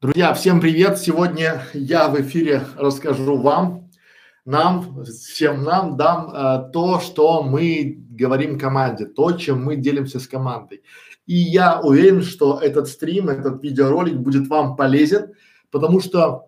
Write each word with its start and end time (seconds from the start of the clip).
Друзья, 0.00 0.32
всем 0.32 0.60
привет! 0.60 0.98
Сегодня 0.98 1.62
я 1.74 2.08
в 2.08 2.18
эфире 2.22 2.62
расскажу 2.76 3.36
вам, 3.36 3.90
нам, 4.46 5.04
всем 5.04 5.62
нам 5.62 5.98
дам 5.98 6.30
а, 6.32 6.58
то, 6.58 7.00
что 7.00 7.42
мы 7.42 7.98
говорим 8.10 8.58
команде, 8.58 9.04
то, 9.04 9.32
чем 9.32 9.62
мы 9.62 9.76
делимся 9.76 10.20
с 10.20 10.26
командой. 10.26 10.82
И 11.26 11.34
я 11.34 11.80
уверен, 11.82 12.22
что 12.22 12.60
этот 12.60 12.88
стрим, 12.88 13.28
этот 13.28 13.62
видеоролик 13.62 14.16
будет 14.16 14.48
вам 14.48 14.76
полезен, 14.76 15.34
потому 15.70 16.00
что 16.00 16.46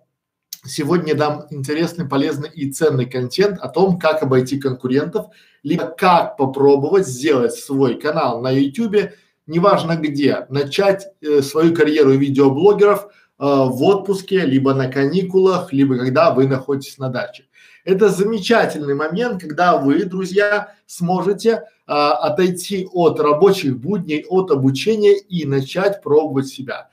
сегодня 0.65 1.15
дам 1.15 1.45
интересный, 1.51 2.09
полезный 2.09 2.49
и 2.49 2.73
ценный 2.73 3.05
контент 3.05 3.59
о 3.59 3.69
том, 3.69 3.99
как 3.99 4.23
обойти 4.23 4.59
конкурентов, 4.59 5.27
либо 5.62 5.87
как 5.87 6.39
попробовать 6.39 7.07
сделать 7.07 7.53
свой 7.53 8.01
канал 8.01 8.41
на 8.41 8.51
YouTube, 8.51 9.12
неважно 9.51 9.96
где, 9.96 10.46
начать 10.48 11.09
э, 11.21 11.43
свою 11.43 11.75
карьеру 11.75 12.12
видеоблогеров 12.12 13.05
э, 13.05 13.09
в 13.38 13.83
отпуске, 13.83 14.47
либо 14.47 14.73
на 14.74 14.88
каникулах, 14.88 15.73
либо 15.73 15.98
когда 15.98 16.33
вы 16.33 16.47
находитесь 16.47 16.98
на 16.98 17.09
даче. 17.09 17.45
Это 17.84 18.09
замечательный 18.09 18.95
момент, 18.95 19.41
когда 19.41 19.79
вы, 19.79 20.05
друзья, 20.05 20.74
сможете 20.87 21.65
а, 21.87 22.12
отойти 22.12 22.87
от 22.93 23.19
рабочих 23.19 23.79
будней, 23.79 24.24
от 24.29 24.51
обучения 24.51 25.19
и 25.19 25.47
начать 25.47 26.02
пробовать 26.02 26.48
себя. 26.48 26.91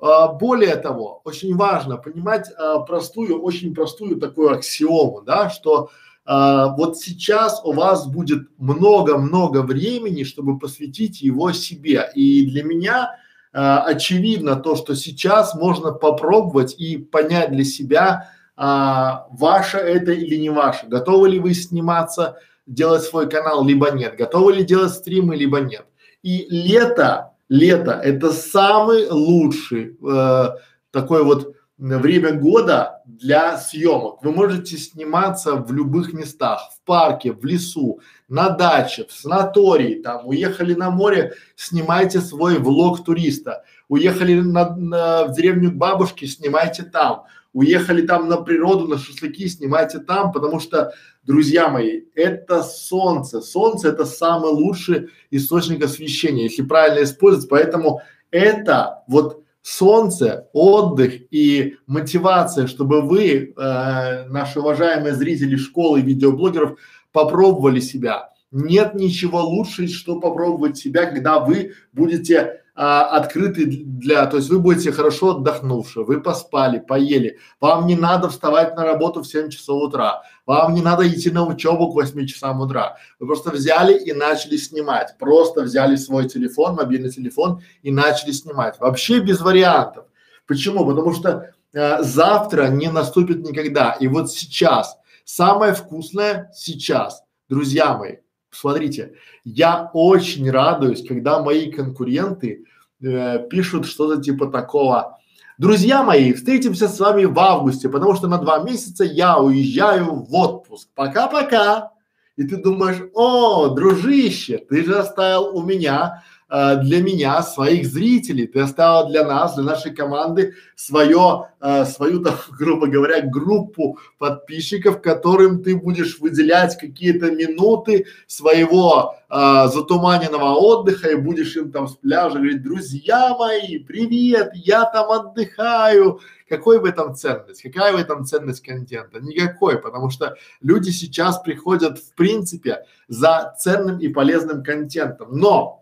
А, 0.00 0.28
более 0.28 0.76
того, 0.76 1.22
очень 1.24 1.54
важно 1.56 1.96
понимать 1.96 2.50
а, 2.58 2.80
простую, 2.80 3.40
очень 3.40 3.74
простую 3.74 4.16
такую 4.16 4.50
аксиому, 4.50 5.22
да, 5.22 5.50
что 5.50 5.90
а, 6.30 6.76
вот 6.76 6.98
сейчас 6.98 7.62
у 7.64 7.72
вас 7.72 8.06
будет 8.06 8.48
много-много 8.58 9.62
времени, 9.62 10.24
чтобы 10.24 10.58
посвятить 10.58 11.22
его 11.22 11.52
себе. 11.52 12.10
И 12.14 12.44
для 12.44 12.62
меня 12.64 13.16
а, 13.54 13.82
очевидно 13.84 14.56
то, 14.56 14.76
что 14.76 14.94
сейчас 14.94 15.54
можно 15.54 15.90
попробовать 15.90 16.74
и 16.78 16.98
понять 16.98 17.50
для 17.52 17.64
себя, 17.64 18.30
а, 18.56 19.26
ваше 19.30 19.78
это 19.78 20.12
или 20.12 20.36
не 20.36 20.50
ваше, 20.50 20.86
готовы 20.86 21.30
ли 21.30 21.38
вы 21.38 21.54
сниматься, 21.54 22.36
делать 22.66 23.04
свой 23.04 23.30
канал, 23.30 23.64
либо 23.64 23.90
нет, 23.90 24.14
готовы 24.18 24.52
ли 24.52 24.64
делать 24.64 24.92
стримы, 24.92 25.34
либо 25.34 25.60
нет. 25.60 25.86
И 26.22 26.46
лето 26.50 27.32
лето– 27.48 27.92
это 28.04 28.32
самый 28.32 29.08
лучший 29.08 29.96
э, 30.06 30.48
такой 30.90 31.24
вот 31.24 31.54
время 31.78 32.32
года 32.32 33.02
для 33.06 33.56
съемок. 33.56 34.22
Вы 34.22 34.32
можете 34.32 34.76
сниматься 34.76 35.54
в 35.54 35.72
любых 35.72 36.12
местах, 36.12 36.70
в 36.74 36.84
парке, 36.84 37.32
в 37.32 37.44
лесу, 37.44 38.00
на 38.28 38.50
даче, 38.50 39.06
в 39.08 39.12
санатории, 39.12 40.02
там, 40.02 40.26
уехали 40.26 40.74
на 40.74 40.90
море, 40.90 41.34
снимайте 41.54 42.20
свой 42.20 42.58
влог 42.58 43.04
туриста, 43.04 43.64
уехали 43.88 44.40
на, 44.40 44.76
на, 44.76 45.24
в 45.26 45.34
деревню 45.34 45.70
к 45.70 45.76
бабушке, 45.76 46.26
снимайте 46.26 46.82
там, 46.82 47.24
уехали 47.52 48.06
там 48.06 48.28
на 48.28 48.38
природу, 48.38 48.88
на 48.88 48.98
шашлыки, 48.98 49.48
снимайте 49.48 50.00
там, 50.00 50.32
потому 50.32 50.58
что, 50.58 50.92
друзья 51.22 51.68
мои, 51.68 52.02
это 52.14 52.62
солнце. 52.62 53.40
Солнце 53.40 53.88
это 53.88 54.04
самый 54.04 54.50
лучший 54.50 55.10
источник 55.30 55.84
освещения, 55.84 56.44
если 56.44 56.62
правильно 56.62 57.04
использовать. 57.04 57.48
Поэтому 57.48 58.02
это 58.30 59.04
вот 59.06 59.44
солнце, 59.68 60.48
отдых 60.54 61.14
и 61.30 61.76
мотивация, 61.86 62.66
чтобы 62.66 63.02
вы, 63.02 63.52
э, 63.54 64.24
наши 64.28 64.60
уважаемые 64.60 65.14
зрители 65.14 65.56
школы 65.56 66.00
видеоблогеров, 66.00 66.78
попробовали 67.12 67.80
себя. 67.80 68.30
Нет 68.50 68.94
ничего 68.94 69.42
лучше, 69.42 69.88
что 69.88 70.20
попробовать 70.20 70.78
себя, 70.78 71.04
когда 71.04 71.38
вы 71.38 71.72
будете 71.92 72.62
а, 72.80 73.02
открыты 73.16 73.66
для, 73.66 74.24
то 74.26 74.36
есть 74.36 74.50
вы 74.50 74.60
будете 74.60 74.92
хорошо 74.92 75.30
отдохнувши, 75.30 76.02
вы 76.02 76.20
поспали, 76.20 76.78
поели, 76.78 77.38
вам 77.58 77.88
не 77.88 77.96
надо 77.96 78.28
вставать 78.28 78.76
на 78.76 78.84
работу 78.84 79.22
в 79.22 79.26
7 79.26 79.50
часов 79.50 79.82
утра, 79.82 80.22
вам 80.46 80.74
не 80.74 80.80
надо 80.80 81.08
идти 81.08 81.32
на 81.32 81.44
учебу 81.44 81.90
к 81.90 81.96
8 81.96 82.24
часам 82.28 82.60
утра, 82.60 82.96
вы 83.18 83.26
просто 83.26 83.50
взяли 83.50 83.98
и 83.98 84.12
начали 84.12 84.56
снимать, 84.56 85.16
просто 85.18 85.62
взяли 85.62 85.96
свой 85.96 86.28
телефон, 86.28 86.76
мобильный 86.76 87.10
телефон 87.10 87.62
и 87.82 87.90
начали 87.90 88.30
снимать, 88.30 88.78
вообще 88.78 89.18
без 89.18 89.40
вариантов. 89.40 90.04
Почему? 90.46 90.86
Потому 90.86 91.12
что 91.14 91.50
э, 91.72 92.02
завтра 92.04 92.68
не 92.68 92.92
наступит 92.92 93.38
никогда, 93.44 93.96
и 93.98 94.06
вот 94.06 94.30
сейчас 94.30 94.96
самое 95.24 95.74
вкусное 95.74 96.48
сейчас, 96.54 97.24
друзья 97.48 97.98
мои, 97.98 98.18
Смотрите, 98.50 99.14
я 99.44 99.90
очень 99.92 100.50
радуюсь, 100.50 101.06
когда 101.06 101.42
мои 101.42 101.70
конкуренты 101.70 102.64
э, 103.02 103.46
пишут 103.48 103.86
что-то 103.86 104.20
типа 104.20 104.46
такого. 104.46 105.18
Друзья 105.58 106.02
мои, 106.02 106.32
встретимся 106.32 106.88
с 106.88 107.00
вами 107.00 107.24
в 107.24 107.38
августе, 107.38 107.88
потому 107.88 108.14
что 108.14 108.28
на 108.28 108.38
два 108.38 108.60
месяца 108.60 109.04
я 109.04 109.38
уезжаю 109.38 110.14
в 110.14 110.32
отпуск. 110.34 110.88
Пока-пока. 110.94 111.90
И 112.36 112.44
ты 112.44 112.56
думаешь, 112.56 113.02
о, 113.14 113.68
дружище, 113.68 114.58
ты 114.58 114.84
же 114.84 114.96
оставил 114.96 115.56
у 115.56 115.62
меня 115.64 116.22
э, 116.50 116.76
для 116.82 117.02
меня 117.02 117.42
своих 117.42 117.86
зрителей, 117.86 118.46
ты 118.46 118.60
оставил 118.60 119.08
для 119.08 119.24
нас, 119.24 119.54
для 119.54 119.64
нашей 119.64 119.94
команды 119.94 120.54
свое, 120.74 121.48
э, 121.60 121.84
свою, 121.84 122.20
там, 122.24 122.34
грубо 122.58 122.86
говоря, 122.86 123.20
группу 123.22 123.98
подписчиков, 124.18 125.00
которым 125.02 125.62
ты 125.62 125.76
будешь 125.76 126.18
выделять 126.18 126.78
какие-то 126.78 127.30
минуты 127.30 128.06
своего 128.26 129.14
э, 129.28 129.68
затуманенного 129.72 130.54
отдыха 130.54 131.10
и 131.10 131.16
будешь 131.16 131.56
им 131.56 131.70
там 131.70 131.88
с 131.88 131.96
пляжа 131.96 132.36
говорить, 132.36 132.62
друзья 132.62 133.36
мои, 133.38 133.78
привет, 133.78 134.50
я 134.54 134.84
там 134.84 135.10
отдыхаю. 135.10 136.20
Какой 136.48 136.78
в 136.78 136.86
этом 136.86 137.14
ценность? 137.14 137.62
Какая 137.62 137.92
в 137.92 137.96
этом 137.96 138.24
ценность 138.24 138.64
контента? 138.64 139.20
Никакой, 139.20 139.78
потому 139.78 140.08
что 140.08 140.36
люди 140.62 140.90
сейчас 140.90 141.38
приходят 141.40 141.98
в 141.98 142.14
принципе 142.14 142.84
за 143.06 143.54
ценным 143.58 143.98
и 143.98 144.08
полезным 144.08 144.62
контентом. 144.62 145.36
Но 145.36 145.77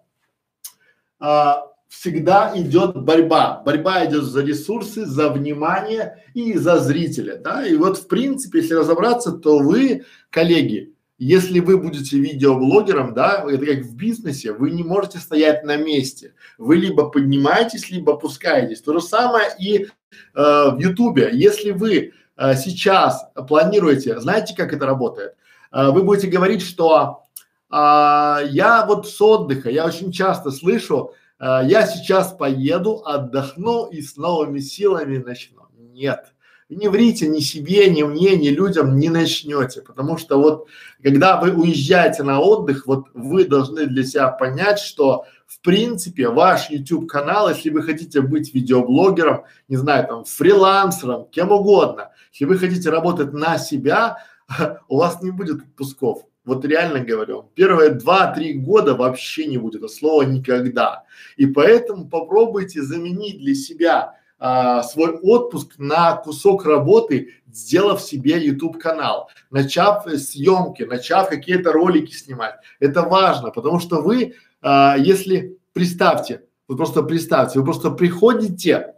а, 1.18 1.66
всегда 1.88 2.52
идет 2.54 2.96
борьба. 2.96 3.62
Борьба 3.64 4.04
идет 4.06 4.24
за 4.24 4.42
ресурсы, 4.42 5.06
за 5.06 5.30
внимание 5.30 6.22
и 6.34 6.54
за 6.54 6.78
зрителя, 6.78 7.36
да. 7.36 7.66
И 7.66 7.76
вот 7.76 7.98
в 7.98 8.08
принципе, 8.08 8.60
если 8.60 8.74
разобраться, 8.74 9.32
то 9.32 9.58
вы, 9.58 10.04
коллеги, 10.30 10.92
если 11.18 11.60
вы 11.60 11.78
будете 11.78 12.18
видеоблогером, 12.18 13.14
да, 13.14 13.44
это 13.48 13.64
как 13.64 13.78
в 13.84 13.96
бизнесе, 13.96 14.52
вы 14.52 14.70
не 14.70 14.82
можете 14.82 15.18
стоять 15.18 15.64
на 15.64 15.76
месте. 15.76 16.34
Вы 16.58 16.76
либо 16.76 17.08
поднимаетесь, 17.08 17.90
либо 17.90 18.14
опускаетесь. 18.14 18.82
То 18.82 18.92
же 18.92 19.00
самое 19.00 19.46
и 19.58 19.84
э, 19.84 19.88
в 20.34 20.78
Ютубе. 20.78 21.30
Если 21.32 21.70
вы 21.70 22.12
э, 22.36 22.54
сейчас 22.56 23.26
планируете, 23.48 24.20
знаете, 24.20 24.54
как 24.54 24.74
это 24.74 24.84
работает? 24.84 25.36
Э, 25.72 25.90
вы 25.90 26.02
будете 26.02 26.28
говорить, 26.28 26.60
что 26.60 27.25
а, 27.68 28.40
я 28.44 28.86
вот 28.86 29.08
с 29.08 29.20
отдыха, 29.20 29.70
я 29.70 29.86
очень 29.86 30.12
часто 30.12 30.50
слышу, 30.50 31.12
а, 31.38 31.62
я 31.62 31.86
сейчас 31.86 32.32
поеду, 32.32 33.02
отдохну 33.04 33.86
и 33.86 34.00
с 34.00 34.16
новыми 34.16 34.60
силами 34.60 35.18
начну. 35.18 35.62
Нет. 35.76 36.32
Не 36.68 36.88
врите 36.88 37.28
ни 37.28 37.38
себе, 37.38 37.88
ни 37.90 38.02
мне, 38.02 38.36
ни 38.36 38.48
людям 38.48 38.98
не 38.98 39.08
начнете, 39.08 39.82
потому 39.82 40.18
что 40.18 40.40
вот 40.40 40.66
когда 41.00 41.40
вы 41.40 41.52
уезжаете 41.52 42.24
на 42.24 42.40
отдых, 42.40 42.86
вот 42.86 43.06
вы 43.14 43.44
должны 43.44 43.86
для 43.86 44.02
себя 44.02 44.28
понять, 44.28 44.80
что 44.80 45.26
в 45.46 45.60
принципе 45.60 46.28
ваш 46.28 46.68
YouTube 46.70 47.08
канал, 47.08 47.48
если 47.50 47.70
вы 47.70 47.82
хотите 47.82 48.20
быть 48.20 48.52
видеоблогером, 48.52 49.44
не 49.68 49.76
знаю, 49.76 50.08
там 50.08 50.24
фрилансером, 50.24 51.26
кем 51.30 51.52
угодно, 51.52 52.10
если 52.32 52.46
вы 52.46 52.58
хотите 52.58 52.90
работать 52.90 53.32
на 53.32 53.58
себя, 53.58 54.18
у 54.88 54.98
вас 54.98 55.22
не 55.22 55.30
будет 55.30 55.62
отпусков. 55.62 56.24
Вот 56.46 56.64
реально 56.64 57.00
говорю, 57.00 57.50
первые 57.54 57.90
два-три 57.90 58.54
года 58.54 58.94
вообще 58.94 59.46
не 59.46 59.58
будет, 59.58 59.82
это 59.82 59.88
слово 59.88 60.22
никогда. 60.22 61.02
И 61.36 61.44
поэтому 61.46 62.08
попробуйте 62.08 62.82
заменить 62.82 63.38
для 63.38 63.54
себя 63.56 64.14
а, 64.38 64.84
свой 64.84 65.10
отпуск 65.16 65.74
на 65.78 66.14
кусок 66.14 66.64
работы, 66.64 67.32
сделав 67.48 68.00
себе 68.00 68.40
YouTube 68.46 68.78
канал, 68.78 69.28
начав 69.50 70.06
съемки, 70.06 70.84
начав 70.84 71.28
какие-то 71.28 71.72
ролики 71.72 72.14
снимать. 72.14 72.54
Это 72.78 73.02
важно, 73.02 73.50
потому 73.50 73.80
что 73.80 74.00
вы, 74.00 74.34
а, 74.62 74.96
если 74.96 75.58
представьте, 75.72 76.44
вы 76.68 76.76
просто 76.76 77.02
представьте, 77.02 77.58
вы 77.58 77.64
просто 77.64 77.90
приходите, 77.90 78.94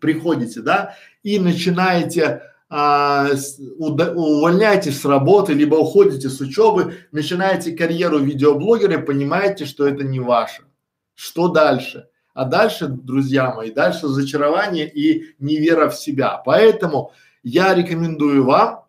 приходите, 0.00 0.60
да, 0.60 0.96
и 1.22 1.38
начинаете 1.38 2.42
а, 2.74 3.28
увольняетесь 3.78 4.98
с 4.98 5.04
работы, 5.04 5.52
либо 5.52 5.74
уходите 5.74 6.30
с 6.30 6.40
учебы, 6.40 6.94
начинаете 7.12 7.76
карьеру 7.76 8.18
видеоблогера 8.18 8.94
и 8.94 9.04
понимаете, 9.04 9.66
что 9.66 9.86
это 9.86 10.04
не 10.04 10.20
ваше. 10.20 10.62
Что 11.14 11.48
дальше? 11.48 12.08
А 12.32 12.46
дальше, 12.46 12.86
друзья 12.86 13.54
мои, 13.54 13.70
дальше 13.70 14.06
разочарование 14.06 14.90
и 14.90 15.34
невера 15.38 15.90
в 15.90 15.96
себя. 15.96 16.40
Поэтому 16.46 17.12
я 17.42 17.74
рекомендую 17.74 18.42
вам 18.46 18.86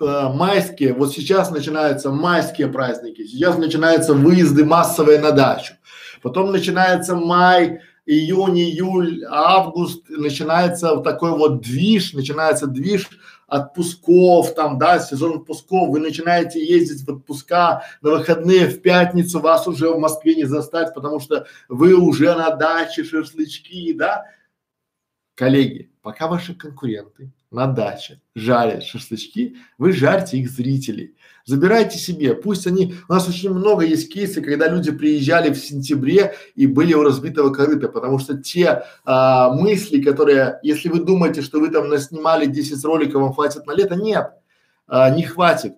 э, 0.00 0.28
майские, 0.34 0.94
вот 0.94 1.12
сейчас 1.12 1.52
начинаются 1.52 2.10
майские 2.10 2.66
праздники, 2.66 3.24
сейчас 3.24 3.56
начинаются 3.56 4.14
выезды 4.14 4.64
массовые 4.64 5.20
на 5.20 5.30
дачу. 5.30 5.74
Потом 6.22 6.50
начинается 6.50 7.14
май, 7.14 7.82
июнь, 8.08 8.58
июль, 8.58 9.22
август, 9.28 10.08
начинается 10.08 10.94
вот 10.94 11.04
такой 11.04 11.32
вот 11.32 11.60
движ, 11.60 12.14
начинается 12.14 12.66
движ 12.66 13.06
отпусков, 13.46 14.54
там, 14.54 14.78
да, 14.78 14.98
сезон 14.98 15.38
отпусков, 15.38 15.90
вы 15.90 16.00
начинаете 16.00 16.64
ездить 16.64 17.06
в 17.06 17.10
отпуска 17.10 17.82
на 18.00 18.10
выходные 18.12 18.66
в 18.66 18.80
пятницу, 18.80 19.40
вас 19.40 19.66
уже 19.68 19.90
в 19.90 19.98
Москве 19.98 20.36
не 20.36 20.44
застать, 20.44 20.94
потому 20.94 21.20
что 21.20 21.46
вы 21.68 21.94
уже 21.94 22.34
на 22.34 22.50
даче, 22.56 23.04
шашлычки, 23.04 23.92
да. 23.92 24.24
Коллеги, 25.34 25.90
пока 26.00 26.28
ваши 26.28 26.54
конкуренты 26.54 27.30
на 27.50 27.66
даче 27.66 28.22
жарят 28.34 28.84
шашлычки, 28.84 29.56
вы 29.76 29.92
жарьте 29.92 30.38
их 30.38 30.50
зрителей. 30.50 31.14
Забирайте 31.48 31.96
себе, 31.96 32.34
пусть 32.34 32.66
они, 32.66 32.96
у 33.08 33.12
нас 33.14 33.26
очень 33.26 33.48
много 33.48 33.82
есть 33.82 34.12
кейсы, 34.12 34.42
когда 34.42 34.68
люди 34.68 34.90
приезжали 34.90 35.50
в 35.50 35.56
сентябре 35.56 36.34
и 36.54 36.66
были 36.66 36.92
у 36.92 37.02
разбитого 37.02 37.54
корыта, 37.54 37.88
потому 37.88 38.18
что 38.18 38.36
те 38.36 38.82
а, 39.06 39.50
мысли, 39.54 40.02
которые, 40.02 40.58
если 40.62 40.90
вы 40.90 41.00
думаете, 41.00 41.40
что 41.40 41.58
вы 41.58 41.70
там 41.70 41.88
наснимали 41.88 42.44
10 42.44 42.84
роликов, 42.84 43.22
вам 43.22 43.32
хватит 43.32 43.66
на 43.66 43.72
лето, 43.72 43.96
нет, 43.96 44.32
а, 44.86 45.08
не 45.08 45.22
хватит. 45.22 45.72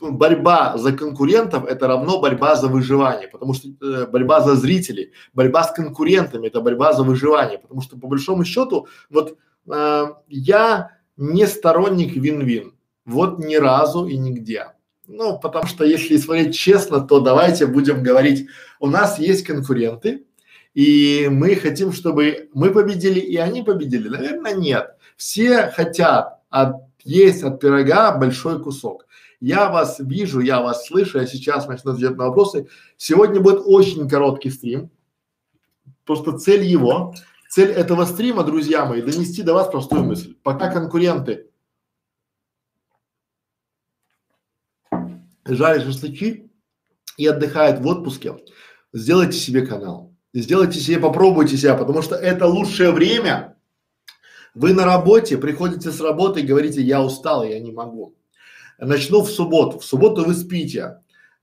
Борьба 0.00 0.76
за 0.76 0.90
конкурентов 0.90 1.66
это 1.66 1.86
равно 1.86 2.20
борьба 2.20 2.56
за 2.56 2.66
выживание, 2.66 3.28
потому 3.28 3.54
что 3.54 3.68
э, 3.68 4.06
борьба 4.06 4.40
за 4.40 4.56
зрителей, 4.56 5.12
борьба 5.34 5.62
с 5.62 5.70
конкурентами 5.70 6.48
это 6.48 6.60
борьба 6.60 6.94
за 6.94 7.04
выживание, 7.04 7.58
потому 7.58 7.80
что 7.80 7.96
по 7.96 8.08
большому 8.08 8.44
счету 8.44 8.88
вот 9.10 9.38
э, 9.72 10.06
я 10.26 10.90
не 11.16 11.46
сторонник 11.46 12.16
вин-вин, 12.16 12.74
вот 13.04 13.38
ни 13.38 13.54
разу 13.54 14.06
и 14.06 14.16
нигде. 14.16 14.72
Ну, 15.08 15.38
потому 15.38 15.66
что 15.66 15.84
если 15.84 16.16
смотреть 16.16 16.56
честно, 16.56 17.00
то 17.00 17.20
давайте 17.20 17.66
будем 17.66 18.02
говорить, 18.02 18.48
у 18.80 18.88
нас 18.88 19.18
есть 19.18 19.44
конкуренты, 19.44 20.24
и 20.74 21.28
мы 21.30 21.54
хотим, 21.54 21.92
чтобы 21.92 22.50
мы 22.52 22.70
победили 22.70 23.20
и 23.20 23.36
они 23.36 23.62
победили. 23.62 24.08
Наверное, 24.08 24.54
нет. 24.54 24.96
Все 25.16 25.68
хотят 25.68 26.40
от, 26.50 26.76
есть 27.04 27.42
от 27.42 27.60
пирога 27.60 28.12
большой 28.12 28.62
кусок. 28.62 29.06
Я 29.40 29.70
вас 29.70 29.96
вижу, 30.00 30.40
я 30.40 30.60
вас 30.60 30.86
слышу, 30.86 31.18
я 31.18 31.26
сейчас 31.26 31.68
начну 31.68 31.92
отвечать 31.92 32.16
на 32.16 32.26
вопросы. 32.26 32.68
Сегодня 32.96 33.40
будет 33.40 33.62
очень 33.64 34.08
короткий 34.08 34.50
стрим. 34.50 34.90
Просто 36.04 36.38
цель 36.38 36.64
его, 36.64 37.14
цель 37.48 37.70
этого 37.70 38.04
стрима, 38.04 38.44
друзья 38.44 38.84
мои, 38.86 39.02
донести 39.02 39.42
до 39.42 39.54
вас 39.54 39.68
простую 39.68 40.04
мысль. 40.04 40.34
Пока 40.42 40.70
конкуренты 40.70 41.46
жарят 45.46 45.84
шашлыки 45.84 46.50
и 47.16 47.26
отдыхают 47.26 47.80
в 47.80 47.86
отпуске, 47.86 48.36
сделайте 48.92 49.38
себе 49.38 49.66
канал. 49.66 50.12
Сделайте 50.34 50.80
себе, 50.80 50.98
попробуйте 50.98 51.56
себя, 51.56 51.74
потому 51.74 52.02
что 52.02 52.14
это 52.14 52.46
лучшее 52.46 52.90
время. 52.90 53.56
Вы 54.54 54.74
на 54.74 54.84
работе, 54.84 55.38
приходите 55.38 55.90
с 55.90 56.00
работы 56.00 56.40
и 56.40 56.46
говорите, 56.46 56.82
я 56.82 57.02
устал, 57.02 57.42
я 57.44 57.58
не 57.58 57.72
могу. 57.72 58.14
Начну 58.78 59.22
в 59.22 59.30
субботу. 59.30 59.78
В 59.78 59.84
субботу 59.84 60.24
вы 60.24 60.34
спите. 60.34 60.98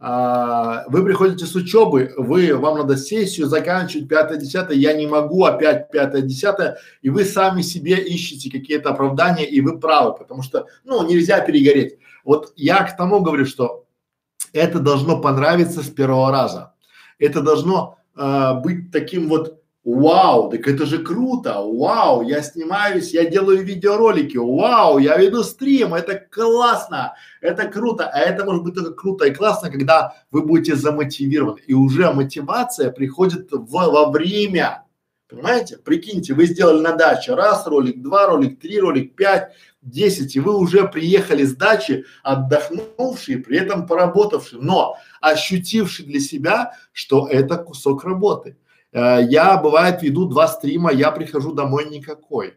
А, 0.06 0.83
вы 0.89 1.06
приходите 1.06 1.45
с 1.45 1.56
учебы, 1.56 2.13
вы, 2.17 2.53
вам 2.57 2.79
надо 2.79 2.97
сессию 2.97 3.47
заканчивать, 3.47 4.09
пятое, 4.09 4.38
десятое, 4.38 4.75
я 4.75 4.91
не 4.91 5.07
могу, 5.07 5.45
опять 5.45 5.91
пятое, 5.91 6.21
десятое, 6.21 6.77
и 7.01 7.09
вы 7.09 7.23
сами 7.23 7.61
себе 7.61 7.95
ищете 7.95 8.51
какие-то 8.51 8.89
оправдания, 8.89 9.45
и 9.45 9.61
вы 9.61 9.79
правы, 9.79 10.13
потому 10.17 10.44
что, 10.44 10.67
ну, 10.83 11.07
нельзя 11.07 11.39
перегореть. 11.39 11.99
Вот 12.25 12.51
я 12.57 12.83
к 12.83 12.97
тому 12.97 13.21
говорю, 13.21 13.45
что 13.45 13.82
это 14.53 14.79
должно 14.79 15.19
понравиться 15.19 15.81
с 15.81 15.89
первого 15.89 16.31
раза. 16.31 16.73
Это 17.19 17.41
должно 17.41 17.97
э, 18.15 18.53
быть 18.63 18.91
таким 18.91 19.27
вот 19.27 19.63
Вау, 19.83 20.50
так 20.50 20.65
это 20.65 20.85
же 20.85 21.00
круто! 21.00 21.55
Вау, 21.61 22.21
я 22.21 22.41
снимаюсь, 22.41 23.13
я 23.13 23.25
делаю 23.25 23.65
видеоролики, 23.65 24.38
вау, 24.38 24.97
я 24.97 25.17
веду 25.17 25.44
стрим, 25.44 25.94
это 25.94 26.15
классно, 26.15 27.15
это 27.41 27.67
круто, 27.67 28.07
а 28.07 28.19
это 28.19 28.45
может 28.45 28.63
быть 28.63 28.75
только 28.75 28.94
круто 28.94 29.25
и 29.25 29.33
классно, 29.33 29.69
когда 29.69 30.13
вы 30.31 30.45
будете 30.45 30.77
замотивированы. 30.77 31.59
И 31.67 31.73
уже 31.73 32.13
мотивация 32.13 32.91
приходит 32.91 33.51
в, 33.51 33.69
во 33.69 34.09
время, 34.09 34.85
понимаете? 35.33 35.77
Прикиньте, 35.77 36.33
вы 36.33 36.45
сделали 36.45 36.81
на 36.81 36.94
даче 36.94 37.33
раз 37.33 37.65
ролик, 37.65 38.01
два 38.01 38.27
ролик, 38.27 38.59
три 38.59 38.80
ролик, 38.80 39.15
пять, 39.15 39.51
10, 39.81 40.35
и 40.35 40.39
вы 40.39 40.57
уже 40.57 40.88
приехали 40.88 41.44
с 41.44 41.56
дачи, 41.56 42.06
отдохнувшие, 42.24 43.39
при 43.39 43.57
этом 43.57 43.85
поработавшие, 43.85 44.62
но 44.62 44.95
ощутившие 45.21 46.07
для 46.07 46.19
себя, 46.19 46.74
что 46.91 47.27
это 47.27 47.57
кусок 47.57 48.03
работы. 48.06 48.57
Э, 48.91 49.19
я, 49.27 49.57
бывает, 49.57 50.01
веду 50.03 50.25
два 50.25 50.47
стрима, 50.47 50.91
я 50.91 51.12
прихожу 51.12 51.53
домой 51.53 51.89
никакой. 51.89 52.56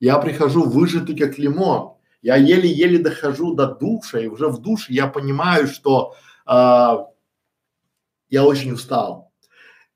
Я 0.00 0.18
прихожу 0.18 0.64
выжатый 0.64 1.16
как 1.16 1.38
лимон. 1.38 1.94
Я 2.22 2.36
еле-еле 2.36 2.98
дохожу 2.98 3.54
до 3.54 3.66
душа, 3.66 4.18
и 4.18 4.26
уже 4.26 4.48
в 4.48 4.58
душе 4.60 4.92
я 4.92 5.06
понимаю, 5.06 5.68
что 5.68 6.14
э, 6.46 6.96
я 8.30 8.44
очень 8.44 8.72
устал. 8.72 9.23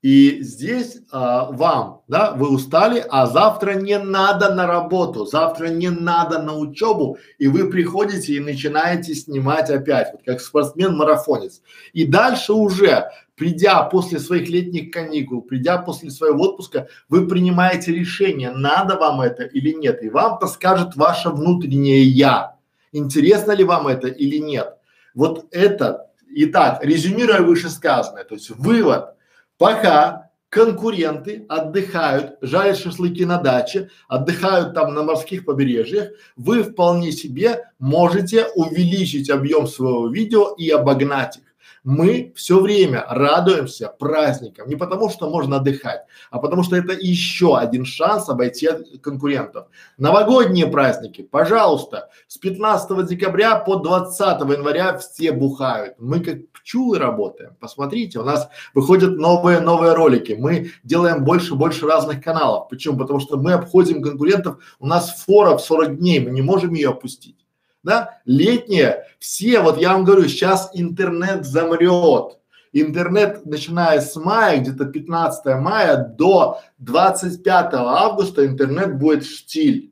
И 0.01 0.41
здесь 0.41 1.01
а, 1.11 1.51
вам, 1.51 2.03
да, 2.07 2.31
вы 2.31 2.49
устали, 2.49 3.03
а 3.09 3.27
завтра 3.27 3.73
не 3.73 3.99
надо 3.99 4.55
на 4.55 4.65
работу, 4.65 5.25
завтра 5.25 5.67
не 5.67 5.89
надо 5.89 6.41
на 6.41 6.55
учебу, 6.55 7.17
и 7.37 7.49
вы 7.49 7.69
приходите 7.69 8.33
и 8.33 8.39
начинаете 8.39 9.13
снимать 9.13 9.69
опять, 9.69 10.13
вот 10.13 10.21
как 10.25 10.39
спортсмен-марафонец. 10.39 11.61
И 11.91 12.05
дальше 12.05 12.53
уже, 12.53 13.09
придя 13.35 13.83
после 13.83 14.19
своих 14.19 14.47
летних 14.47 14.89
каникул, 14.91 15.41
придя 15.41 15.77
после 15.79 16.11
своего 16.11 16.45
отпуска, 16.45 16.87
вы 17.09 17.27
принимаете 17.27 17.91
решение, 17.91 18.51
надо 18.51 18.95
вам 18.95 19.19
это 19.19 19.43
или 19.43 19.73
нет, 19.73 20.01
и 20.01 20.09
вам 20.09 20.39
подскажет 20.39 20.95
ваше 20.95 21.29
внутреннее 21.29 22.03
я, 22.03 22.55
интересно 22.93 23.51
ли 23.51 23.65
вам 23.65 23.87
это 23.87 24.07
или 24.07 24.37
нет. 24.37 24.75
Вот 25.13 25.47
это, 25.51 26.07
итак, 26.29 26.79
резюмируя 26.85 27.41
вышесказанное, 27.41 28.23
то 28.23 28.35
есть 28.35 28.49
вывод– 28.51 29.09
Пока 29.59 30.31
конкуренты 30.47 31.45
отдыхают, 31.49 32.37
жарят 32.41 32.77
шашлыки 32.77 33.25
на 33.25 33.39
даче, 33.39 33.89
отдыхают 34.07 34.73
там 34.73 34.93
на 34.93 35.03
морских 35.03 35.43
побережьях, 35.43 36.11
вы 36.37 36.63
вполне 36.63 37.11
себе 37.11 37.65
можете 37.77 38.47
увеличить 38.55 39.29
объем 39.29 39.67
своего 39.67 40.07
видео 40.07 40.55
и 40.57 40.69
обогнать 40.69 41.37
их. 41.37 41.43
Мы 41.83 42.33
все 42.35 42.59
время 42.59 43.05
радуемся 43.09 43.87
праздникам, 43.87 44.69
не 44.69 44.75
потому 44.75 45.09
что 45.09 45.29
можно 45.29 45.57
отдыхать, 45.57 46.01
а 46.29 46.39
потому 46.39 46.63
что 46.63 46.75
это 46.75 46.93
еще 46.93 47.57
один 47.57 47.85
шанс 47.85 48.29
обойти 48.29 48.69
конкурентов. 49.01 49.67
Новогодние 49.97 50.67
праздники, 50.67 51.21
пожалуйста, 51.21 52.09
с 52.27 52.37
15 52.37 53.07
декабря 53.07 53.55
по 53.55 53.77
20 53.77 54.19
января 54.51 54.97
все 54.97 55.31
бухают. 55.31 55.95
Мы 55.99 56.19
как 56.19 56.37
пчелы 56.69 56.99
работаем. 56.99 57.55
Посмотрите, 57.59 58.19
у 58.19 58.23
нас 58.23 58.47
выходят 58.75 59.17
новые 59.17 59.59
новые 59.59 59.93
ролики. 59.93 60.33
Мы 60.33 60.71
делаем 60.83 61.23
больше 61.23 61.55
больше 61.55 61.87
разных 61.87 62.23
каналов. 62.23 62.69
Почему? 62.69 62.97
Потому 62.99 63.19
что 63.19 63.37
мы 63.37 63.53
обходим 63.53 64.03
конкурентов. 64.03 64.59
У 64.79 64.85
нас 64.85 65.23
фора 65.25 65.57
в 65.57 65.61
40 65.61 65.97
дней, 65.97 66.19
мы 66.19 66.29
не 66.29 66.43
можем 66.43 66.73
ее 66.73 66.89
опустить 66.89 67.35
да, 67.81 68.19
летние, 68.25 69.05
все, 69.19 69.61
вот 69.61 69.79
я 69.79 69.93
вам 69.93 70.03
говорю, 70.03 70.27
сейчас 70.27 70.69
интернет 70.73 71.45
замрет. 71.45 72.37
Интернет, 72.71 73.45
начиная 73.45 73.99
с 73.99 74.15
мая, 74.15 74.59
где-то 74.59 74.85
15 74.85 75.45
мая 75.59 75.97
до 75.97 76.59
25 76.77 77.73
августа 77.73 78.45
интернет 78.45 78.99
будет 78.99 79.25
штиль. 79.25 79.88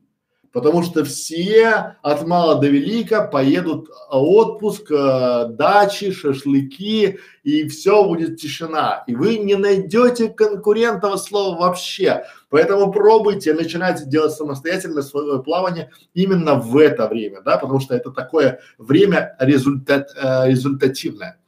Потому 0.52 0.82
что 0.82 1.04
все 1.04 1.96
от 2.02 2.26
мала 2.26 2.58
до 2.60 2.68
велика 2.68 3.22
поедут 3.26 3.90
отпуск, 4.10 4.90
э, 4.90 5.46
дачи, 5.50 6.10
шашлыки 6.10 7.18
и 7.42 7.68
все 7.68 8.04
будет 8.04 8.40
тишина. 8.40 9.04
И 9.06 9.14
вы 9.14 9.38
не 9.38 9.56
найдете 9.56 10.28
конкурентного 10.28 11.16
слова 11.16 11.58
вообще. 11.58 12.24
Поэтому 12.48 12.90
пробуйте, 12.90 13.52
начинайте 13.52 14.06
делать 14.06 14.32
самостоятельно 14.32 15.02
свое 15.02 15.42
плавание 15.42 15.90
именно 16.14 16.54
в 16.54 16.76
это 16.78 17.06
время, 17.08 17.42
да, 17.42 17.58
потому 17.58 17.80
что 17.80 17.94
это 17.94 18.10
такое 18.10 18.60
время 18.78 19.36
результат, 19.38 20.08
э, 20.16 20.48
результативное. 20.48 21.38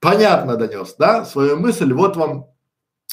Понятно 0.00 0.56
донес, 0.56 0.94
да, 0.98 1.24
свою 1.24 1.58
мысль. 1.58 1.92
Вот 1.92 2.16
вам 2.16 2.53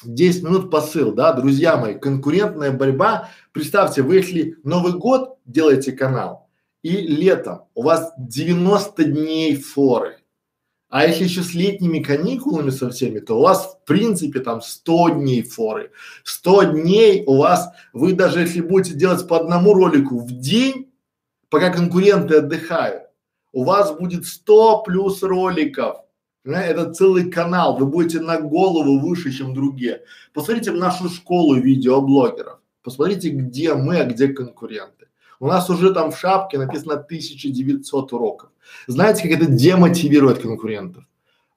10 0.03 0.43
минут 0.43 0.71
посыл, 0.71 1.11
да, 1.11 1.33
друзья 1.33 1.77
мои, 1.77 1.97
конкурентная 1.97 2.71
борьба. 2.71 3.29
Представьте, 3.51 4.01
вы 4.01 4.15
если 4.15 4.57
Новый 4.63 4.93
год 4.93 5.37
делаете 5.45 5.91
канал 5.91 6.49
и 6.83 6.97
летом 6.97 7.65
у 7.75 7.83
вас 7.83 8.13
90 8.17 9.03
дней 9.03 9.55
форы, 9.55 10.17
а 10.89 11.05
если 11.05 11.23
еще 11.23 11.41
с 11.41 11.53
летними 11.53 11.99
каникулами 11.99 12.69
со 12.69 12.89
всеми, 12.89 13.19
то 13.19 13.37
у 13.37 13.43
вас 13.43 13.77
в 13.81 13.85
принципе 13.85 14.41
там 14.41 14.61
100 14.61 15.09
дней 15.11 15.41
форы. 15.41 15.91
100 16.25 16.63
дней 16.63 17.23
у 17.25 17.37
вас, 17.37 17.69
вы 17.93 18.13
даже 18.13 18.41
если 18.41 18.59
будете 18.59 18.95
делать 18.95 19.25
по 19.25 19.39
одному 19.39 19.73
ролику 19.73 20.19
в 20.19 20.31
день, 20.31 20.91
пока 21.49 21.71
конкуренты 21.71 22.37
отдыхают, 22.37 23.03
у 23.53 23.63
вас 23.63 23.97
будет 23.97 24.25
100 24.25 24.83
плюс 24.83 25.23
роликов 25.23 25.97
Это 26.43 26.91
целый 26.91 27.29
канал, 27.29 27.77
вы 27.77 27.85
будете 27.85 28.19
на 28.19 28.39
голову 28.39 28.99
выше, 28.99 29.31
чем 29.31 29.53
другие. 29.53 30.03
Посмотрите 30.33 30.71
нашу 30.71 31.09
школу 31.09 31.55
видеоблогеров, 31.55 32.59
посмотрите, 32.81 33.29
где 33.29 33.75
мы, 33.75 33.99
а 33.99 34.05
где 34.05 34.27
конкуренты. 34.29 35.07
У 35.39 35.47
нас 35.47 35.69
уже 35.69 35.93
там 35.93 36.11
в 36.11 36.17
шапке 36.17 36.57
написано 36.57 36.95
1900 36.95 38.13
уроков. 38.13 38.49
Знаете, 38.87 39.23
как 39.23 39.41
это 39.41 39.51
демотивирует 39.51 40.39
конкурентов? 40.39 41.03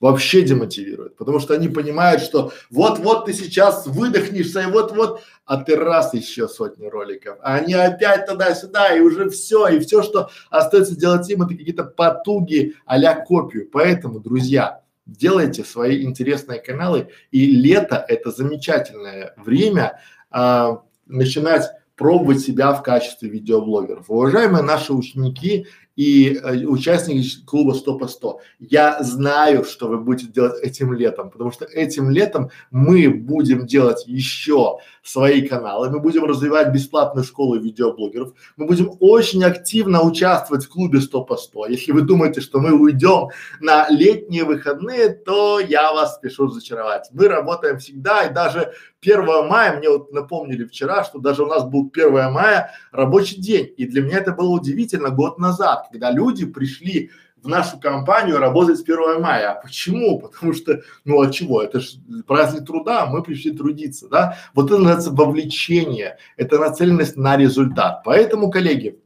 Вообще 0.01 0.43
демотивирует, 0.43 1.17
потому 1.17 1.39
что 1.39 1.55
они 1.55 1.69
понимают, 1.69 2.21
что 2.21 2.53
вот-вот 2.71 3.25
ты 3.25 3.33
сейчас 3.33 3.87
выдохнешься 3.87 4.61
и 4.61 4.67
вот-вот, 4.67 5.23
а 5.47 5.63
ты 5.63 5.77
раз 5.77 6.13
еще 6.15 6.49
сотни 6.49 6.87
роликов, 6.87 7.39
а 7.43 7.55
они 7.55 7.75
опять 7.75 8.27
туда-сюда 8.27 8.95
и 8.97 9.01
уже 9.01 9.31
все, 9.31 9.69
и 9.69 9.79
все, 9.79 10.03
что 10.03 10.31
остается 10.51 10.97
делать 10.97 11.29
им, 11.31 11.43
это 11.43 11.57
какие-то 11.57 11.85
потуги 11.85 12.75
а 12.85 13.15
копию. 13.15 13.69
Поэтому, 13.73 14.21
друзья, 14.21 14.83
делайте 15.07 15.65
свои 15.65 16.03
интересные 16.05 16.61
каналы 16.61 17.09
и 17.31 17.47
лето 17.47 18.05
это 18.09 18.31
замечательное 18.31 19.35
время 19.37 20.01
а, 20.31 20.83
начинать 21.07 21.71
пробовать 21.97 22.41
себя 22.41 22.73
в 22.73 22.83
качестве 22.83 23.29
видеоблогеров. 23.29 24.11
Уважаемые 24.11 24.63
наши 24.63 24.93
ученики 24.93 25.67
и 25.97 26.41
э, 26.43 26.65
участники 26.67 27.45
клуба 27.45 27.73
100 27.73 27.99
по 27.99 28.09
100, 28.09 28.41
я 28.59 29.03
знаю, 29.03 29.65
что 29.65 29.89
вы 29.89 29.99
будете 29.99 30.31
делать 30.31 30.61
этим 30.63 30.93
летом, 30.93 31.31
потому 31.31 31.53
что 31.53 31.65
этим 31.65 32.11
летом 32.11 32.51
мы 32.71 33.09
будем 33.09 33.67
делать 33.67 34.05
еще 34.07 34.79
свои 35.03 35.47
каналы, 35.47 35.91
мы 35.91 36.01
будем 36.01 36.25
развивать 36.25 36.73
бесплатную 36.73 37.25
школу 37.25 37.59
видеоблогеров, 37.61 38.33
мы 38.57 38.67
будем 38.67 38.93
очень 39.01 39.45
активно 39.45 40.03
участвовать 40.03 40.65
в 40.65 40.69
клубе 40.69 41.01
100 41.01 41.25
по 41.25 41.37
100. 41.37 41.67
Если 41.67 41.93
вы 41.93 42.03
думаете, 42.03 42.41
что 42.41 42.59
мы 42.59 42.73
уйдем 42.73 43.29
на 43.61 43.89
летние 43.89 44.45
выходные, 44.45 45.11
то 45.11 45.61
я 45.61 45.93
вас 45.93 46.17
спешу 46.17 46.47
разочаровать. 46.47 47.09
Мы 47.13 47.29
работаем 47.29 47.79
всегда 47.79 48.25
и 48.25 48.33
даже 48.33 48.73
1 49.03 49.27
мая, 49.47 49.77
мне 49.77 49.89
вот 49.91 50.13
напомнили 50.13 50.65
вчера, 50.65 51.05
что 51.05 51.19
даже 51.19 51.43
у 51.43 51.47
нас 51.47 51.65
был 51.65 51.91
1 51.93 52.33
мая 52.33 52.71
рабочий 52.91 53.37
день. 53.37 53.73
И 53.77 53.87
для 53.87 54.03
меня 54.03 54.19
это 54.19 54.33
было 54.33 54.49
удивительно 54.49 55.11
год 55.11 55.39
назад, 55.39 55.84
когда 55.91 56.11
люди 56.11 56.47
пришли 56.47 57.11
в 57.45 57.49
нашу 57.49 57.79
компанию 57.79 58.39
работать 58.39 58.79
с 58.79 58.83
1 58.83 59.21
мая. 59.21 59.53
А 59.53 59.61
почему? 59.61 60.19
Потому 60.33 60.55
что, 60.55 60.81
ну 61.05 61.21
от 61.21 61.33
чего? 61.33 61.63
Это 61.63 61.81
же 61.81 61.99
праздник 62.27 62.67
труда, 62.67 63.07
мы 63.07 63.23
пришли 63.23 63.53
трудиться, 63.53 64.09
да? 64.09 64.39
Вот 64.55 64.67
это 64.67 64.79
называется 64.79 65.11
вовлечение, 65.13 66.17
это 66.37 66.59
нацеленность 66.59 67.17
на 67.17 67.37
результат. 67.37 68.03
Поэтому, 68.05 68.51
коллеги, 68.51 68.99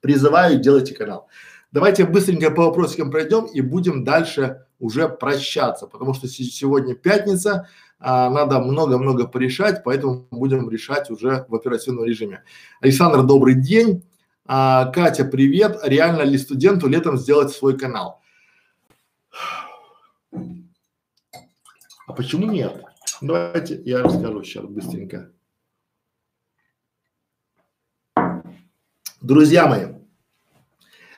призываю, 0.00 0.60
делайте 0.60 0.94
канал. 0.94 1.28
Давайте 1.72 2.06
быстренько 2.06 2.50
по 2.50 2.66
вопросикам 2.66 3.10
пройдем 3.10 3.44
и 3.44 3.60
будем 3.60 4.04
дальше 4.04 4.64
уже 4.78 5.08
прощаться, 5.08 5.86
потому 5.86 6.14
что 6.14 6.28
сегодня 6.28 6.94
пятница, 6.94 7.68
а, 7.98 8.30
надо 8.30 8.60
много-много 8.60 9.26
порешать, 9.26 9.82
поэтому 9.84 10.28
будем 10.30 10.70
решать 10.70 11.10
уже 11.10 11.44
в 11.48 11.54
оперативном 11.54 12.04
режиме. 12.04 12.42
Александр, 12.80 13.22
добрый 13.22 13.54
день. 13.54 14.04
А, 14.50 14.86
Катя, 14.86 15.26
привет. 15.26 15.78
Реально 15.82 16.22
ли 16.22 16.38
студенту 16.38 16.88
летом 16.88 17.18
сделать 17.18 17.50
свой 17.50 17.76
канал? 17.76 18.22
А 20.32 22.12
почему 22.16 22.50
нет? 22.50 22.82
Давайте 23.20 23.82
я 23.84 24.02
расскажу 24.02 24.42
сейчас 24.42 24.64
быстренько. 24.64 25.30
Друзья 29.20 29.66
мои, 29.66 29.88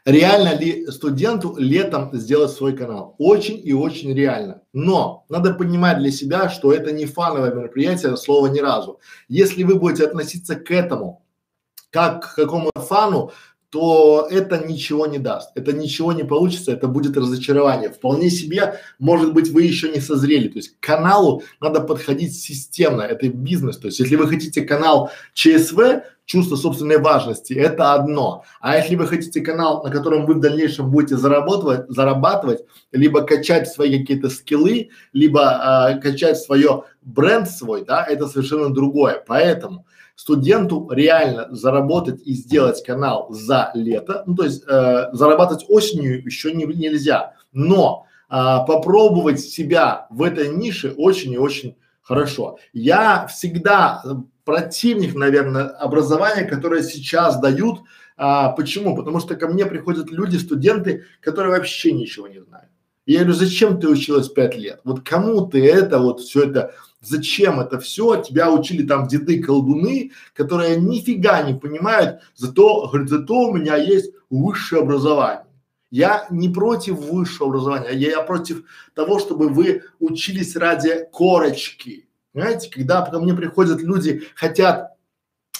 Реально 0.04 0.56
ли 0.56 0.86
студенту 0.86 1.54
летом 1.56 2.10
сделать 2.14 2.50
свой 2.50 2.76
канал? 2.76 3.14
Очень 3.18 3.60
и 3.62 3.72
очень 3.72 4.12
реально. 4.12 4.62
Но 4.72 5.24
надо 5.28 5.54
понимать 5.54 5.98
для 5.98 6.10
себя, 6.10 6.48
что 6.48 6.72
это 6.72 6.90
не 6.90 7.04
фановое 7.06 7.54
мероприятие, 7.54 8.16
слово 8.16 8.48
ни 8.48 8.58
разу. 8.58 8.98
Если 9.28 9.62
вы 9.62 9.76
будете 9.76 10.06
относиться 10.06 10.56
к 10.56 10.72
этому 10.72 11.22
как 11.90 12.34
какому-то 12.34 12.80
фану, 12.80 13.32
то 13.70 14.26
это 14.28 14.58
ничего 14.66 15.06
не 15.06 15.18
даст, 15.18 15.52
это 15.54 15.72
ничего 15.72 16.12
не 16.12 16.24
получится, 16.24 16.72
это 16.72 16.88
будет 16.88 17.16
разочарование. 17.16 17.90
Вполне 17.90 18.28
себе, 18.28 18.80
может 18.98 19.32
быть, 19.32 19.48
вы 19.48 19.62
еще 19.62 19.88
не 19.88 20.00
созрели. 20.00 20.48
То 20.48 20.58
есть 20.58 20.76
к 20.76 20.80
каналу 20.80 21.44
надо 21.60 21.80
подходить 21.80 22.34
системно, 22.34 23.02
это 23.02 23.28
бизнес. 23.28 23.78
То 23.78 23.86
есть 23.86 24.00
если 24.00 24.16
вы 24.16 24.26
хотите 24.26 24.62
канал 24.62 25.12
ЧСВ, 25.34 26.02
чувство 26.24 26.56
собственной 26.56 26.98
важности, 26.98 27.52
это 27.54 27.94
одно. 27.94 28.44
А 28.60 28.76
если 28.76 28.96
вы 28.96 29.06
хотите 29.06 29.40
канал, 29.40 29.84
на 29.84 29.90
котором 29.90 30.26
вы 30.26 30.34
в 30.34 30.40
дальнейшем 30.40 30.90
будете 30.90 31.16
зарабатывать, 31.16 31.88
зарабатывать, 31.88 32.64
либо 32.90 33.22
качать 33.22 33.68
свои 33.68 34.00
какие-то 34.00 34.30
скиллы, 34.30 34.90
либо 35.12 35.42
а, 35.42 35.94
качать 35.98 36.38
свое 36.38 36.84
бренд 37.02 37.48
свой, 37.48 37.84
да, 37.84 38.04
это 38.04 38.26
совершенно 38.26 38.70
другое. 38.70 39.22
Поэтому 39.26 39.86
студенту 40.20 40.86
реально 40.90 41.48
заработать 41.50 42.20
и 42.26 42.34
сделать 42.34 42.84
канал 42.84 43.28
за 43.30 43.70
лето, 43.72 44.22
ну 44.26 44.34
то 44.34 44.44
есть 44.44 44.62
э, 44.68 45.08
зарабатывать 45.12 45.64
осенью 45.68 46.22
еще 46.22 46.52
не, 46.52 46.66
нельзя, 46.66 47.32
но 47.54 48.04
э, 48.28 48.34
попробовать 48.34 49.40
себя 49.40 50.06
в 50.10 50.22
этой 50.22 50.54
нише 50.54 50.92
очень 50.98 51.32
и 51.32 51.38
очень 51.38 51.74
хорошо. 52.02 52.58
Я 52.74 53.28
всегда 53.28 54.02
противник, 54.44 55.14
наверное, 55.14 55.68
образования, 55.68 56.44
которое 56.44 56.82
сейчас 56.82 57.40
дают. 57.40 57.78
А, 58.18 58.50
почему? 58.50 58.94
Потому 58.94 59.20
что 59.20 59.36
ко 59.36 59.48
мне 59.48 59.64
приходят 59.64 60.10
люди, 60.10 60.36
студенты, 60.36 61.06
которые 61.22 61.56
вообще 61.56 61.92
ничего 61.92 62.28
не 62.28 62.42
знают. 62.42 62.68
Я 63.06 63.20
говорю, 63.20 63.34
зачем 63.34 63.80
ты 63.80 63.88
училась 63.88 64.28
пять 64.28 64.54
лет? 64.54 64.80
Вот 64.84 65.00
кому 65.00 65.46
ты 65.46 65.66
это 65.66 65.98
вот 65.98 66.20
все 66.20 66.42
это 66.42 66.74
Зачем 67.00 67.60
это 67.60 67.78
все? 67.78 68.16
Тебя 68.16 68.52
учили 68.52 68.86
там 68.86 69.08
деды 69.08 69.42
колдуны, 69.42 70.12
которые 70.34 70.76
нифига 70.76 71.42
не 71.42 71.54
понимают, 71.54 72.20
зато, 72.34 72.88
говорит, 72.88 73.08
зато 73.08 73.34
у 73.34 73.54
меня 73.54 73.76
есть 73.76 74.12
высшее 74.28 74.82
образование. 74.82 75.46
Я 75.90 76.26
не 76.30 76.48
против 76.48 76.98
высшего 76.98 77.48
образования, 77.48 77.90
я, 77.92 78.10
я 78.10 78.22
против 78.22 78.64
того, 78.94 79.18
чтобы 79.18 79.48
вы 79.48 79.82
учились 79.98 80.56
ради 80.56 81.06
корочки. 81.10 82.06
Понимаете, 82.32 82.70
когда 82.70 83.02
ко 83.02 83.18
мне 83.18 83.34
приходят 83.34 83.80
люди, 83.80 84.22
хотят 84.36 84.92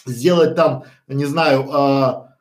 сделать 0.07 0.55
там, 0.55 0.85
не 1.09 1.25
знаю, 1.25 1.67
а, 1.73 2.37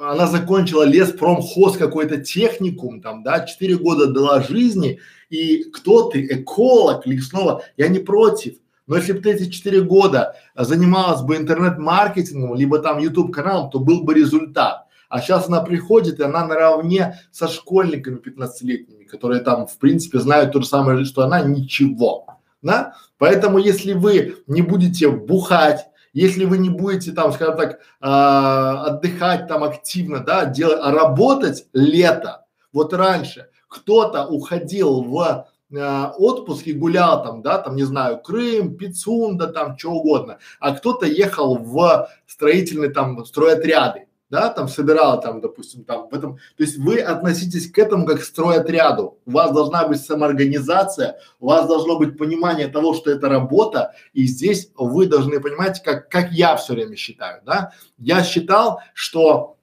она 0.00 0.26
закончила 0.26 0.82
леспромхоз 0.82 1.76
какой-то 1.76 2.18
техникум 2.18 3.00
там, 3.00 3.22
да, 3.22 3.46
четыре 3.46 3.76
года 3.76 4.06
дала 4.06 4.42
жизни, 4.42 5.00
и 5.30 5.64
кто 5.70 6.10
ты, 6.10 6.26
эколог 6.26 7.06
лесного, 7.06 7.62
я 7.76 7.88
не 7.88 8.00
против. 8.00 8.56
Но 8.86 8.96
если 8.96 9.12
бы 9.12 9.20
ты 9.20 9.30
эти 9.30 9.48
четыре 9.48 9.82
года 9.82 10.34
занималась 10.56 11.22
бы 11.22 11.36
интернет-маркетингом, 11.36 12.56
либо 12.56 12.80
там 12.80 12.98
YouTube 12.98 13.32
каналом, 13.32 13.70
то 13.70 13.78
был 13.78 14.02
бы 14.02 14.14
результат. 14.14 14.86
А 15.08 15.20
сейчас 15.20 15.48
она 15.48 15.60
приходит, 15.60 16.18
и 16.18 16.24
она 16.24 16.44
наравне 16.44 17.20
со 17.30 17.48
школьниками 17.48 18.18
15-летними, 18.18 19.04
которые 19.04 19.42
там, 19.42 19.66
в 19.66 19.78
принципе, 19.78 20.18
знают 20.18 20.52
то 20.52 20.60
же 20.60 20.66
самое, 20.66 21.04
что 21.04 21.22
она, 21.22 21.40
ничего. 21.40 22.26
Да? 22.62 22.94
Поэтому, 23.18 23.58
если 23.58 23.92
вы 23.92 24.36
не 24.48 24.62
будете 24.62 25.08
бухать, 25.08 25.86
если 26.12 26.44
вы 26.44 26.58
не 26.58 26.70
будете 26.70 27.12
там, 27.12 27.32
скажем 27.32 27.56
так, 27.56 27.72
э, 27.74 27.78
отдыхать 28.00 29.46
там 29.46 29.62
активно, 29.62 30.20
да, 30.20 30.46
делать, 30.46 30.80
а 30.82 30.90
работать 30.90 31.66
лето, 31.72 32.46
вот 32.72 32.92
раньше 32.92 33.49
кто-то 33.70 34.26
уходил 34.26 35.02
в 35.02 35.46
э, 35.72 36.06
отпуск 36.18 36.66
и 36.66 36.72
гулял 36.72 37.22
там, 37.22 37.40
да, 37.40 37.58
там, 37.58 37.76
не 37.76 37.84
знаю, 37.84 38.20
Крым, 38.20 38.76
Пицунда, 38.76 39.46
там, 39.46 39.78
что 39.78 39.92
угодно, 39.92 40.38
а 40.58 40.74
кто-то 40.74 41.06
ехал 41.06 41.56
в 41.56 42.10
строительные 42.26 42.90
там 42.90 43.24
стройотряды, 43.24 44.08
да, 44.28 44.48
там 44.50 44.68
собирал 44.68 45.20
там, 45.20 45.40
допустим, 45.40 45.84
там 45.84 46.08
в 46.08 46.14
этом, 46.14 46.36
то 46.36 46.62
есть 46.64 46.78
вы 46.78 46.98
относитесь 46.98 47.70
к 47.70 47.78
этому 47.78 48.06
как 48.06 48.20
к 48.20 48.24
стройотряду. 48.24 49.18
У 49.24 49.30
вас 49.30 49.52
должна 49.52 49.86
быть 49.86 50.00
самоорганизация, 50.00 51.20
у 51.38 51.46
вас 51.46 51.68
должно 51.68 51.96
быть 51.96 52.18
понимание 52.18 52.66
того, 52.66 52.92
что 52.94 53.12
это 53.12 53.28
работа, 53.28 53.94
и 54.12 54.26
здесь 54.26 54.72
вы 54.76 55.06
должны 55.06 55.38
понимать, 55.40 55.80
как, 55.82 56.08
как 56.08 56.32
я 56.32 56.56
все 56.56 56.74
время 56.74 56.96
считаю, 56.96 57.40
да. 57.46 57.72
Я 57.98 58.24
считал, 58.24 58.80
что 58.94 59.56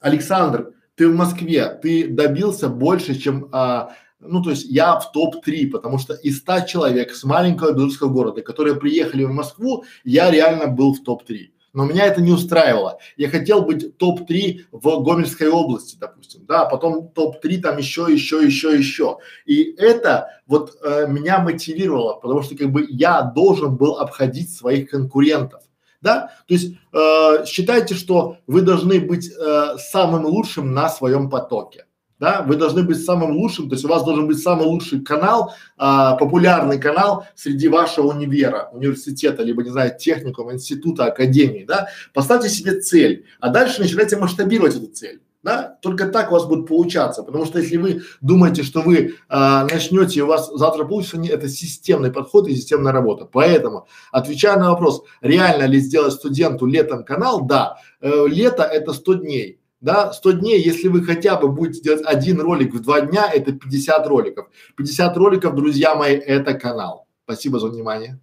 Александр, 0.00 0.72
ты 0.96 1.08
в 1.08 1.14
Москве, 1.14 1.78
ты 1.80 2.08
добился 2.08 2.68
больше, 2.68 3.14
чем 3.18 3.48
а, 3.52 3.90
ну, 4.18 4.42
то 4.42 4.50
есть 4.50 4.64
я 4.64 4.98
в 4.98 5.12
топ-3, 5.12 5.68
потому 5.70 5.98
что 5.98 6.14
из 6.14 6.38
100 6.38 6.60
человек 6.62 7.14
с 7.14 7.22
маленького 7.24 7.72
белорусского 7.72 8.08
города, 8.08 8.42
которые 8.42 8.76
приехали 8.76 9.24
в 9.24 9.32
Москву, 9.32 9.84
я 10.04 10.30
реально 10.30 10.66
был 10.66 10.94
в 10.94 11.02
топ-3 11.02 11.50
но 11.76 11.84
меня 11.84 12.06
это 12.06 12.22
не 12.22 12.32
устраивало. 12.32 12.98
Я 13.18 13.28
хотел 13.28 13.60
быть 13.60 13.98
топ-3 13.98 14.60
в 14.72 15.02
Гомельской 15.02 15.48
области, 15.48 15.98
допустим, 16.00 16.46
да, 16.46 16.62
а 16.62 16.70
потом 16.70 17.08
топ-3 17.08 17.60
там 17.60 17.76
еще, 17.76 18.06
еще, 18.08 18.42
еще, 18.42 18.74
еще. 18.74 19.18
И 19.44 19.74
это 19.76 20.40
вот 20.46 20.78
э, 20.82 21.06
меня 21.06 21.38
мотивировало, 21.40 22.14
потому 22.14 22.40
что 22.40 22.56
как 22.56 22.72
бы 22.72 22.86
я 22.88 23.20
должен 23.20 23.76
был 23.76 23.98
обходить 23.98 24.56
своих 24.56 24.88
конкурентов. 24.88 25.60
Да? 26.06 26.30
То 26.46 26.54
есть 26.54 26.76
э, 26.92 27.44
считайте, 27.46 27.96
что 27.96 28.36
вы 28.46 28.62
должны 28.62 29.00
быть 29.00 29.28
э, 29.28 29.76
самым 29.90 30.24
лучшим 30.24 30.72
на 30.72 30.88
своем 30.88 31.28
потоке. 31.28 31.86
да, 32.20 32.42
вы 32.42 32.54
должны 32.54 32.84
быть 32.84 33.04
самым 33.04 33.32
лучшим, 33.32 33.68
то 33.68 33.74
есть 33.74 33.84
у 33.84 33.88
вас 33.88 34.04
должен 34.04 34.28
быть 34.28 34.38
самый 34.38 34.66
лучший 34.66 35.00
канал, 35.00 35.52
а, 35.76 36.14
популярный 36.14 36.78
канал 36.78 37.26
среди 37.34 37.68
вашего 37.68 38.12
универа, 38.12 38.70
университета, 38.72 39.42
либо, 39.42 39.64
не 39.64 39.70
знаю, 39.70 39.98
техникума, 39.98 40.52
института, 40.52 41.06
академии, 41.06 41.64
да, 41.66 41.88
поставьте 42.14 42.48
себе 42.48 42.80
цель, 42.80 43.26
а 43.40 43.48
дальше 43.48 43.82
начинайте 43.82 44.16
масштабировать 44.16 44.76
эту 44.76 44.86
цель. 44.86 45.20
Да? 45.46 45.78
Только 45.80 46.08
так 46.08 46.32
у 46.32 46.34
вас 46.34 46.44
будет 46.44 46.66
получаться, 46.66 47.22
потому 47.22 47.46
что 47.46 47.60
если 47.60 47.76
вы 47.76 48.02
думаете, 48.20 48.64
что 48.64 48.80
вы 48.80 49.14
а, 49.28 49.64
начнете 49.64 50.22
у 50.22 50.26
вас 50.26 50.50
завтра 50.52 50.84
получится, 50.84 51.18
не, 51.18 51.28
это 51.28 51.48
системный 51.48 52.10
подход 52.10 52.48
и 52.48 52.54
системная 52.56 52.90
работа. 52.90 53.26
Поэтому, 53.26 53.86
отвечая 54.10 54.58
на 54.58 54.70
вопрос, 54.70 55.04
реально 55.20 55.66
ли 55.66 55.78
сделать 55.78 56.14
студенту 56.14 56.66
летом 56.66 57.04
канал, 57.04 57.42
да, 57.46 57.76
э, 58.00 58.26
лето 58.26 58.64
это 58.64 58.92
100 58.92 59.14
дней 59.14 59.60
да, 59.80 60.12
100 60.12 60.32
дней, 60.32 60.60
если 60.60 60.88
вы 60.88 61.04
хотя 61.04 61.36
бы 61.36 61.48
будете 61.48 61.80
делать 61.80 62.02
один 62.04 62.40
ролик 62.40 62.74
в 62.74 62.80
два 62.80 63.02
дня, 63.02 63.30
это 63.32 63.52
50 63.52 64.04
роликов. 64.08 64.48
50 64.76 65.16
роликов, 65.16 65.54
друзья 65.54 65.94
мои, 65.94 66.16
это 66.16 66.54
канал. 66.54 67.06
Спасибо 67.22 67.60
за 67.60 67.68
внимание. 67.68 68.18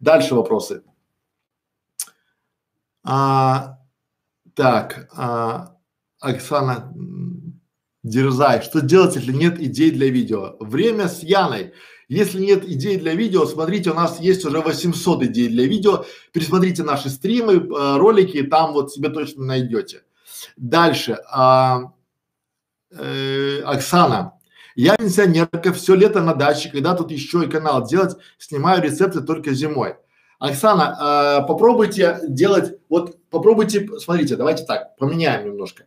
Дальше 0.00 0.34
вопросы. 0.34 0.84
А, 3.04 3.78
так, 4.54 5.10
а, 5.14 5.72
Оксана, 6.22 6.94
дерзай. 8.02 8.62
Что 8.62 8.80
делать, 8.80 9.16
если 9.16 9.32
нет 9.32 9.60
идей 9.60 9.90
для 9.90 10.08
видео? 10.08 10.56
Время 10.60 11.08
с 11.08 11.22
Яной. 11.22 11.72
Если 12.08 12.40
нет 12.40 12.64
идей 12.64 12.98
для 12.98 13.14
видео, 13.14 13.46
смотрите, 13.46 13.90
у 13.90 13.94
нас 13.94 14.20
есть 14.20 14.44
уже 14.44 14.60
800 14.60 15.24
идей 15.24 15.48
для 15.48 15.66
видео. 15.66 16.04
Пересмотрите 16.32 16.84
наши 16.84 17.08
стримы, 17.08 17.54
э, 17.54 17.96
ролики, 17.96 18.42
там 18.42 18.72
вот 18.72 18.92
себе 18.92 19.08
точно 19.08 19.44
найдете. 19.44 20.02
Дальше. 20.56 21.18
А, 21.30 21.92
э, 22.90 23.60
Оксана. 23.64 24.34
Я 24.74 24.96
пенсионерка, 24.96 25.72
все 25.72 25.94
лето 25.94 26.22
на 26.22 26.34
даче, 26.34 26.70
когда 26.70 26.94
тут 26.94 27.10
еще 27.10 27.44
и 27.44 27.50
канал 27.50 27.86
делать, 27.86 28.16
снимаю 28.38 28.82
рецепты 28.82 29.22
только 29.22 29.52
зимой. 29.52 29.96
Оксана, 30.38 30.96
а, 30.98 31.42
попробуйте 31.42 32.20
делать, 32.28 32.78
вот 32.88 33.16
попробуйте, 33.30 33.88
смотрите, 33.98 34.36
давайте 34.36 34.64
так, 34.64 34.96
поменяем 34.96 35.46
немножко. 35.46 35.84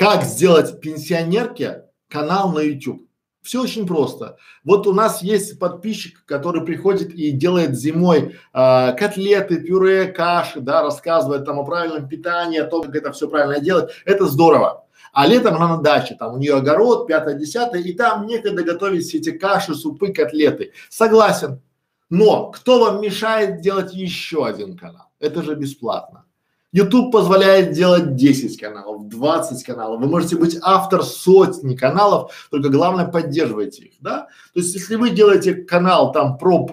Как 0.00 0.24
сделать 0.24 0.80
пенсионерке 0.80 1.84
канал 2.08 2.52
на 2.52 2.60
YouTube? 2.60 3.02
Все 3.42 3.60
очень 3.60 3.86
просто. 3.86 4.38
Вот 4.64 4.86
у 4.86 4.94
нас 4.94 5.22
есть 5.22 5.58
подписчик, 5.58 6.24
который 6.24 6.64
приходит 6.64 7.12
и 7.12 7.32
делает 7.32 7.78
зимой 7.78 8.34
э, 8.54 8.92
котлеты, 8.94 9.60
пюре, 9.60 10.06
каши, 10.06 10.60
да, 10.60 10.80
рассказывает 10.80 11.44
там 11.44 11.58
о 11.58 11.64
правильном 11.64 12.08
питании, 12.08 12.60
о 12.60 12.64
том, 12.64 12.84
как 12.84 12.94
это 12.94 13.12
все 13.12 13.28
правильно 13.28 13.60
делать. 13.60 13.90
Это 14.06 14.24
здорово. 14.24 14.86
А 15.12 15.26
летом 15.26 15.56
она 15.56 15.76
на 15.76 15.82
даче, 15.82 16.16
там 16.18 16.32
у 16.32 16.38
нее 16.38 16.54
огород, 16.54 17.06
пятое, 17.06 17.34
десятое, 17.34 17.82
и 17.82 17.92
там 17.92 18.26
некогда 18.26 18.62
готовить 18.62 19.04
все 19.04 19.18
эти 19.18 19.32
каши, 19.32 19.74
супы, 19.74 20.14
котлеты. 20.14 20.72
Согласен. 20.88 21.60
Но 22.08 22.50
кто 22.52 22.80
вам 22.80 23.02
мешает 23.02 23.60
делать 23.60 23.92
еще 23.92 24.46
один 24.46 24.78
канал? 24.78 25.12
Это 25.18 25.42
же 25.42 25.56
бесплатно. 25.56 26.24
YouTube 26.72 27.10
позволяет 27.10 27.72
делать 27.72 28.14
10 28.14 28.60
каналов, 28.60 29.08
20 29.08 29.64
каналов. 29.64 30.00
Вы 30.00 30.06
можете 30.06 30.36
быть 30.36 30.56
автор 30.62 31.02
сотни 31.02 31.74
каналов, 31.74 32.48
только 32.50 32.68
главное 32.68 33.06
поддерживайте 33.06 33.84
их, 33.86 33.94
да? 34.00 34.28
То 34.54 34.60
есть, 34.60 34.74
если 34.74 34.94
вы 34.94 35.10
делаете 35.10 35.54
канал 35.54 36.12
там 36.12 36.38
про 36.38 36.68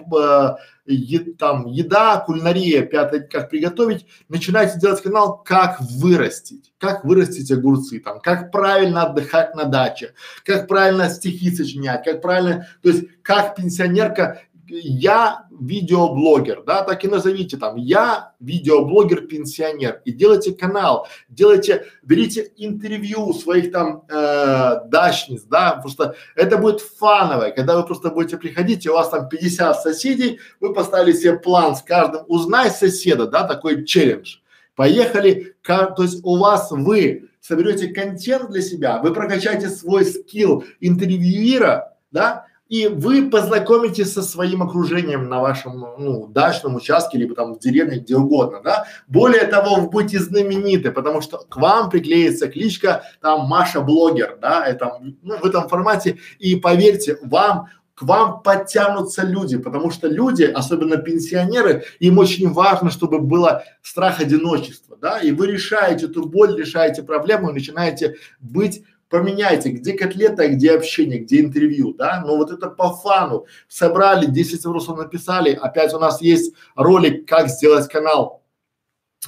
э, 0.86 0.92
е, 0.92 1.18
там 1.38 1.66
еда, 1.66 2.18
кулинария, 2.18 2.82
пятое, 2.82 3.20
как 3.20 3.50
приготовить, 3.50 4.06
начинайте 4.28 4.78
делать 4.78 5.02
канал, 5.02 5.42
как 5.44 5.80
вырастить, 5.80 6.72
как 6.78 7.04
вырастить 7.04 7.50
огурцы, 7.50 7.98
там, 7.98 8.20
как 8.20 8.52
правильно 8.52 9.02
отдыхать 9.02 9.54
на 9.54 9.64
даче, 9.64 10.14
как 10.44 10.68
правильно 10.68 11.10
стихи 11.10 11.54
сочинять, 11.54 12.04
как 12.04 12.22
правильно, 12.22 12.68
то 12.82 12.88
есть, 12.88 13.04
как 13.22 13.56
пенсионерка 13.56 14.42
я 14.68 15.46
видеоблогер, 15.50 16.62
да, 16.64 16.82
так 16.82 17.04
и 17.04 17.08
назовите 17.08 17.56
там, 17.56 17.76
я 17.76 18.32
видеоблогер-пенсионер 18.40 20.02
и 20.04 20.12
делайте 20.12 20.52
канал, 20.52 21.08
делайте, 21.28 21.86
берите 22.02 22.52
интервью 22.56 23.32
своих 23.32 23.72
там 23.72 24.04
э, 24.08 24.80
дачниц, 24.86 25.42
да, 25.42 25.72
просто 25.82 26.14
это 26.34 26.58
будет 26.58 26.80
фановое, 26.80 27.50
когда 27.50 27.76
вы 27.76 27.84
просто 27.84 28.10
будете 28.10 28.36
приходить, 28.36 28.86
и 28.86 28.90
у 28.90 28.94
вас 28.94 29.08
там 29.08 29.28
50 29.28 29.80
соседей, 29.80 30.40
вы 30.60 30.72
поставили 30.72 31.12
себе 31.12 31.38
план 31.38 31.76
с 31.76 31.82
каждым, 31.82 32.24
узнай 32.28 32.70
соседа, 32.70 33.26
да, 33.26 33.44
такой 33.44 33.84
челлендж. 33.84 34.36
Поехали, 34.74 35.56
то 35.64 35.96
есть 35.98 36.20
у 36.22 36.38
вас 36.38 36.70
вы 36.70 37.30
соберете 37.40 37.88
контент 37.88 38.50
для 38.50 38.62
себя, 38.62 38.98
вы 38.98 39.12
прокачаете 39.12 39.68
свой 39.70 40.04
скилл 40.04 40.64
интервьюера, 40.80 41.96
да, 42.12 42.46
и 42.68 42.86
вы 42.86 43.30
познакомитесь 43.30 44.12
со 44.12 44.22
своим 44.22 44.62
окружением 44.62 45.28
на 45.28 45.40
вашем, 45.40 45.86
ну, 45.98 46.26
дачном 46.26 46.76
участке, 46.76 47.18
либо 47.18 47.34
там 47.34 47.54
в 47.54 47.58
деревне, 47.58 47.98
где 47.98 48.16
угодно, 48.16 48.60
да. 48.62 48.86
Более 49.06 49.46
того, 49.46 49.76
вы 49.76 49.88
будете 49.88 50.18
знамениты, 50.18 50.90
потому 50.90 51.22
что 51.22 51.38
к 51.38 51.56
вам 51.56 51.88
приклеится 51.88 52.48
кличка 52.48 53.02
там 53.22 53.46
Маша 53.46 53.80
блогер, 53.80 54.38
да, 54.40 54.66
это, 54.66 54.98
ну, 55.22 55.38
в 55.38 55.44
этом 55.44 55.68
формате. 55.68 56.18
И 56.38 56.56
поверьте, 56.56 57.18
вам 57.22 57.68
к 57.94 58.02
вам 58.02 58.42
подтянутся 58.42 59.24
люди, 59.24 59.58
потому 59.58 59.90
что 59.90 60.06
люди, 60.06 60.44
особенно 60.44 60.98
пенсионеры, 60.98 61.82
им 61.98 62.18
очень 62.18 62.52
важно, 62.52 62.90
чтобы 62.90 63.18
было 63.18 63.64
страх 63.82 64.20
одиночества, 64.20 64.96
да, 65.00 65.18
и 65.18 65.32
вы 65.32 65.48
решаете 65.48 66.06
эту 66.06 66.28
боль, 66.28 66.56
решаете 66.56 67.02
проблему, 67.02 67.50
начинаете 67.50 68.14
быть 68.38 68.84
поменяйте, 69.08 69.70
где 69.70 69.92
котлета, 69.94 70.44
а 70.44 70.48
где 70.48 70.72
общение, 70.72 71.18
где 71.18 71.40
интервью, 71.40 71.94
да, 71.94 72.22
но 72.24 72.36
вот 72.36 72.50
это 72.50 72.68
по 72.68 72.92
фану. 72.92 73.46
Собрали, 73.68 74.26
10 74.26 74.64
вопросов 74.64 74.98
написали, 74.98 75.52
опять 75.52 75.94
у 75.94 75.98
нас 75.98 76.20
есть 76.20 76.54
ролик, 76.74 77.28
как 77.28 77.48
сделать 77.48 77.88
канал 77.88 78.42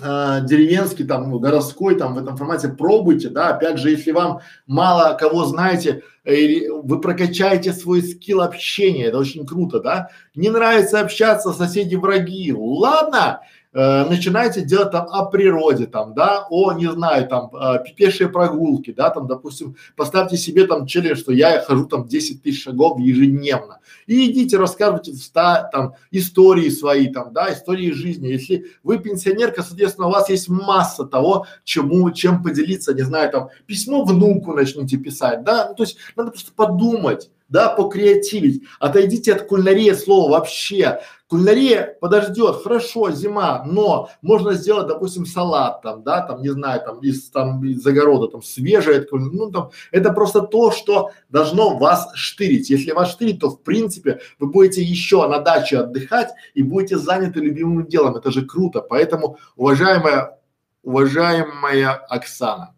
э, 0.00 0.40
деревенский, 0.44 1.04
там, 1.04 1.30
ну, 1.30 1.38
городской, 1.38 1.96
там, 1.96 2.14
в 2.14 2.18
этом 2.18 2.36
формате, 2.36 2.68
пробуйте, 2.68 3.28
да, 3.28 3.48
опять 3.48 3.78
же, 3.78 3.90
если 3.90 4.12
вам 4.12 4.40
мало 4.66 5.16
кого 5.16 5.44
знаете, 5.44 6.02
э, 6.24 6.68
вы 6.70 7.00
прокачаете 7.00 7.72
свой 7.72 8.02
скилл 8.02 8.42
общения, 8.42 9.06
это 9.06 9.18
очень 9.18 9.46
круто, 9.46 9.80
да, 9.80 10.10
не 10.34 10.50
нравится 10.50 11.00
общаться, 11.00 11.52
соседи 11.52 11.96
враги, 11.96 12.52
ладно, 12.52 13.40
э, 13.72 14.04
начинаете 14.04 14.62
делать 14.62 14.90
там 14.90 15.06
о 15.10 15.26
природе, 15.26 15.86
там, 15.86 16.14
да, 16.14 16.46
о, 16.50 16.72
не 16.72 16.90
знаю, 16.90 17.28
там, 17.28 17.50
э, 17.54 18.28
прогулки, 18.28 18.92
да, 18.92 19.10
там, 19.10 19.26
допустим, 19.26 19.76
поставьте 19.96 20.36
себе 20.36 20.66
там 20.66 20.86
челлендж, 20.86 21.18
что 21.18 21.32
я 21.32 21.60
хожу 21.60 21.86
там 21.86 22.06
10 22.06 22.42
тысяч 22.42 22.62
шагов 22.62 22.98
ежедневно. 22.98 23.78
И 24.06 24.30
идите, 24.30 24.56
рассказывайте 24.56 25.12
ста, 25.14 25.68
там, 25.72 25.94
истории 26.10 26.68
свои, 26.68 27.08
там, 27.08 27.32
да, 27.32 27.52
истории 27.52 27.92
жизни. 27.92 28.28
Если 28.28 28.66
вы 28.82 28.98
пенсионерка, 28.98 29.62
соответственно, 29.62 30.08
у 30.08 30.10
вас 30.12 30.28
есть 30.28 30.48
масса 30.48 31.04
того, 31.04 31.46
чему, 31.64 32.10
чем 32.10 32.42
поделиться, 32.42 32.94
не 32.94 33.02
знаю, 33.02 33.30
там, 33.30 33.48
письмо 33.66 34.04
внуку 34.04 34.52
начните 34.52 34.96
писать, 34.96 35.44
да, 35.44 35.68
ну, 35.68 35.74
то 35.74 35.82
есть 35.84 35.96
надо 36.16 36.30
просто 36.30 36.52
подумать, 36.54 37.30
да, 37.50 37.68
покреативить. 37.68 38.62
Отойдите 38.78 39.34
от 39.34 39.42
кулинарии 39.42 39.92
слова 39.92 40.30
вообще. 40.30 41.00
Кулинария 41.26 41.96
подождет, 42.00 42.62
хорошо, 42.62 43.10
зима, 43.10 43.62
но 43.64 44.08
можно 44.22 44.54
сделать, 44.54 44.88
допустим, 44.88 45.26
салат 45.26 45.82
там, 45.82 46.02
да, 46.02 46.22
там, 46.22 46.42
не 46.42 46.48
знаю, 46.48 46.80
там, 46.84 47.00
из, 47.00 47.30
там, 47.30 47.62
из 47.64 47.86
огорода, 47.86 48.28
там, 48.28 48.42
свежее, 48.42 49.06
ну, 49.12 49.50
там, 49.50 49.70
это 49.92 50.12
просто 50.12 50.40
то, 50.40 50.72
что 50.72 51.10
должно 51.28 51.76
вас 51.76 52.08
штырить. 52.14 52.70
Если 52.70 52.90
вас 52.92 53.10
штырит, 53.10 53.40
то, 53.40 53.50
в 53.50 53.62
принципе, 53.62 54.20
вы 54.38 54.48
будете 54.48 54.82
еще 54.82 55.26
на 55.28 55.38
даче 55.38 55.78
отдыхать 55.78 56.30
и 56.54 56.62
будете 56.62 56.98
заняты 56.98 57.40
любимым 57.40 57.86
делом. 57.86 58.16
Это 58.16 58.32
же 58.32 58.44
круто. 58.44 58.80
Поэтому, 58.80 59.38
уважаемая, 59.54 60.38
уважаемая 60.82 61.92
Оксана, 62.08 62.74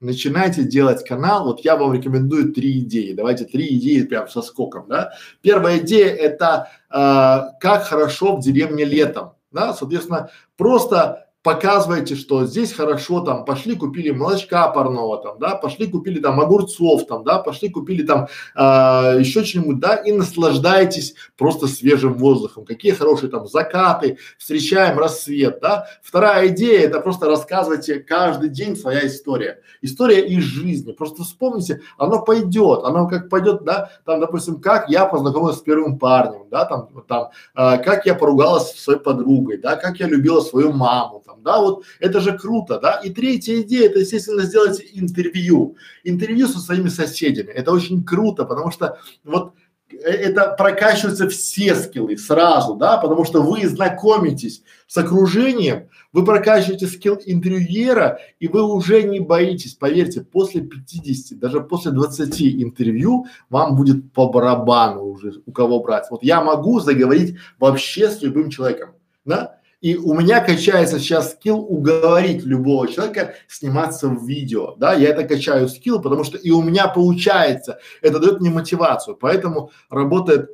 начинайте 0.00 0.62
делать 0.62 1.04
канал, 1.06 1.44
вот 1.44 1.60
я 1.60 1.76
вам 1.76 1.92
рекомендую 1.92 2.52
три 2.52 2.80
идеи. 2.80 3.12
Давайте 3.12 3.44
три 3.44 3.76
идеи 3.76 4.02
прям 4.02 4.28
со 4.28 4.42
скоком, 4.42 4.86
да. 4.88 5.12
Первая 5.42 5.78
идея 5.78 6.14
это 6.14 6.68
э, 6.90 7.58
как 7.60 7.84
хорошо 7.84 8.36
в 8.36 8.40
деревне 8.40 8.84
летом, 8.84 9.32
да, 9.50 9.74
соответственно, 9.74 10.30
просто 10.56 11.27
показываете, 11.48 12.14
что 12.14 12.44
здесь 12.44 12.74
хорошо, 12.74 13.20
там, 13.20 13.46
пошли 13.46 13.74
купили 13.74 14.10
молочка 14.10 14.68
парного, 14.68 15.16
там, 15.22 15.38
да, 15.38 15.54
пошли 15.54 15.86
купили 15.86 16.20
там 16.20 16.38
огурцов, 16.40 17.06
там, 17.06 17.24
да, 17.24 17.38
пошли 17.38 17.70
купили 17.70 18.02
там 18.02 18.28
э, 18.54 19.20
еще 19.20 19.44
что-нибудь, 19.44 19.78
да, 19.78 19.94
и 19.94 20.12
наслаждаетесь 20.12 21.14
просто 21.38 21.66
свежим 21.66 22.18
воздухом. 22.18 22.66
Какие 22.66 22.92
хорошие 22.92 23.30
там 23.30 23.46
закаты, 23.48 24.18
встречаем 24.36 24.98
рассвет, 24.98 25.60
да. 25.62 25.86
Вторая 26.02 26.48
идея 26.48 26.80
это 26.80 27.00
просто 27.00 27.26
рассказывайте 27.26 28.00
каждый 28.00 28.50
день 28.50 28.76
своя 28.76 29.06
история. 29.06 29.62
История 29.80 30.26
из 30.26 30.42
жизни. 30.42 30.92
Просто 30.92 31.22
вспомните, 31.22 31.80
оно 31.96 32.22
пойдет, 32.22 32.84
оно 32.84 33.08
как 33.08 33.30
пойдет, 33.30 33.64
да, 33.64 33.90
там, 34.04 34.20
допустим, 34.20 34.60
как 34.60 34.90
я 34.90 35.06
познакомилась 35.06 35.56
с 35.56 35.62
первым 35.62 35.98
парнем, 35.98 36.46
да, 36.50 36.66
там, 36.66 36.88
там, 37.08 37.30
э, 37.56 37.78
как 37.82 38.04
я 38.04 38.14
поругалась 38.14 38.72
со 38.72 38.82
своей 38.82 39.00
подругой, 39.00 39.56
да, 39.56 39.76
как 39.76 39.98
я 39.98 40.06
любила 40.06 40.42
свою 40.42 40.72
маму, 40.72 41.22
там, 41.24 41.37
да, 41.42 41.60
вот 41.60 41.84
это 42.00 42.20
же 42.20 42.36
круто, 42.36 42.78
да. 42.78 43.00
И 43.04 43.10
третья 43.10 43.60
идея, 43.62 43.88
это, 43.88 44.00
естественно, 44.00 44.42
сделать 44.42 44.82
интервью, 44.92 45.76
интервью 46.04 46.48
со 46.48 46.58
своими 46.58 46.88
соседями, 46.88 47.50
это 47.50 47.72
очень 47.72 48.04
круто, 48.04 48.44
потому 48.44 48.70
что 48.70 48.98
вот 49.24 49.52
Э, 49.90 50.10
это 50.10 50.54
прокачиваются 50.56 51.28
все 51.28 51.74
скиллы 51.74 52.16
сразу, 52.16 52.74
да, 52.74 52.98
потому 52.98 53.24
что 53.24 53.42
вы 53.42 53.66
знакомитесь 53.66 54.62
с 54.86 54.96
окружением, 54.96 55.88
вы 56.12 56.24
прокачиваете 56.24 56.86
скилл 56.86 57.18
интервьюера, 57.24 58.20
и 58.38 58.48
вы 58.48 58.62
уже 58.62 59.02
не 59.02 59.20
боитесь, 59.20 59.74
поверьте, 59.74 60.22
после 60.22 60.62
50, 60.62 61.38
даже 61.38 61.60
после 61.60 61.92
20 61.92 62.42
интервью 62.62 63.26
вам 63.50 63.76
будет 63.76 64.12
по 64.12 64.28
барабану 64.28 65.04
уже 65.04 65.34
у 65.46 65.52
кого 65.52 65.80
брать. 65.80 66.06
Вот 66.10 66.22
я 66.22 66.42
могу 66.42 66.80
заговорить 66.80 67.36
вообще 67.58 68.10
с 68.10 68.22
любым 68.22 68.50
человеком, 68.50 68.90
да, 69.24 69.57
и 69.80 69.96
у 69.96 70.14
меня 70.14 70.40
качается 70.40 70.98
сейчас 70.98 71.32
скилл 71.32 71.60
уговорить 71.60 72.44
любого 72.44 72.88
человека 72.88 73.34
сниматься 73.46 74.08
в 74.08 74.26
видео, 74.26 74.74
да, 74.76 74.94
я 74.94 75.10
это 75.10 75.24
качаю 75.24 75.68
скилл, 75.68 76.02
потому 76.02 76.24
что 76.24 76.36
и 76.36 76.50
у 76.50 76.62
меня 76.62 76.88
получается, 76.88 77.78
это 78.02 78.18
дает 78.18 78.40
мне 78.40 78.50
мотивацию, 78.50 79.16
поэтому 79.16 79.70
работает 79.88 80.50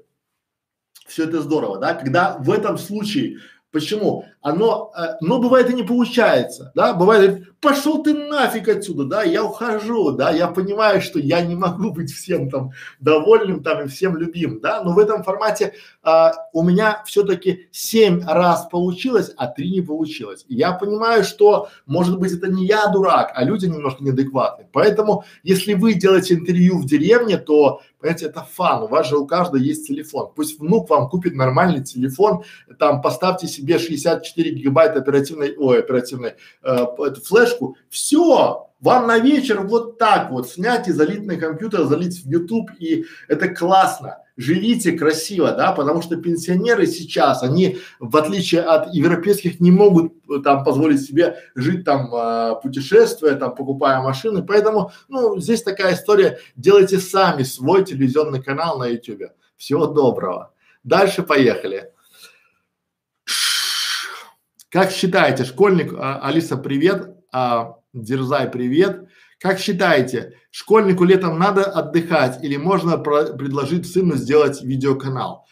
все 1.06 1.24
это 1.24 1.40
здорово, 1.42 1.78
да, 1.78 1.94
когда 1.94 2.36
в 2.38 2.50
этом 2.50 2.78
случае 2.78 3.38
Почему? 3.74 4.24
Оно, 4.40 4.92
э, 4.96 5.16
но 5.20 5.40
бывает 5.40 5.68
и 5.68 5.74
не 5.74 5.82
получается, 5.82 6.70
да, 6.76 6.94
бывает, 6.94 7.58
пошел 7.60 8.04
ты 8.04 8.14
нафиг 8.14 8.68
отсюда, 8.68 9.04
да, 9.04 9.22
я 9.24 9.42
ухожу, 9.42 10.12
да, 10.12 10.30
я 10.30 10.46
понимаю, 10.46 11.00
что 11.00 11.18
я 11.18 11.40
не 11.40 11.56
могу 11.56 11.90
быть 11.90 12.12
всем 12.12 12.48
там 12.50 12.70
довольным 13.00 13.64
там 13.64 13.82
и 13.82 13.88
всем 13.88 14.16
любим, 14.16 14.60
да, 14.60 14.80
но 14.84 14.92
в 14.92 14.98
этом 15.00 15.24
формате 15.24 15.72
а, 16.04 16.34
у 16.52 16.62
меня 16.62 17.02
все-таки 17.04 17.66
семь 17.72 18.22
раз 18.24 18.68
получилось, 18.70 19.32
а 19.36 19.48
три 19.48 19.72
не 19.72 19.80
получилось. 19.80 20.44
И 20.46 20.54
я 20.54 20.70
понимаю, 20.70 21.24
что 21.24 21.68
может 21.84 22.20
быть 22.20 22.32
это 22.32 22.46
не 22.46 22.66
я 22.66 22.86
дурак, 22.86 23.32
а 23.34 23.42
люди 23.42 23.66
немножко 23.66 24.04
неадекватны. 24.04 24.68
Поэтому, 24.72 25.24
если 25.42 25.74
вы 25.74 25.94
делаете 25.94 26.34
интервью 26.34 26.78
в 26.78 26.86
деревне, 26.86 27.38
то 27.38 27.80
Понимаете, 28.04 28.26
это 28.26 28.42
фан, 28.42 28.82
у 28.82 28.86
вас 28.88 29.08
же 29.08 29.16
у 29.16 29.26
каждого 29.26 29.56
есть 29.56 29.86
телефон. 29.86 30.30
Пусть 30.36 30.60
внук 30.60 30.90
вам 30.90 31.08
купит 31.08 31.34
нормальный 31.34 31.82
телефон, 31.82 32.42
там 32.78 33.00
поставьте 33.00 33.46
себе 33.46 33.63
64 33.72 34.50
гигабайта 34.50 34.98
оперативной, 35.00 35.54
ой, 35.56 35.80
оперативной, 35.80 36.34
э, 36.62 36.86
эту 36.98 37.20
флешку, 37.20 37.76
все, 37.88 38.68
вам 38.80 39.06
на 39.06 39.18
вечер 39.18 39.62
вот 39.62 39.98
так 39.98 40.30
вот 40.30 40.48
снять 40.48 40.88
и 40.88 40.92
залить 40.92 41.24
на 41.24 41.36
компьютер, 41.36 41.84
залить 41.84 42.22
в 42.22 42.30
YouTube, 42.30 42.70
и 42.78 43.06
это 43.28 43.48
классно. 43.48 44.18
Живите 44.36 44.92
красиво, 44.92 45.52
да, 45.52 45.72
потому 45.72 46.02
что 46.02 46.16
пенсионеры 46.16 46.86
сейчас, 46.86 47.42
они, 47.42 47.78
в 48.00 48.16
отличие 48.16 48.62
от 48.62 48.92
европейских, 48.92 49.60
не 49.60 49.70
могут 49.70 50.12
э, 50.28 50.40
там 50.42 50.64
позволить 50.64 51.00
себе 51.00 51.36
жить 51.54 51.84
там, 51.84 52.12
э, 52.14 52.60
путешествуя, 52.62 53.36
там, 53.36 53.54
покупая 53.54 54.00
машины, 54.02 54.42
поэтому, 54.42 54.90
ну, 55.08 55.38
здесь 55.40 55.62
такая 55.62 55.94
история, 55.94 56.38
делайте 56.56 56.98
сами 56.98 57.42
свой 57.44 57.84
телевизионный 57.84 58.42
канал 58.42 58.78
на 58.78 58.88
YouTube. 58.88 59.30
Всего 59.56 59.86
доброго. 59.86 60.52
Дальше 60.82 61.22
поехали. 61.22 61.93
Как 64.74 64.90
считаете, 64.90 65.44
школьник, 65.44 65.94
а, 65.96 66.18
Алиса, 66.20 66.56
привет, 66.56 67.14
а, 67.30 67.76
Дерзай, 67.92 68.50
привет. 68.50 69.06
Как 69.38 69.60
считаете, 69.60 70.34
школьнику 70.50 71.04
летом 71.04 71.38
надо 71.38 71.62
отдыхать 71.62 72.42
или 72.42 72.56
можно 72.56 72.98
предложить 72.98 73.88
сыну 73.88 74.16
сделать 74.16 74.62
видеоканал? 74.62 75.46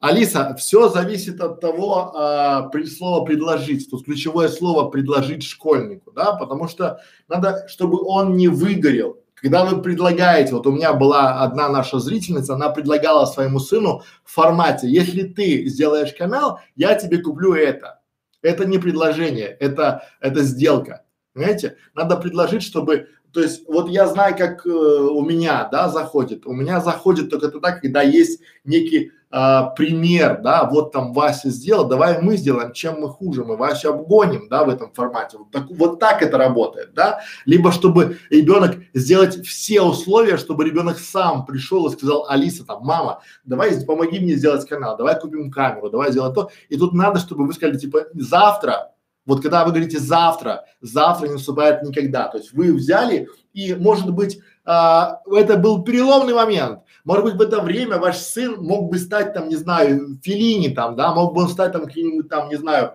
Алиса, 0.00 0.56
все 0.58 0.88
зависит 0.88 1.42
от 1.42 1.60
того, 1.60 2.16
а, 2.16 2.62
при, 2.70 2.86
слова 2.86 3.22
предложить. 3.26 3.90
Тут 3.90 4.06
ключевое 4.06 4.48
слово 4.48 4.88
предложить 4.88 5.42
школьнику, 5.42 6.10
да, 6.12 6.32
потому 6.32 6.66
что 6.66 7.00
надо, 7.28 7.66
чтобы 7.68 8.02
он 8.02 8.34
не 8.34 8.48
выгорел. 8.48 9.18
Когда 9.34 9.66
вы 9.66 9.82
предлагаете, 9.82 10.54
вот 10.54 10.66
у 10.66 10.72
меня 10.72 10.94
была 10.94 11.42
одна 11.42 11.68
наша 11.68 11.98
зрительница, 11.98 12.54
она 12.54 12.70
предлагала 12.70 13.26
своему 13.26 13.58
сыну 13.58 14.00
в 14.24 14.32
формате, 14.32 14.88
если 14.88 15.24
ты 15.24 15.66
сделаешь 15.66 16.14
канал, 16.14 16.60
я 16.76 16.94
тебе 16.94 17.18
куплю 17.18 17.52
это. 17.52 18.00
Это 18.44 18.66
не 18.66 18.78
предложение, 18.78 19.56
это, 19.58 20.04
это 20.20 20.42
сделка. 20.42 21.02
Понимаете? 21.32 21.78
Надо 21.94 22.16
предложить, 22.16 22.62
чтобы, 22.62 23.08
то 23.32 23.40
есть, 23.40 23.66
вот 23.66 23.88
я 23.88 24.06
знаю, 24.06 24.36
как 24.36 24.66
э, 24.66 24.70
у 24.70 25.24
меня, 25.24 25.66
да, 25.72 25.88
заходит. 25.88 26.46
У 26.46 26.52
меня 26.52 26.80
заходит 26.80 27.30
только 27.30 27.48
тогда, 27.48 27.72
когда 27.72 28.02
есть 28.02 28.42
некий 28.64 29.12
э, 29.34 29.74
пример, 29.76 30.40
да, 30.42 30.64
вот 30.64 30.92
там 30.92 31.12
Вася 31.12 31.50
сделал, 31.50 31.88
давай 31.88 32.22
мы 32.22 32.36
сделаем, 32.36 32.72
чем 32.72 33.00
мы 33.00 33.08
хуже, 33.08 33.44
мы 33.44 33.56
Васю 33.56 33.90
обгоним, 33.90 34.48
да, 34.48 34.64
в 34.64 34.68
этом 34.68 34.92
формате. 34.92 35.38
Вот 35.38 35.50
так, 35.50 35.66
вот 35.70 35.98
так 35.98 36.22
это 36.22 36.38
работает, 36.38 36.94
да. 36.94 37.20
Либо 37.44 37.72
чтобы 37.72 38.18
ребенок 38.30 38.76
сделать 38.94 39.44
все 39.44 39.82
условия, 39.82 40.36
чтобы 40.36 40.64
ребенок 40.64 40.98
сам 40.98 41.44
пришел 41.44 41.86
и 41.88 41.92
сказал, 41.92 42.26
Алиса, 42.28 42.64
там, 42.64 42.82
мама, 42.84 43.20
давай 43.44 43.74
помоги 43.84 44.20
мне 44.20 44.36
сделать 44.36 44.68
канал, 44.68 44.96
давай 44.96 45.18
купим 45.18 45.50
камеру, 45.50 45.90
давай 45.90 46.12
сделать 46.12 46.34
то. 46.34 46.50
И 46.68 46.76
тут 46.76 46.92
надо, 46.92 47.18
чтобы 47.18 47.46
вы 47.46 47.52
сказали, 47.52 47.78
типа, 47.78 48.06
завтра 48.14 48.90
вот 49.26 49.40
когда 49.40 49.64
вы 49.64 49.70
говорите 49.70 49.98
завтра, 49.98 50.66
завтра 50.82 51.28
не 51.28 51.32
наступает 51.34 51.82
никогда. 51.82 52.28
То 52.28 52.36
есть 52.36 52.52
вы 52.52 52.74
взяли 52.74 53.28
и, 53.54 53.74
может 53.74 54.10
быть, 54.10 54.38
а, 54.64 55.20
это 55.26 55.56
был 55.56 55.82
переломный 55.82 56.34
момент. 56.34 56.80
Может 57.04 57.24
быть, 57.24 57.34
в 57.34 57.40
это 57.40 57.60
время 57.60 57.98
ваш 57.98 58.18
сын 58.18 58.56
мог 58.58 58.90
бы 58.90 58.98
стать 58.98 59.34
там, 59.34 59.48
не 59.48 59.56
знаю, 59.56 60.18
Филини 60.22 60.68
там, 60.68 60.96
да, 60.96 61.14
мог 61.14 61.34
бы 61.34 61.42
он 61.42 61.48
стать 61.48 61.72
там 61.72 61.84
каким-нибудь 61.84 62.28
там, 62.28 62.48
не 62.48 62.56
знаю, 62.56 62.94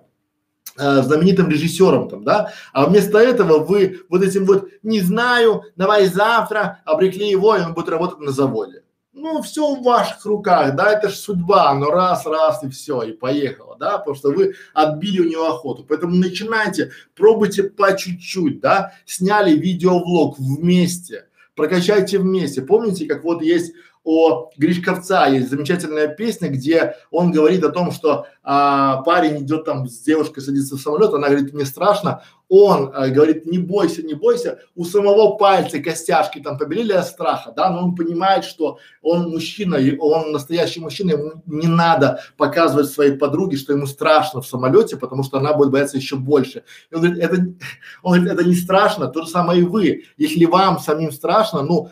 э, 0.78 1.02
знаменитым 1.02 1.50
режиссером 1.50 2.10
там, 2.10 2.24
да, 2.24 2.52
а 2.74 2.86
вместо 2.86 3.20
этого 3.20 3.60
вы 3.60 4.02
вот 4.10 4.24
этим 4.24 4.46
вот 4.46 4.68
не 4.84 5.00
знаю, 5.00 5.64
давай 5.76 6.08
завтра 6.08 6.82
обрекли 6.86 7.30
его, 7.30 7.56
и 7.56 7.62
он 7.62 7.74
будет 7.74 7.90
работать 7.90 8.20
на 8.20 8.32
заводе 8.32 8.84
ну, 9.20 9.42
все 9.42 9.76
в 9.76 9.84
ваших 9.84 10.26
руках, 10.26 10.76
да, 10.76 10.92
это 10.92 11.10
же 11.10 11.16
судьба, 11.16 11.74
но 11.74 11.92
раз, 11.92 12.26
раз 12.26 12.64
и 12.64 12.70
все, 12.70 13.02
и 13.04 13.12
поехало, 13.12 13.76
да, 13.78 13.98
потому 13.98 14.16
что 14.16 14.32
вы 14.32 14.56
отбили 14.74 15.22
у 15.22 15.30
него 15.30 15.48
охоту. 15.48 15.86
Поэтому 15.88 16.16
начинайте, 16.16 16.92
пробуйте 17.16 17.64
по 17.64 17.96
чуть-чуть, 17.96 18.60
да, 18.60 18.94
сняли 19.06 19.56
видеовлог 19.56 20.40
вместе, 20.40 21.28
прокачайте 21.56 22.20
вместе. 22.20 22.62
Помните, 22.62 23.06
как 23.06 23.24
вот 23.24 23.42
есть 23.42 23.74
о 24.12 24.50
Гришковца 24.58 25.28
есть 25.28 25.52
замечательная 25.52 26.08
песня, 26.08 26.50
где 26.50 26.96
он 27.12 27.32
говорит 27.32 27.64
о 27.64 27.70
том, 27.70 27.92
что 27.92 28.26
а, 28.42 29.04
парень 29.04 29.44
идет 29.44 29.66
там 29.66 29.88
с 29.88 30.00
девушкой 30.00 30.42
садится 30.42 30.78
в 30.78 30.82
самолет, 30.82 31.14
она 31.14 31.28
говорит, 31.28 31.54
мне 31.54 31.64
страшно, 31.64 32.24
он 32.48 32.92
а, 32.92 33.10
говорит, 33.10 33.46
не 33.46 33.60
бойся, 33.60 34.02
не 34.02 34.16
бойся, 34.16 34.62
у 34.74 34.84
самого 34.84 35.36
пальца 35.36 35.80
костяшки 35.80 36.40
там 36.40 36.58
побелели 36.58 36.94
от 36.94 37.06
страха, 37.06 37.54
да, 37.56 37.70
но 37.70 37.84
он 37.84 37.96
понимает, 37.96 38.46
что 38.46 38.80
он 39.04 39.30
мужчина, 39.30 39.76
и 39.76 39.96
он 40.00 40.32
настоящий 40.32 40.80
мужчина, 40.80 41.12
ему 41.12 41.44
не 41.46 41.68
надо 41.68 42.20
показывать 42.36 42.90
своей 42.90 43.12
подруге, 43.16 43.58
что 43.58 43.74
ему 43.74 43.86
страшно 43.86 44.42
в 44.42 44.48
самолете, 44.48 44.98
потому 44.98 45.22
что 45.22 45.38
она 45.38 45.54
будет 45.54 45.70
бояться 45.70 45.98
еще 45.98 46.16
больше. 46.16 46.64
И 46.90 46.96
он 46.96 47.02
говорит, 47.02 47.24
это, 47.24 47.36
он 48.02 48.14
говорит, 48.14 48.34
это 48.40 48.44
не 48.44 48.56
страшно, 48.56 49.08
то 49.08 49.22
же 49.22 49.28
самое 49.28 49.62
и 49.62 49.66
вы. 49.66 50.06
Если 50.18 50.46
вам 50.46 50.80
самим 50.80 51.12
страшно, 51.12 51.62
ну, 51.62 51.92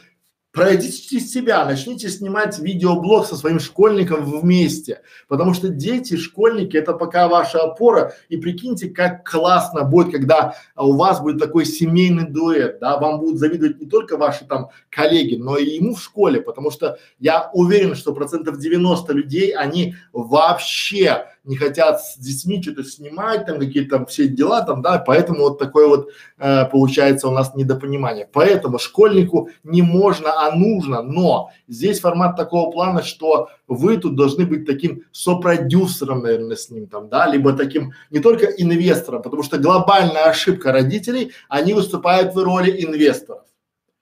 Пройдите 0.57 1.19
себя, 1.19 1.63
начните 1.65 2.09
снимать 2.09 2.57
видеоблог 2.57 3.27
со 3.27 3.35
своим 3.35 3.59
школьником 3.59 4.25
вместе, 4.25 5.01
потому 5.27 5.53
что 5.53 5.67
дети, 5.67 6.17
школьники, 6.17 6.75
это 6.75 6.93
пока 6.93 7.27
ваша 7.27 7.59
опора, 7.59 8.15
и 8.27 8.37
прикиньте, 8.37 8.89
как 8.89 9.23
классно 9.23 9.83
будет, 9.83 10.11
когда 10.11 10.55
у 10.75 10.93
вас 10.93 11.21
будет 11.21 11.37
такой 11.37 11.63
семейный 11.63 12.27
дуэт, 12.27 12.79
да, 12.79 12.97
вам 12.97 13.19
будут 13.19 13.37
завидовать 13.37 13.79
не 13.79 13.85
только 13.85 14.17
ваши 14.17 14.45
там 14.45 14.69
коллеги, 14.89 15.35
но 15.35 15.57
и 15.57 15.75
ему 15.75 15.93
в 15.93 16.01
школе, 16.01 16.41
потому 16.41 16.71
что 16.71 16.97
я 17.19 17.51
уверен, 17.53 17.93
что 17.93 18.11
процентов 18.11 18.57
90 18.57 19.13
людей, 19.13 19.51
они 19.51 19.93
вообще 20.11 21.27
не 21.47 21.55
хотят 21.55 22.01
с 22.01 22.17
детьми 22.17 22.61
что-то 22.61 22.83
снимать, 22.83 23.45
там 23.45 23.59
какие-то 23.59 24.05
все 24.05 24.27
дела 24.27 24.61
там, 24.61 24.81
да, 24.81 24.99
поэтому 24.99 25.39
вот 25.39 25.57
такое 25.57 25.87
вот 25.87 26.09
э, 26.37 26.65
получается 26.65 27.27
у 27.27 27.31
нас 27.31 27.55
недопонимание. 27.55 28.29
Поэтому 28.31 28.77
школьнику 28.77 29.49
не 29.63 29.81
можно, 29.81 30.29
а 30.45 30.55
нужно, 30.55 31.01
но 31.01 31.49
здесь 31.67 32.01
формат 32.01 32.35
такого 32.35 32.69
плана, 32.69 33.01
что 33.01 33.49
вы 33.67 33.97
тут 33.97 34.15
должны 34.15 34.45
быть 34.45 34.65
таким 34.65 35.03
сопродюсером, 35.11 36.21
наверное, 36.21 36.55
с 36.55 36.69
ним 36.69 36.87
там, 36.87 37.09
да, 37.09 37.27
либо 37.27 37.53
таким 37.53 37.93
не 38.11 38.19
только 38.19 38.47
инвестором, 38.47 39.21
потому 39.21 39.43
что 39.43 39.57
глобальная 39.57 40.25
ошибка 40.25 40.71
родителей, 40.71 41.31
они 41.49 41.73
выступают 41.73 42.35
в 42.35 42.43
роли 42.43 42.83
инвесторов. 42.83 43.46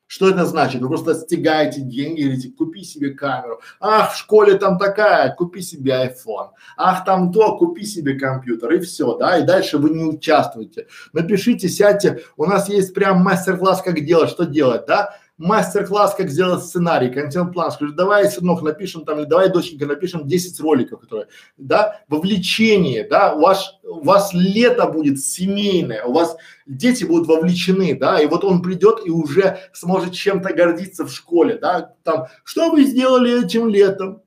Что 0.08 0.30
это 0.30 0.46
значит? 0.46 0.82
Вы 0.82 0.88
просто 0.88 1.16
стягаете 1.16 1.82
деньги 1.82 2.22
и 2.22 2.24
говорите, 2.26 2.52
купи 2.52 2.84
себе 2.84 3.12
камеру. 3.12 3.60
Ах, 3.80 4.14
в 4.14 4.18
школе 4.18 4.56
там 4.56 4.78
такая, 4.78 5.34
купи 5.34 5.62
себе 5.62 5.94
iPhone. 5.94 6.50
Ах, 6.78 7.04
там 7.06 7.32
то, 7.32 7.58
купи 7.58 7.86
себе 7.86 8.14
компьютер 8.14 8.74
и 8.74 8.80
все, 8.80 9.18
да, 9.18 9.40
и 9.40 9.44
дальше 9.44 9.80
вы 9.80 9.90
не 9.90 10.04
участвуете. 10.04 10.88
Напишите, 11.14 11.70
сядьте, 11.70 12.22
у 12.38 12.46
нас 12.46 12.70
есть 12.70 12.94
прям 12.94 13.22
мастер-класс, 13.22 13.82
как 13.82 14.06
делать, 14.06 14.30
что 14.30 14.46
делать, 14.46 14.86
да. 14.86 15.16
Мастер-класс, 15.38 16.16
как 16.16 16.30
сделать 16.30 16.64
сценарий, 16.64 17.10
контент-план, 17.10 17.72
скажу, 17.72 17.94
давай, 17.94 18.30
сынок, 18.30 18.62
напишем 18.62 19.04
там, 19.04 19.20
или 19.20 19.26
давай, 19.26 19.50
доченька, 19.50 19.86
напишем 19.86 20.26
10 20.26 20.60
роликов, 20.62 21.02
которые, 21.02 21.28
да, 21.58 22.00
вовлечение, 22.08 23.08
да, 23.08 23.34
у 23.34 23.42
вас, 23.42 23.78
у 23.84 24.04
вас 24.04 24.34
лето 24.34 24.88
будет 24.88 25.20
семейное, 25.20 26.04
у 26.04 26.14
вас 26.14 26.38
дети 26.66 27.04
будут 27.04 27.28
вовлечены, 27.28 27.98
да, 27.98 28.20
и 28.20 28.28
вот 28.28 28.44
он 28.44 28.62
придет 28.62 29.02
и 29.06 29.10
уже 29.10 29.60
сможет 29.74 30.14
чем-то 30.14 30.54
гордиться 30.54 31.06
в 31.06 31.12
школе, 31.12 31.58
да, 31.58 31.94
там, 32.04 32.28
что 32.44 32.72
вы 32.72 32.86
сделали 32.86 33.44
этим 33.44 33.68
летом? 33.68 34.22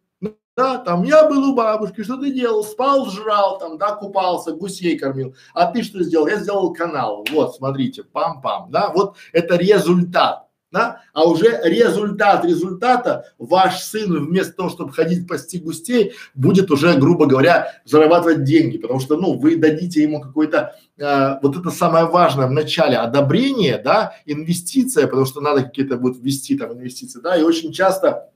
Да, 0.57 0.79
там 0.79 1.05
я 1.05 1.29
был 1.29 1.53
у 1.53 1.55
бабушки, 1.55 2.03
что 2.03 2.17
ты 2.17 2.33
делал? 2.33 2.65
Спал, 2.65 3.09
жрал, 3.09 3.61
там, 3.61 3.79
да, 3.79 3.95
купался, 3.95 4.51
гусей 4.51 4.99
кормил. 4.99 5.37
А 5.55 5.71
ты 5.71 5.85
что 5.85 6.03
сделал? 6.03 6.27
Я 6.27 6.41
сделал 6.41 6.73
канал. 6.73 7.25
Вот, 7.31 7.55
смотрите, 7.55 8.03
пам-пам, 8.03 8.69
да, 8.69 8.91
вот 8.93 9.15
это 9.33 9.55
результат 9.55 10.48
да, 10.71 11.03
а 11.13 11.25
уже 11.25 11.61
результат 11.65 12.45
результата 12.45 13.33
ваш 13.39 13.81
сын 13.81 14.27
вместо 14.27 14.53
того, 14.53 14.69
чтобы 14.69 14.93
ходить 14.93 15.27
пасти 15.27 15.59
густей, 15.59 16.13
будет 16.35 16.71
уже, 16.71 16.95
грубо 16.95 17.27
говоря, 17.27 17.81
зарабатывать 17.85 18.45
деньги, 18.45 18.79
потому 18.79 19.01
что, 19.01 19.17
ну, 19.17 19.39
вы 19.39 19.57
дадите 19.57 20.03
ему 20.03 20.21
какой-то, 20.21 20.77
э, 20.99 21.39
вот 21.43 21.57
это 21.57 21.71
самое 21.71 22.07
важное 22.07 22.47
в 22.47 22.53
начале, 22.53 22.97
одобрение, 22.97 23.79
да, 23.79 24.15
инвестиция, 24.27 25.07
потому 25.07 25.27
что 25.27 25.41
надо 25.41 25.63
какие-то 25.63 25.97
будут 25.97 26.23
ввести 26.23 26.57
там 26.57 26.73
инвестиции, 26.73 27.21
да, 27.21 27.37
и 27.37 27.43
очень 27.43 27.73
часто 27.73 28.31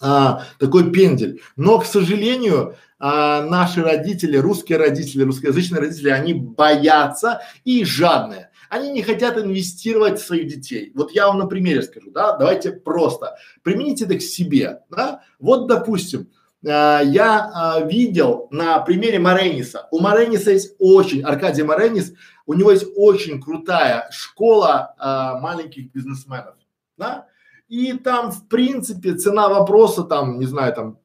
а, 0.00 0.44
такой 0.58 0.90
пендель. 0.92 1.40
Но, 1.56 1.78
к 1.78 1.86
сожалению, 1.86 2.76
а, 3.00 3.42
наши 3.42 3.82
родители, 3.82 4.36
русские 4.36 4.78
родители, 4.78 5.24
русскоязычные 5.24 5.80
родители, 5.80 6.10
они 6.10 6.34
боятся 6.34 7.40
и 7.64 7.84
жадные. 7.84 8.47
Они 8.68 8.90
не 8.90 9.02
хотят 9.02 9.38
инвестировать 9.38 10.20
в 10.20 10.26
своих 10.26 10.48
детей. 10.48 10.92
Вот 10.94 11.12
я 11.12 11.28
вам 11.28 11.38
на 11.38 11.46
примере 11.46 11.82
скажу, 11.82 12.10
да, 12.10 12.36
давайте 12.36 12.72
просто 12.72 13.36
примените 13.62 14.04
это 14.04 14.16
к 14.16 14.22
себе, 14.22 14.82
да. 14.90 15.22
Вот, 15.38 15.66
допустим, 15.66 16.28
э, 16.62 16.66
я 16.66 17.80
э, 17.82 17.88
видел 17.88 18.48
на 18.50 18.80
примере 18.80 19.18
Марениса. 19.18 19.88
У 19.90 20.00
Марениса 20.00 20.50
есть 20.50 20.74
очень, 20.78 21.22
Аркадий 21.22 21.62
Маренис, 21.62 22.12
у 22.46 22.54
него 22.54 22.70
есть 22.70 22.86
очень 22.96 23.40
крутая 23.40 24.08
школа 24.10 24.94
э, 24.98 25.40
маленьких 25.40 25.90
бизнесменов, 25.92 26.54
да. 26.96 27.26
И 27.68 27.92
там, 27.94 28.30
в 28.30 28.48
принципе, 28.48 29.14
цена 29.14 29.48
вопроса 29.48 30.02
там, 30.02 30.38
не 30.38 30.46
знаю, 30.46 30.74
там 30.74 30.98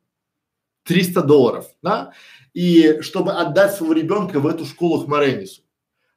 300 0.84 1.22
долларов, 1.22 1.66
да, 1.82 2.14
и 2.54 3.00
чтобы 3.02 3.34
отдать 3.34 3.74
своего 3.74 3.94
ребенка 3.94 4.40
в 4.40 4.48
эту 4.48 4.66
школу 4.66 5.04
к 5.04 5.08
Маренису 5.08 5.62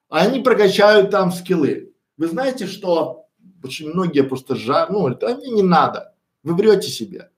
они 0.09 0.41
прокачают 0.41 1.11
там 1.11 1.33
скиллы. 1.33 1.93
Вы 2.17 2.29
знаете, 2.29 2.67
что 2.67 3.27
очень 3.63 3.91
многие 3.91 4.23
просто 4.23 4.57
жар, 4.57 4.91
ну, 4.91 5.09
это 5.09 5.37
мне 5.37 5.51
не 5.51 5.63
надо. 5.63 6.15
Вы 6.43 6.55
врете 6.55 6.89
себе. 6.89 7.31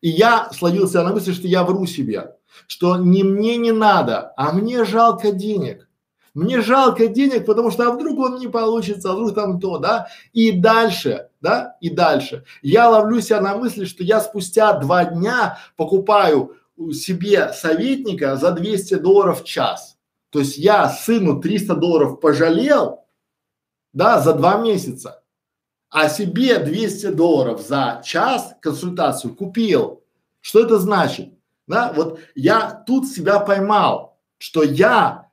И 0.00 0.08
я 0.08 0.50
словился 0.52 1.02
на 1.02 1.12
мысли, 1.12 1.32
что 1.32 1.46
я 1.46 1.64
вру 1.64 1.86
себе, 1.86 2.36
что 2.66 2.96
не 2.96 3.22
мне 3.22 3.56
не 3.56 3.72
надо, 3.72 4.32
а 4.36 4.52
мне 4.52 4.84
жалко 4.84 5.32
денег. 5.32 5.88
Мне 6.34 6.60
жалко 6.60 7.08
денег, 7.08 7.46
потому 7.46 7.70
что 7.70 7.88
а 7.88 7.92
вдруг 7.92 8.18
он 8.18 8.38
не 8.38 8.46
получится, 8.48 9.10
а 9.10 9.14
вдруг 9.14 9.34
там 9.34 9.58
то, 9.58 9.78
да? 9.78 10.08
И 10.34 10.52
дальше, 10.52 11.30
да? 11.40 11.76
И 11.80 11.88
дальше. 11.88 12.44
Я 12.60 12.90
ловлю 12.90 13.22
себя 13.22 13.40
на 13.40 13.56
мысли, 13.56 13.86
что 13.86 14.04
я 14.04 14.20
спустя 14.20 14.74
два 14.74 15.06
дня 15.06 15.58
покупаю 15.76 16.54
себе 16.92 17.54
советника 17.54 18.36
за 18.36 18.50
200 18.52 18.96
долларов 18.96 19.42
в 19.42 19.44
час. 19.44 19.95
То 20.36 20.40
есть 20.40 20.58
я 20.58 20.90
сыну 20.90 21.40
300 21.40 21.76
долларов 21.76 22.20
пожалел, 22.20 23.06
да, 23.94 24.20
за 24.20 24.34
два 24.34 24.58
месяца, 24.58 25.24
а 25.88 26.10
себе 26.10 26.58
200 26.58 27.12
долларов 27.12 27.62
за 27.62 28.02
час 28.04 28.54
консультацию 28.60 29.34
купил. 29.34 30.04
Что 30.42 30.60
это 30.62 30.78
значит? 30.78 31.32
Да, 31.66 31.90
вот 31.94 32.20
я 32.34 32.84
тут 32.86 33.08
себя 33.08 33.40
поймал, 33.40 34.20
что 34.36 34.62
я 34.62 35.25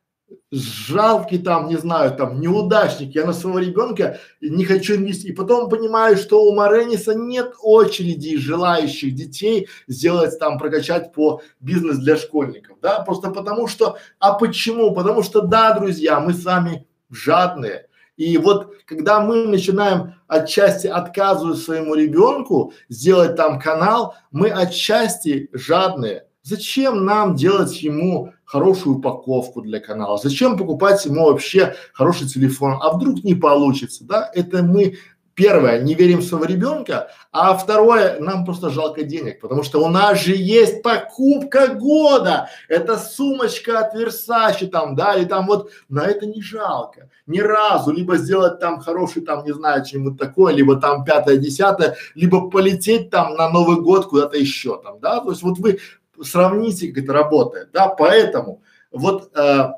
жалкий 0.51 1.39
там, 1.39 1.67
не 1.67 1.77
знаю, 1.77 2.15
там 2.15 2.39
неудачник, 2.39 3.15
я 3.15 3.25
на 3.25 3.33
своего 3.33 3.59
ребенка 3.59 4.19
не 4.41 4.65
хочу 4.65 4.95
инвестировать. 4.95 5.33
И 5.33 5.35
потом 5.35 5.69
понимаю, 5.69 6.17
что 6.17 6.43
у 6.43 6.53
Марениса 6.53 7.15
нет 7.15 7.53
очереди 7.61 8.37
желающих 8.37 9.15
детей 9.15 9.67
сделать 9.87 10.37
там, 10.39 10.57
прокачать 10.57 11.13
по 11.13 11.41
бизнес 11.59 11.97
для 11.97 12.17
школьников, 12.17 12.77
да, 12.81 12.99
просто 13.01 13.29
потому 13.29 13.67
что, 13.67 13.97
а 14.19 14.33
почему? 14.33 14.93
Потому 14.93 15.23
что, 15.23 15.41
да, 15.41 15.73
друзья, 15.73 16.19
мы 16.19 16.33
с 16.33 16.43
вами 16.43 16.87
жадные. 17.09 17.87
И 18.15 18.37
вот 18.37 18.75
когда 18.85 19.21
мы 19.21 19.47
начинаем 19.47 20.15
отчасти 20.27 20.87
отказывать 20.87 21.57
своему 21.59 21.95
ребенку 21.95 22.73
сделать 22.89 23.35
там 23.35 23.59
канал, 23.59 24.15
мы 24.31 24.49
отчасти 24.49 25.49
жадные. 25.51 26.25
Зачем 26.43 27.05
нам 27.05 27.35
делать 27.35 27.81
ему 27.81 28.33
хорошую 28.53 28.97
упаковку 28.97 29.61
для 29.61 29.79
канала? 29.79 30.19
Зачем 30.21 30.57
покупать 30.57 31.03
ему 31.05 31.25
вообще 31.25 31.75
хороший 31.91 32.27
телефон? 32.27 32.77
А 32.79 32.91
вдруг 32.91 33.23
не 33.23 33.33
получится, 33.33 34.05
да? 34.05 34.29
Это 34.31 34.61
мы 34.61 34.97
первое, 35.33 35.81
не 35.81 35.95
верим 35.95 36.19
в 36.19 36.23
своего 36.23 36.45
ребенка, 36.45 37.09
а 37.31 37.57
второе, 37.57 38.19
нам 38.19 38.45
просто 38.45 38.69
жалко 38.69 39.01
денег, 39.01 39.39
потому 39.41 39.63
что 39.63 39.83
у 39.83 39.89
нас 39.89 40.23
же 40.23 40.35
есть 40.35 40.83
покупка 40.83 41.69
года, 41.73 42.49
это 42.69 42.99
сумочка 42.99 43.79
от 43.79 43.95
Versace 43.95 44.67
там, 44.67 44.95
да, 44.95 45.15
и 45.15 45.25
там 45.25 45.47
вот, 45.47 45.71
на 45.89 46.05
это 46.05 46.27
не 46.27 46.43
жалко, 46.43 47.09
ни 47.25 47.39
разу, 47.39 47.91
либо 47.91 48.17
сделать 48.17 48.59
там 48.59 48.79
хороший 48.81 49.23
там, 49.23 49.43
не 49.43 49.53
знаю, 49.55 49.83
чем-нибудь 49.83 50.19
такое, 50.19 50.53
либо 50.53 50.75
там 50.75 51.03
пятое, 51.03 51.37
десятое, 51.37 51.95
либо 52.13 52.51
полететь 52.51 53.09
там 53.09 53.33
на 53.33 53.49
Новый 53.49 53.81
год 53.81 54.05
куда-то 54.05 54.37
еще 54.37 54.79
там, 54.83 54.99
да, 54.99 55.19
то 55.21 55.31
есть 55.31 55.41
вот 55.41 55.57
вы 55.57 55.79
сравните, 56.21 56.89
как 56.91 57.03
это 57.03 57.13
работает, 57.13 57.69
да, 57.73 57.87
поэтому 57.87 58.61
вот 58.91 59.31
э, 59.35 59.71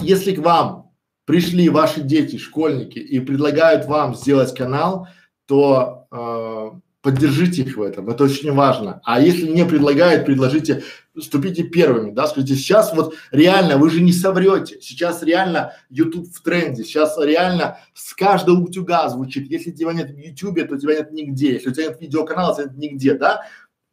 если 0.00 0.34
к 0.34 0.38
вам 0.38 0.92
пришли 1.24 1.68
ваши 1.68 2.00
дети, 2.00 2.36
школьники 2.36 2.98
и 2.98 3.20
предлагают 3.20 3.86
вам 3.86 4.14
сделать 4.14 4.54
канал, 4.54 5.08
то 5.46 6.06
э, 6.10 6.78
поддержите 7.04 7.62
их 7.62 7.76
в 7.76 7.82
этом, 7.82 8.08
это 8.08 8.24
очень 8.24 8.52
важно. 8.52 9.00
А 9.04 9.20
если 9.20 9.46
не 9.46 9.64
предлагают, 9.66 10.24
предложите, 10.24 10.82
вступите 11.16 11.62
первыми, 11.62 12.10
да, 12.10 12.26
скажите, 12.26 12.54
сейчас 12.56 12.94
вот 12.94 13.14
реально, 13.30 13.76
вы 13.76 13.90
же 13.90 14.00
не 14.00 14.12
соврете, 14.12 14.78
сейчас 14.80 15.22
реально 15.22 15.74
YouTube 15.90 16.26
в 16.28 16.42
тренде, 16.42 16.82
сейчас 16.82 17.18
реально 17.18 17.78
с 17.92 18.14
каждого 18.14 18.58
утюга 18.58 19.08
звучит, 19.10 19.50
если 19.50 19.70
тебя 19.70 19.92
нет 19.92 20.10
в 20.10 20.16
YouTube, 20.16 20.66
то 20.66 20.78
тебя 20.78 20.94
нет 20.94 21.12
нигде, 21.12 21.52
если 21.52 21.68
у 21.68 21.72
тебя 21.72 21.88
нет 21.88 22.00
видеоканала, 22.00 22.54
то 22.54 22.62
нет 22.62 22.76
нигде, 22.76 23.14
да, 23.14 23.42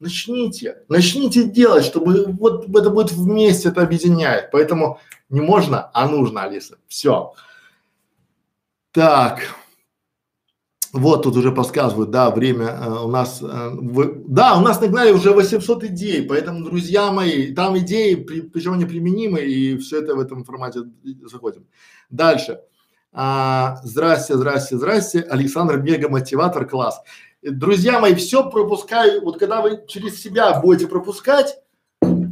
начните, 0.01 0.83
начните 0.89 1.43
делать, 1.43 1.85
чтобы 1.85 2.25
вот 2.33 2.67
это 2.67 2.89
будет 2.89 3.11
вместе, 3.11 3.69
это 3.69 3.81
объединяет. 3.83 4.51
Поэтому 4.51 4.99
не 5.29 5.41
можно, 5.41 5.89
а 5.93 6.07
нужно, 6.07 6.43
Алиса. 6.43 6.77
Все. 6.87 7.33
Так. 8.91 9.39
Вот 10.91 11.23
тут 11.23 11.37
уже 11.37 11.53
подсказывают, 11.53 12.11
да, 12.11 12.29
время 12.31 12.65
э, 12.65 13.03
у 13.05 13.07
нас, 13.07 13.41
э, 13.41 13.69
вы, 13.71 14.23
да, 14.27 14.57
у 14.57 14.61
нас 14.61 14.81
нагнали 14.81 15.11
уже 15.11 15.31
800 15.31 15.85
идей, 15.85 16.21
поэтому, 16.27 16.65
друзья 16.65 17.13
мои, 17.13 17.53
там 17.53 17.77
идеи, 17.77 18.15
при, 18.15 18.41
причем 18.41 18.73
они 18.73 18.83
применимы, 18.83 19.39
и 19.39 19.77
все 19.77 20.01
это 20.01 20.15
в 20.15 20.19
этом 20.19 20.43
формате 20.43 20.81
заходим. 21.23 21.65
Дальше. 22.09 22.59
А, 23.13 23.79
здрасте, 23.83 24.35
здрасте, 24.35 24.75
здрасте, 24.75 25.21
Александр 25.21 25.77
Мега 25.77 26.09
Мотиватор, 26.09 26.67
класс 26.67 27.01
друзья 27.41 27.99
мои, 27.99 28.15
все 28.15 28.49
пропускаю, 28.49 29.21
вот 29.21 29.39
когда 29.39 29.61
вы 29.61 29.83
через 29.87 30.21
себя 30.21 30.59
будете 30.59 30.87
пропускать, 30.87 31.57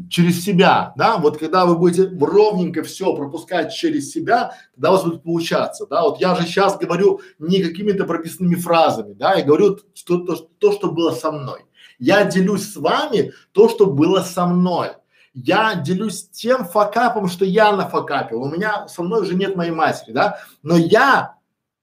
через 0.09 0.43
себя, 0.43 0.93
да, 0.97 1.17
вот 1.17 1.37
когда 1.37 1.65
вы 1.65 1.77
будете 1.77 2.09
ровненько 2.19 2.83
все 2.83 3.15
пропускать 3.15 3.73
через 3.73 4.11
себя, 4.11 4.53
тогда 4.73 4.89
у 4.89 4.93
вас 4.93 5.03
будет 5.03 5.23
получаться, 5.23 5.85
да, 5.87 6.01
вот 6.01 6.19
я 6.19 6.35
же 6.35 6.43
сейчас 6.43 6.77
говорю 6.77 7.21
не 7.37 7.61
какими-то 7.61 8.05
прописными 8.05 8.55
фразами, 8.55 9.13
да, 9.13 9.35
я 9.35 9.45
говорю 9.45 9.79
что, 9.93 10.17
то, 10.19 10.35
то, 10.35 10.71
что 10.71 10.91
было 10.91 11.11
со 11.11 11.31
мной. 11.31 11.61
Я 11.99 12.23
делюсь 12.23 12.71
с 12.71 12.77
вами 12.77 13.33
то, 13.51 13.67
что 13.67 13.85
было 13.85 14.21
со 14.21 14.45
мной. 14.45 14.91
Я 15.33 15.75
делюсь 15.75 16.29
тем 16.29 16.65
факапом, 16.65 17.27
что 17.27 17.45
я 17.45 17.75
нафакапил. 17.75 18.41
У 18.41 18.49
меня 18.49 18.87
со 18.87 19.03
мной 19.03 19.21
уже 19.21 19.35
нет 19.35 19.55
моей 19.55 19.71
матери, 19.71 20.13
да, 20.13 20.39
но 20.63 20.77
я 20.77 21.35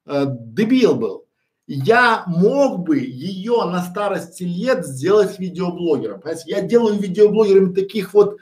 э, 0.07 0.25
дебил 0.27 0.95
был 0.95 1.26
я 1.67 2.23
мог 2.27 2.81
бы 2.81 2.99
ее 2.99 3.65
на 3.65 3.83
старости 3.83 4.45
лет 4.45 4.87
сделать 4.87 5.39
видеоблогером. 5.39 6.21
Понимаете, 6.21 6.51
я 6.51 6.61
делаю 6.63 6.99
видеоблогерами 6.99 7.75
таких 7.75 8.15
вот, 8.15 8.39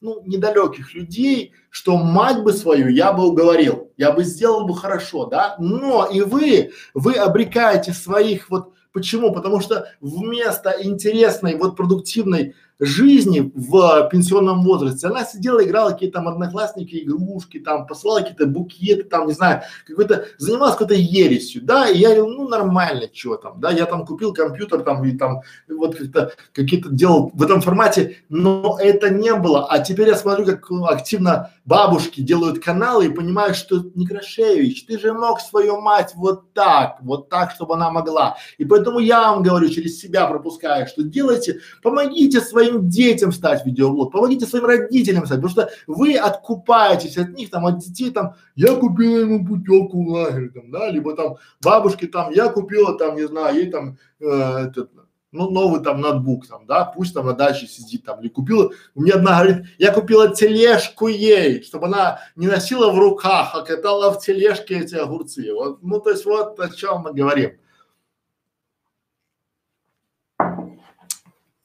ну, 0.00 0.22
недалеких 0.26 0.94
людей, 0.94 1.52
что 1.70 1.96
мать 1.96 2.42
бы 2.42 2.52
свою 2.52 2.88
я 2.88 3.12
бы 3.12 3.26
уговорил, 3.26 3.92
я 3.96 4.12
бы 4.12 4.24
сделал 4.24 4.66
бы 4.66 4.76
хорошо, 4.76 5.26
да, 5.26 5.56
но 5.58 6.06
и 6.06 6.20
вы, 6.20 6.72
вы 6.92 7.14
обрекаете 7.14 7.92
своих 7.92 8.50
вот, 8.50 8.74
почему? 8.92 9.32
Потому 9.32 9.60
что 9.60 9.88
вместо 10.00 10.74
интересной, 10.82 11.56
вот 11.56 11.76
продуктивной 11.76 12.54
жизни 12.78 13.52
в 13.54 14.08
пенсионном 14.10 14.62
возрасте. 14.62 15.06
Она 15.06 15.24
сидела, 15.24 15.64
играла 15.64 15.90
какие-то 15.90 16.18
там 16.18 16.28
одноклассники, 16.28 17.02
игрушки, 17.02 17.58
там 17.58 17.86
посылала 17.86 18.20
какие-то 18.20 18.46
букеты, 18.46 19.04
там, 19.04 19.26
не 19.26 19.32
знаю, 19.32 19.62
какой-то, 19.86 20.26
занималась 20.38 20.74
какой-то 20.74 20.94
ересью, 20.94 21.62
да, 21.62 21.88
и 21.88 21.98
я 21.98 22.14
говорю, 22.14 22.28
ну 22.28 22.48
нормально, 22.48 23.08
чего 23.12 23.36
там, 23.36 23.60
да, 23.60 23.70
я 23.70 23.86
там 23.86 24.04
купил 24.04 24.32
компьютер 24.32 24.82
там 24.82 25.04
и 25.04 25.16
там 25.16 25.40
вот 25.68 25.96
как-то 25.96 26.32
какие-то 26.52 26.90
делал 26.90 27.30
в 27.34 27.42
этом 27.42 27.60
формате, 27.60 28.18
но 28.28 28.78
это 28.80 29.10
не 29.10 29.34
было. 29.34 29.66
А 29.66 29.78
теперь 29.78 30.08
я 30.08 30.16
смотрю, 30.16 30.44
как 30.44 30.70
активно 30.88 31.50
бабушки 31.64 32.20
делают 32.20 32.62
каналы 32.62 33.06
и 33.06 33.10
понимаю, 33.10 33.54
что 33.54 33.84
Некрашевич, 33.94 34.86
ты 34.86 34.98
же 34.98 35.12
мог 35.12 35.40
свою 35.40 35.80
мать 35.80 36.12
вот 36.14 36.52
так, 36.52 36.98
вот 37.00 37.28
так, 37.28 37.50
чтобы 37.52 37.74
она 37.74 37.90
могла. 37.90 38.36
И 38.58 38.64
поэтому 38.64 38.98
я 38.98 39.32
вам 39.32 39.42
говорю, 39.42 39.68
через 39.68 40.00
себя 40.00 40.26
пропускаю, 40.26 40.86
что 40.86 41.02
делайте, 41.02 41.60
помогите 41.82 42.40
своим 42.66 42.88
детям 42.88 43.32
стать 43.32 43.64
видеоблог, 43.64 44.12
помогите 44.12 44.46
своим 44.46 44.66
родителям 44.66 45.26
стать, 45.26 45.40
потому 45.40 45.50
что 45.50 45.70
вы 45.86 46.16
откупаетесь 46.16 47.16
от 47.16 47.30
них, 47.30 47.50
там, 47.50 47.66
от 47.66 47.78
детей, 47.78 48.10
там, 48.10 48.34
я 48.54 48.74
купила 48.74 49.18
ему 49.18 49.46
путевку 49.46 50.04
в 50.04 50.08
лагерь, 50.08 50.50
там, 50.50 50.70
да, 50.70 50.90
либо 50.90 51.14
там 51.14 51.36
бабушки, 51.62 52.06
там, 52.06 52.32
я 52.32 52.48
купила, 52.48 52.96
там, 52.98 53.16
не 53.16 53.26
знаю, 53.26 53.56
ей 53.56 53.70
там, 53.70 53.98
э, 54.20 54.66
этот, 54.68 54.90
ну, 55.32 55.50
новый 55.50 55.82
там 55.82 56.00
ноутбук, 56.00 56.46
там, 56.46 56.66
да, 56.66 56.84
пусть 56.84 57.14
там 57.14 57.26
на 57.26 57.34
даче 57.34 57.66
сидит 57.66 58.04
там, 58.04 58.20
или 58.20 58.28
купила, 58.28 58.70
меня 58.94 59.14
одна 59.14 59.42
говорит, 59.42 59.66
я 59.78 59.92
купила 59.92 60.34
тележку 60.34 61.08
ей, 61.08 61.62
чтобы 61.62 61.86
она 61.86 62.20
не 62.36 62.46
носила 62.46 62.90
в 62.90 62.98
руках, 62.98 63.50
а 63.54 63.62
катала 63.62 64.12
в 64.12 64.20
тележке 64.20 64.80
эти 64.80 64.94
огурцы. 64.94 65.52
Вот, 65.52 65.82
ну, 65.82 66.00
то 66.00 66.10
есть 66.10 66.24
вот 66.24 66.58
о 66.60 66.68
чем 66.70 67.02
мы 67.02 67.12
говорим. 67.12 67.52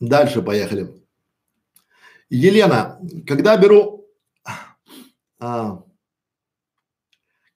Дальше 0.02 0.42
поехали. 0.42 0.90
Елена, 2.28 3.00
когда 3.28 3.56
беру, 3.56 4.08
а, 5.40 5.84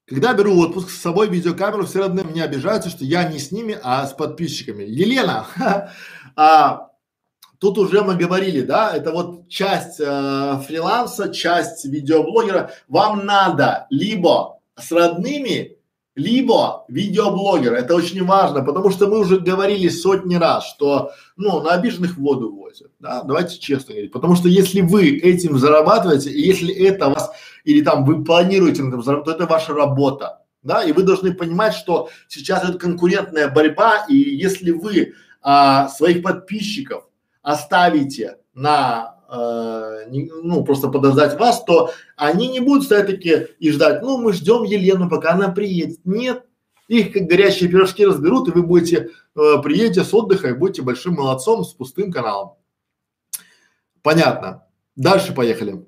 когда 0.05 0.33
беру 0.33 0.59
отпуск 0.59 0.91
с 0.91 1.01
собой 1.01 1.27
видеокамеру, 1.27 1.87
все 1.87 1.99
равно 1.99 2.21
меня 2.21 2.43
обижаются, 2.43 2.91
что 2.91 3.03
я 3.03 3.27
не 3.27 3.39
с 3.39 3.51
ними, 3.51 3.79
а 3.81 4.05
с 4.05 4.13
подписчиками. 4.13 4.83
Елена, 4.83 5.47
а, 6.35 6.91
тут 7.57 7.79
уже 7.79 8.03
мы 8.03 8.15
говорили, 8.15 8.61
да, 8.61 8.95
это 8.95 9.11
вот 9.11 9.49
часть 9.49 9.99
э, 9.99 10.61
фриланса, 10.67 11.33
часть 11.33 11.85
видеоблогера. 11.85 12.71
Вам 12.87 13.25
надо 13.25 13.87
либо 13.89 14.59
с 14.77 14.91
родными, 14.91 15.74
либо 16.15 16.85
видеоблогер. 16.87 17.73
Это 17.73 17.93
очень 17.93 18.23
важно, 18.23 18.63
потому 18.63 18.89
что 18.89 19.07
мы 19.07 19.19
уже 19.19 19.39
говорили 19.39 19.89
сотни 19.89 20.35
раз, 20.35 20.67
что, 20.67 21.11
ну, 21.35 21.61
на 21.61 21.71
обиженных 21.71 22.17
воду 22.17 22.53
возят, 22.53 22.91
да, 22.99 23.21
давайте 23.23 23.59
честно 23.59 23.93
говорить. 23.93 24.11
Потому 24.11 24.35
что 24.35 24.47
если 24.47 24.81
вы 24.81 25.17
этим 25.17 25.57
зарабатываете, 25.57 26.31
и 26.31 26.41
если 26.41 26.73
это 26.73 27.09
вас 27.09 27.31
или 27.65 27.81
там 27.81 28.05
вы 28.05 28.23
планируете 28.23 28.83
на 28.83 28.89
этом 28.89 29.03
заработать, 29.03 29.37
то 29.37 29.43
это 29.43 29.51
ваша 29.51 29.73
работа, 29.73 30.41
да, 30.63 30.83
и 30.83 30.93
вы 30.93 31.03
должны 31.03 31.33
понимать, 31.33 31.73
что 31.73 32.09
сейчас 32.27 32.63
это 32.63 32.77
конкурентная 32.77 33.49
борьба, 33.49 34.05
и 34.07 34.15
если 34.15 34.71
вы 34.71 35.13
а, 35.41 35.89
своих 35.89 36.23
подписчиков 36.23 37.03
оставите 37.43 38.37
на 38.53 39.14
э, 39.29 40.05
ну 40.09 40.63
просто 40.63 40.89
подождать 40.89 41.39
вас, 41.39 41.63
то 41.63 41.91
они 42.15 42.47
не 42.47 42.59
будут 42.59 42.83
стоять 42.83 43.07
такие 43.07 43.49
и 43.59 43.71
ждать, 43.71 44.01
ну 44.01 44.17
мы 44.17 44.33
ждем 44.33 44.63
Елену, 44.63 45.09
пока 45.09 45.33
она 45.33 45.49
приедет. 45.49 45.99
Нет, 46.05 46.45
их 46.87 47.13
как 47.13 47.23
горячие 47.23 47.69
пирожки 47.69 48.05
разберут, 48.05 48.47
и 48.47 48.51
вы 48.51 48.63
будете 48.63 49.09
э, 49.35 49.61
приедете 49.63 50.03
с 50.03 50.13
отдыха 50.13 50.49
и 50.49 50.53
будете 50.53 50.81
большим 50.81 51.15
молодцом 51.15 51.63
с 51.63 51.73
пустым 51.73 52.11
каналом. 52.11 52.53
Понятно. 54.01 54.67
Дальше 54.95 55.33
поехали. 55.33 55.85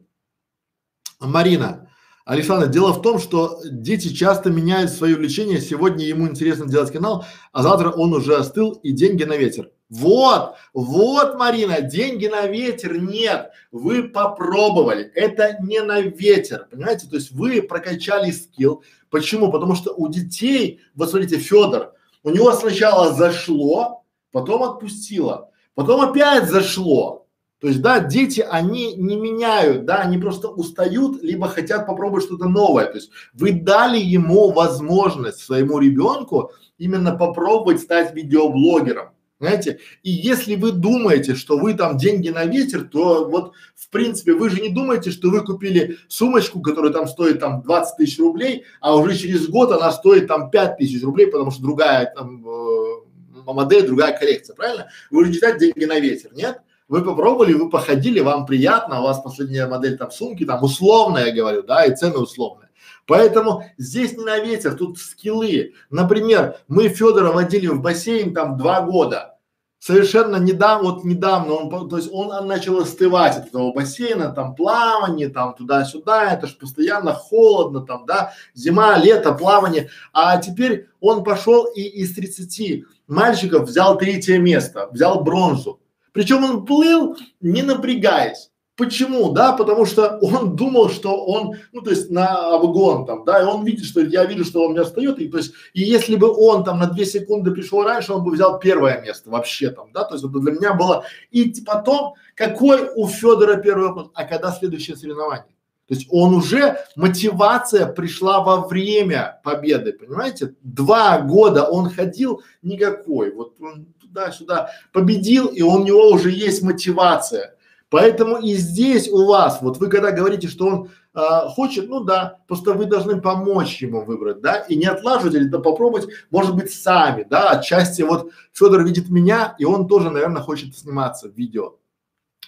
Марина. 1.20 1.90
Александр, 2.26 2.68
дело 2.68 2.92
в 2.92 3.02
том, 3.02 3.20
что 3.20 3.62
дети 3.64 4.10
часто 4.10 4.50
меняют 4.50 4.92
свое 4.92 5.16
увлечение. 5.16 5.62
Сегодня 5.62 6.06
ему 6.06 6.28
интересно 6.28 6.68
делать 6.68 6.92
канал, 6.92 7.26
а 7.54 7.64
завтра 7.64 7.90
он 7.90 8.14
уже 8.14 8.36
остыл 8.36 8.72
и 8.84 8.92
деньги 8.92 9.24
на 9.24 9.38
ветер. 9.38 9.72
Вот, 9.90 10.56
вот, 10.74 11.38
Марина, 11.38 11.82
деньги 11.82 12.28
на 12.28 12.46
ветер 12.48 13.00
нет. 13.00 13.52
Вы 13.72 14.04
попробовали. 14.10 15.12
Это 15.16 15.58
не 15.62 15.82
на 15.82 16.02
ветер, 16.02 16.68
понимаете? 16.70 17.08
То 17.08 17.16
есть 17.16 17.32
вы 17.32 17.62
прокачали 17.62 18.32
скилл. 18.32 18.84
Почему? 19.10 19.50
Потому 19.50 19.76
что 19.76 19.94
у 19.94 20.10
детей, 20.10 20.82
вот 20.96 21.10
смотрите, 21.10 21.38
Федор, 21.38 21.94
у 22.24 22.30
него 22.30 22.52
сначала 22.52 23.14
зашло, 23.14 24.04
потом 24.32 24.64
отпустило, 24.64 25.52
потом 25.74 26.02
опять 26.02 26.50
зашло. 26.50 27.26
То 27.60 27.68
есть, 27.68 27.82
да, 27.82 28.00
дети, 28.00 28.42
они 28.42 28.94
не 28.94 29.16
меняют, 29.16 29.86
да, 29.86 29.96
они 29.98 30.20
просто 30.20 30.50
устают, 30.50 31.24
либо 31.24 31.48
хотят 31.48 31.88
попробовать 31.88 32.26
что-то 32.26 32.48
новое. 32.48 32.86
То 32.86 32.96
есть, 32.96 33.10
вы 33.34 33.52
дали 33.52 33.98
ему 33.98 34.52
возможность 34.52 35.40
своему 35.40 35.80
ребенку 35.80 36.52
именно 36.78 37.16
попробовать 37.16 37.82
стать 37.82 38.14
видеоблогером. 38.14 39.10
Знаете, 39.40 39.80
и 40.02 40.10
если 40.10 40.56
вы 40.56 40.72
думаете, 40.72 41.36
что 41.36 41.60
вы 41.60 41.76
там 41.76 41.98
деньги 41.98 42.30
на 42.30 42.46
ветер, 42.46 42.84
то 42.84 43.30
вот 43.30 43.54
в 43.76 43.90
принципе 43.90 44.34
вы 44.34 44.50
же 44.50 44.60
не 44.60 44.70
думаете, 44.70 45.12
что 45.12 45.30
вы 45.30 45.46
купили 45.46 45.98
сумочку, 46.08 46.60
которая 46.62 46.92
там 46.92 47.08
стоит 47.08 47.40
там 47.40 47.62
20 47.62 47.98
тысяч 47.98 48.18
рублей, 48.18 48.64
а 48.82 48.96
уже 48.96 49.16
через 49.16 49.48
год 49.48 49.72
она 49.72 49.92
стоит 49.92 50.28
там 50.28 50.50
5 50.50 50.78
тысяч 50.78 51.04
рублей, 51.04 51.28
потому 51.28 51.52
что 51.52 51.62
другая 51.62 52.12
там 52.16 52.44
э, 52.48 53.54
модель, 53.54 53.86
другая 53.86 54.18
коллекция, 54.18 54.56
правильно? 54.56 54.90
Вы 55.12 55.26
же 55.26 55.32
не 55.32 55.60
деньги 55.60 55.86
на 55.86 56.00
ветер, 56.00 56.32
нет? 56.34 56.62
Вы 56.88 57.04
попробовали, 57.04 57.54
вы 57.54 57.70
походили, 57.70 58.22
вам 58.22 58.46
приятно, 58.46 59.02
у 59.02 59.04
вас 59.04 59.20
последняя 59.20 59.68
модель 59.68 59.98
там 59.98 60.10
сумки, 60.10 60.46
там 60.46 60.64
условная, 60.64 61.28
я 61.28 61.36
говорю, 61.36 61.62
да, 61.62 61.86
и 61.86 61.96
цены 61.96 62.18
условные. 62.18 62.67
Поэтому 63.08 63.64
здесь 63.78 64.18
не 64.18 64.24
на 64.24 64.40
ветер, 64.40 64.76
тут 64.76 65.00
скиллы. 65.00 65.74
Например, 65.90 66.58
мы 66.68 66.90
Федора 66.90 67.32
водили 67.32 67.68
в 67.68 67.82
бассейн 67.82 68.34
там 68.34 68.58
два 68.58 68.82
года. 68.82 69.38
Совершенно 69.80 70.38
недавно, 70.38 70.92
вот 70.92 71.04
недавно 71.06 71.54
он, 71.54 71.90
то 71.90 71.98
есть 71.98 72.10
он, 72.12 72.32
он 72.32 72.48
начал 72.48 72.80
остывать 72.80 73.38
от 73.38 73.48
этого 73.48 73.72
бассейна, 73.72 74.32
там 74.32 74.56
плавание, 74.56 75.30
там 75.30 75.56
туда-сюда, 75.56 76.34
это 76.34 76.48
же 76.48 76.56
постоянно 76.56 77.14
холодно, 77.14 77.82
там, 77.82 78.06
да, 78.06 78.34
зима, 78.54 78.98
лето, 78.98 79.34
плавание. 79.34 79.90
А 80.12 80.38
теперь 80.38 80.90
он 81.00 81.24
пошел 81.24 81.66
и 81.66 81.82
из 81.82 82.14
30 82.16 82.84
мальчиков 83.08 83.70
взял 83.70 83.98
третье 83.98 84.40
место, 84.40 84.90
взял 84.92 85.24
бронзу. 85.24 85.80
Причем 86.12 86.44
он 86.44 86.66
плыл, 86.66 87.16
не 87.40 87.62
напрягаясь. 87.62 88.52
Почему? 88.78 89.32
Да, 89.32 89.54
потому 89.54 89.88
что 89.88 90.20
он 90.22 90.56
думал, 90.56 90.90
что 90.90 91.26
он, 91.26 91.56
ну 91.72 91.82
то 91.82 91.90
есть 91.90 92.12
на 92.12 92.54
обгон 92.56 93.08
там, 93.08 93.26
да, 93.26 93.42
и 93.42 93.46
он 93.46 93.66
видит, 93.66 93.86
что 93.86 94.02
я 94.02 94.24
вижу, 94.26 94.46
что 94.46 94.64
он 94.64 94.74
меня 94.74 94.84
встает, 94.84 95.18
и 95.18 95.28
то 95.28 95.38
есть, 95.38 95.54
и 95.74 95.82
если 95.82 96.16
бы 96.16 96.32
он 96.32 96.64
там 96.64 96.78
на 96.78 96.86
две 96.86 97.08
секунды 97.08 97.50
пришел 97.50 97.82
раньше, 97.82 98.14
он 98.14 98.24
бы 98.24 98.32
взял 98.32 98.60
первое 98.60 99.02
место 99.02 99.32
вообще 99.32 99.72
там, 99.72 99.92
да, 99.94 100.04
то 100.04 100.14
есть 100.14 100.24
это 100.24 100.40
для 100.40 100.52
меня 100.52 100.76
было. 100.76 101.04
И 101.32 101.52
потом, 101.66 102.14
какой 102.36 102.88
у 102.96 103.08
Федора 103.08 103.56
первый 103.56 103.88
вопрос, 103.88 104.12
а 104.14 104.26
когда 104.26 104.52
следующее 104.52 104.96
соревнование? 104.96 105.56
То 105.88 105.96
есть 105.96 106.08
он 106.12 106.36
уже, 106.36 106.78
мотивация 106.96 107.88
пришла 107.88 108.44
во 108.44 108.68
время 108.68 109.40
победы, 109.44 109.94
понимаете? 109.94 110.54
Два 110.62 111.20
года 111.22 111.64
он 111.64 111.90
ходил 111.90 112.44
никакой, 112.62 113.34
вот 113.34 113.56
он 113.60 113.88
туда-сюда 114.00 114.70
победил, 114.94 115.48
и 115.48 115.64
у 115.64 115.84
него 115.84 116.10
уже 116.10 116.30
есть 116.30 116.62
мотивация. 116.62 117.57
Поэтому 117.90 118.38
и 118.38 118.54
здесь 118.56 119.10
у 119.10 119.26
вас, 119.26 119.60
вот 119.62 119.78
вы 119.78 119.88
когда 119.88 120.12
говорите, 120.12 120.48
что 120.50 120.68
он 120.68 120.90
а, 121.14 121.48
хочет, 121.48 121.88
ну 121.88 122.02
да, 122.04 122.40
просто 122.48 122.74
вы 122.74 122.86
должны 122.86 123.22
помочь 123.22 123.82
ему 123.82 124.04
выбрать, 124.04 124.42
да, 124.42 124.60
и 124.60 124.76
не 124.76 124.86
отлаживать 124.86 125.36
или 125.36 125.46
да 125.46 125.60
попробовать, 125.60 126.08
может 126.30 126.54
быть, 126.54 126.72
сами, 126.72 127.26
да, 127.30 127.52
отчасти 127.52 128.02
вот 128.02 128.32
Федор 128.52 128.84
видит 128.84 129.10
меня, 129.10 129.56
и 129.58 129.64
он 129.64 129.88
тоже, 129.88 130.10
наверное, 130.10 130.42
хочет 130.42 130.78
сниматься 130.78 131.30
в 131.30 131.38
видео, 131.38 131.76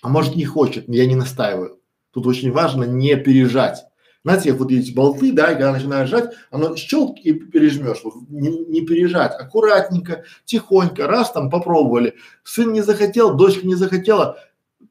а 0.02 0.10
может 0.10 0.36
не 0.36 0.46
хочет, 0.46 0.90
я 0.90 1.06
не 1.06 1.16
настаиваю. 1.16 1.80
Тут 2.12 2.28
очень 2.28 2.52
важно 2.52 2.84
не 2.84 3.16
пережать. 3.16 3.86
Знаете, 4.26 4.52
вот 4.52 4.70
эти 4.70 4.92
болты, 4.92 5.32
да, 5.32 5.46
и 5.46 5.54
когда 5.54 5.72
начинаешь 5.72 6.10
жать, 6.10 6.34
оно 6.52 6.76
щелк 6.76 7.18
и 7.20 7.32
пережмешь. 7.32 8.02
Вот 8.04 8.16
не, 8.28 8.50
не 8.66 8.82
пережать, 8.82 9.34
аккуратненько, 9.34 10.26
тихонько, 10.44 11.08
раз 11.08 11.32
там 11.32 11.50
попробовали. 11.50 12.16
Сын 12.44 12.74
не 12.74 12.82
захотел, 12.82 13.36
дочка 13.36 13.66
не 13.66 13.76
захотела, 13.76 14.38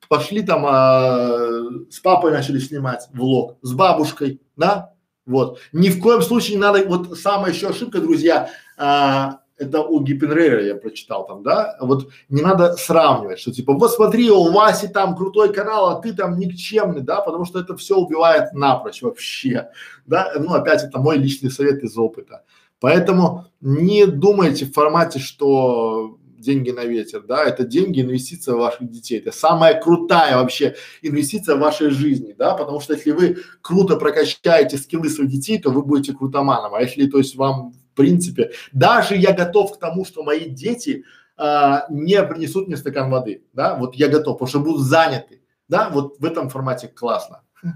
пошли 0.08 0.42
там 0.42 0.64
а, 0.66 1.62
с 1.90 2.00
папой 2.00 2.32
начали 2.32 2.58
снимать 2.58 3.08
влог, 3.12 3.56
с 3.62 3.72
бабушкой, 3.72 4.40
да, 4.56 4.94
вот. 5.26 5.60
Ни 5.72 5.90
в 5.90 6.00
коем 6.00 6.22
случае 6.22 6.56
не 6.56 6.62
надо, 6.62 6.84
вот 6.86 7.18
самая 7.18 7.52
еще 7.52 7.68
ошибка, 7.68 8.00
друзья, 8.00 8.50
а, 8.76 9.40
это 9.58 9.82
у 9.82 10.00
Гиппенрейра 10.00 10.64
я 10.64 10.76
прочитал 10.76 11.26
там, 11.26 11.42
да, 11.42 11.76
вот 11.80 12.08
не 12.28 12.42
надо 12.42 12.74
сравнивать, 12.76 13.40
что 13.40 13.52
типа, 13.52 13.74
вот 13.74 13.92
смотри, 13.92 14.30
у 14.30 14.52
Васи 14.52 14.88
там 14.88 15.16
крутой 15.16 15.52
канал, 15.52 15.88
а 15.88 16.00
ты 16.00 16.14
там 16.14 16.38
никчемный, 16.38 17.02
да, 17.02 17.20
потому 17.20 17.44
что 17.44 17.60
это 17.60 17.76
все 17.76 17.96
убивает 17.96 18.52
напрочь 18.52 19.02
вообще, 19.02 19.70
да, 20.06 20.32
ну 20.38 20.54
опять 20.54 20.84
это 20.84 20.98
мой 20.98 21.18
личный 21.18 21.50
совет 21.50 21.82
из 21.82 21.98
опыта. 21.98 22.44
Поэтому 22.80 23.46
не 23.60 24.06
думайте 24.06 24.64
в 24.64 24.72
формате, 24.72 25.18
что 25.18 26.16
деньги 26.40 26.70
на 26.70 26.84
ветер, 26.84 27.22
да, 27.22 27.44
это 27.44 27.64
деньги, 27.64 28.00
инвестиция 28.00 28.54
в 28.54 28.58
ваших 28.58 28.90
детей. 28.90 29.18
Это 29.18 29.32
самая 29.32 29.80
крутая 29.80 30.36
вообще 30.36 30.76
инвестиция 31.02 31.56
в 31.56 31.60
вашей 31.60 31.90
жизни, 31.90 32.34
да, 32.36 32.54
потому 32.54 32.80
что 32.80 32.94
если 32.94 33.10
вы 33.10 33.38
круто 33.60 33.96
прокачаете 33.96 34.78
скиллы 34.78 35.08
своих 35.08 35.30
детей, 35.30 35.58
то 35.58 35.70
вы 35.70 35.82
будете 35.82 36.12
крутоманом. 36.12 36.74
А 36.74 36.80
если, 36.80 37.06
то 37.06 37.18
есть 37.18 37.36
вам, 37.36 37.72
в 37.72 37.94
принципе, 37.94 38.52
даже 38.72 39.16
я 39.16 39.32
готов 39.32 39.76
к 39.76 39.80
тому, 39.80 40.04
что 40.04 40.22
мои 40.22 40.48
дети 40.48 41.04
а, 41.36 41.86
не 41.90 42.22
принесут 42.22 42.66
мне 42.66 42.76
стакан 42.76 43.10
воды, 43.10 43.44
да, 43.52 43.76
вот 43.76 43.94
я 43.94 44.08
готов, 44.08 44.38
потому 44.38 44.48
что 44.48 44.60
будут 44.60 44.82
заняты, 44.82 45.42
да, 45.68 45.88
вот 45.90 46.18
в 46.18 46.24
этом 46.24 46.48
формате 46.48 46.88
классно. 46.88 47.42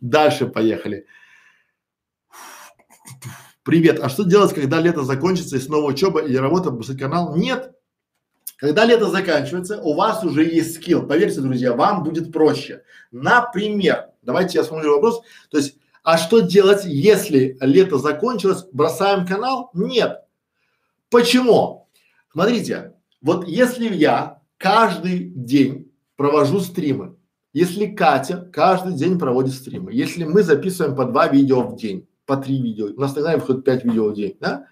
Дальше 0.00 0.46
поехали. 0.46 1.06
Привет, 3.66 3.98
а 4.00 4.08
что 4.08 4.22
делать, 4.22 4.54
когда 4.54 4.80
лето 4.80 5.02
закончится 5.02 5.56
и 5.56 5.60
снова 5.60 5.86
учеба 5.86 6.20
или 6.20 6.36
работа, 6.36 6.70
бросить 6.70 7.00
канал? 7.00 7.34
Нет. 7.34 7.72
Когда 8.58 8.84
лето 8.84 9.10
заканчивается, 9.10 9.82
у 9.82 9.94
вас 9.94 10.22
уже 10.22 10.44
есть 10.44 10.76
скилл. 10.76 11.04
Поверьте, 11.04 11.40
друзья, 11.40 11.72
вам 11.72 12.04
будет 12.04 12.32
проще. 12.32 12.84
Например, 13.10 14.10
давайте 14.22 14.58
я 14.58 14.64
сформулирую 14.64 14.98
вопрос. 14.98 15.22
То 15.50 15.58
есть, 15.58 15.78
а 16.04 16.16
что 16.16 16.38
делать, 16.42 16.84
если 16.84 17.58
лето 17.60 17.98
закончилось, 17.98 18.66
бросаем 18.70 19.26
канал? 19.26 19.70
Нет. 19.74 20.20
Почему? 21.10 21.88
Смотрите, 22.30 22.92
вот 23.20 23.48
если 23.48 23.92
я 23.92 24.42
каждый 24.58 25.24
день 25.34 25.90
провожу 26.14 26.60
стримы, 26.60 27.16
если 27.52 27.86
Катя 27.86 28.48
каждый 28.52 28.92
день 28.92 29.18
проводит 29.18 29.54
стримы, 29.54 29.92
если 29.92 30.22
мы 30.22 30.44
записываем 30.44 30.94
по 30.94 31.04
два 31.04 31.26
видео 31.26 31.62
в 31.62 31.74
день, 31.74 32.06
по 32.26 32.36
три 32.36 32.60
видео. 32.60 32.88
У 32.94 33.00
нас 33.00 33.14
тогда 33.14 33.34
выходит 33.34 33.64
пять 33.64 33.84
видео 33.84 34.08
в 34.08 34.14
день, 34.14 34.36
да? 34.40 34.66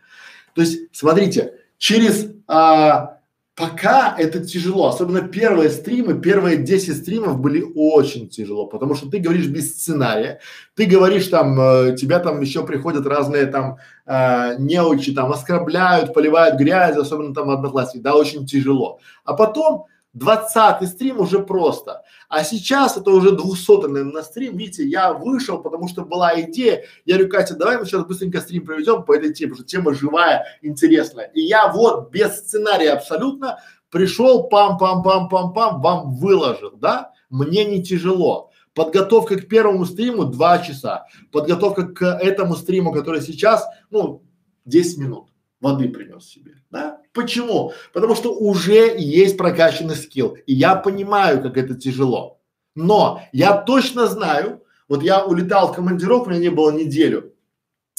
То 0.55 0.61
есть, 0.61 0.81
смотрите, 0.93 1.55
через 1.79 2.27
а, 2.47 3.15
пока 3.57 4.17
это 4.19 4.45
тяжело, 4.45 4.89
особенно 4.89 5.21
первые 5.23 5.71
стримы, 5.71 6.21
первые 6.21 6.57
10 6.57 6.97
стримов 6.97 7.39
были 7.39 7.65
очень 7.75 8.29
тяжело, 8.29 8.67
потому 8.67 8.95
что 8.95 9.09
ты 9.09 9.19
говоришь 9.19 9.47
без 9.47 9.71
сценария, 9.71 10.41
ты 10.75 10.87
говоришь 10.87 11.29
там, 11.29 11.61
э, 11.61 11.97
тебя 11.97 12.19
там 12.19 12.41
еще 12.41 12.67
приходят 12.67 13.07
разные 13.07 13.47
там 13.47 13.79
э, 14.07 14.57
неучи, 14.59 15.15
там 15.15 15.31
оскорбляют, 15.31 16.13
поливают 16.13 16.59
грязь, 16.59 16.97
особенно 16.97 17.33
там 17.33 17.51
одноклассники, 17.51 18.03
да, 18.03 18.15
очень 18.17 18.45
тяжело. 18.45 18.99
А 19.25 19.35
потом 19.35 19.87
Двадцатый 20.15 20.87
стрим 20.87 21.21
уже 21.21 21.41
просто. 21.41 22.05
А 22.29 22.45
сейчас 22.45 22.97
это 22.97 23.11
уже 23.11 23.33
двухсотый, 23.33 23.91
наверное, 23.91 24.23
стрим. 24.23 24.57
Видите, 24.57 24.87
я 24.87 25.13
вышел, 25.13 25.61
потому 25.61 25.89
что 25.89 26.05
была 26.05 26.41
идея. 26.41 26.85
Я 27.05 27.17
говорю, 27.17 27.31
Катя, 27.31 27.57
давай 27.57 27.79
мы 27.79 27.85
сейчас 27.85 28.05
быстренько 28.07 28.41
стрим 28.41 28.65
проведем 28.65 29.03
по 29.03 29.15
этой 29.15 29.35
теме, 29.35 29.51
потому 29.51 29.67
что 29.67 29.77
тема 29.77 29.93
живая, 29.93 30.47
интересная. 30.63 31.27
И 31.35 31.41
я 31.41 31.73
вот 31.73 32.13
без 32.13 32.39
сценария 32.39 32.93
абсолютно 32.93 33.59
пришел, 33.91 34.49
пам-пам-пам-пам-пам, 34.49 35.81
вам 35.81 36.15
выложил, 36.15 36.77
да? 36.77 37.13
Мне 37.29 37.65
не 37.65 37.83
тяжело. 37.83 38.53
Подготовка 38.73 39.37
к 39.37 39.49
первому 39.49 39.85
стриму 39.85 40.27
два 40.27 40.59
часа. 40.61 41.07
Подготовка 41.33 41.89
к 41.89 42.05
этому 42.05 42.55
стриму, 42.55 42.93
который 42.93 43.21
сейчас, 43.21 43.67
ну, 43.91 44.23
10 44.65 44.99
минут 44.99 45.29
воды 45.61 45.89
принес 45.89 46.25
себе, 46.25 46.63
да? 46.71 47.01
Почему? 47.15 47.73
Потому 47.93 48.17
что 48.17 48.35
уже 48.35 48.95
есть 48.99 49.39
прокачанный 49.39 49.95
скилл, 49.95 50.37
и 50.47 50.53
я 50.53 50.75
понимаю, 50.75 51.41
как 51.41 51.57
это 51.57 51.75
тяжело. 51.75 52.41
Но 52.75 53.23
я 53.33 53.57
точно 53.57 54.09
знаю, 54.09 54.63
вот 54.89 55.03
я 55.03 55.25
улетал 55.25 55.73
в 55.73 55.77
командировку, 55.77 56.27
у 56.27 56.31
меня 56.31 56.41
не 56.41 56.49
было 56.51 56.73
неделю, 56.73 57.33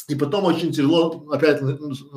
и 0.10 0.16
потом 0.16 0.44
очень 0.44 0.74
тяжело 0.74 1.26
опять 1.32 1.62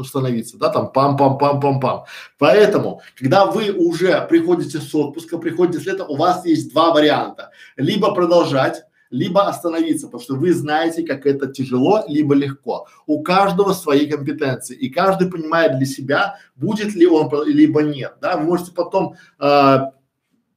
становиться, 0.05 0.59
да, 0.59 0.71
там 0.71 0.91
пам-пам-пам-пам-пам. 0.93 2.03
Поэтому, 2.37 3.01
когда 3.17 3.47
вы 3.47 3.71
уже 3.71 4.27
приходите 4.29 4.79
с 4.79 4.93
отпуска, 4.95 5.39
приходите 5.39 5.79
с 5.79 5.87
лета, 5.87 6.05
у 6.05 6.17
вас 6.17 6.45
есть 6.45 6.73
два 6.73 6.93
варианта. 6.93 7.51
Либо 7.77 8.13
продолжать, 8.13 8.83
либо 9.11 9.47
остановиться, 9.49 10.07
потому 10.07 10.23
что 10.23 10.35
вы 10.35 10.53
знаете, 10.53 11.03
как 11.03 11.27
это 11.27 11.47
тяжело, 11.47 12.05
либо 12.07 12.35
легко. 12.35 12.87
У 13.07 13.23
каждого 13.23 13.73
свои 13.73 14.07
компетенции, 14.07 14.77
и 14.77 14.91
каждый 14.91 15.31
понимает 15.31 15.77
для 15.77 15.87
себя, 15.87 16.37
будет 16.57 16.95
ли 16.95 17.07
он, 17.07 17.31
либо 17.47 17.83
нет, 17.83 18.17
да. 18.21 18.37
Вы 18.37 18.45
можете 18.45 18.73
потом 18.73 19.15
э, 19.39 19.79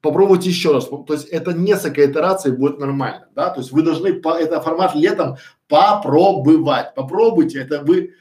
попробовать 0.02 0.46
еще 0.46 0.74
раз, 0.74 0.88
то 0.88 1.14
есть 1.14 1.28
это 1.28 1.54
несколько 1.54 2.06
итераций 2.06 2.52
будет 2.52 2.80
нормально, 2.80 3.28
да, 3.36 3.50
то 3.50 3.60
есть 3.60 3.72
вы 3.72 3.84
должны 3.84 4.14
по, 4.14 4.38
это 4.38 4.60
формат 4.62 4.96
летом 4.96 5.38
попробовать, 5.68 6.94
попробуйте, 6.96 7.62
это 7.62 7.82
вы 7.82 8.14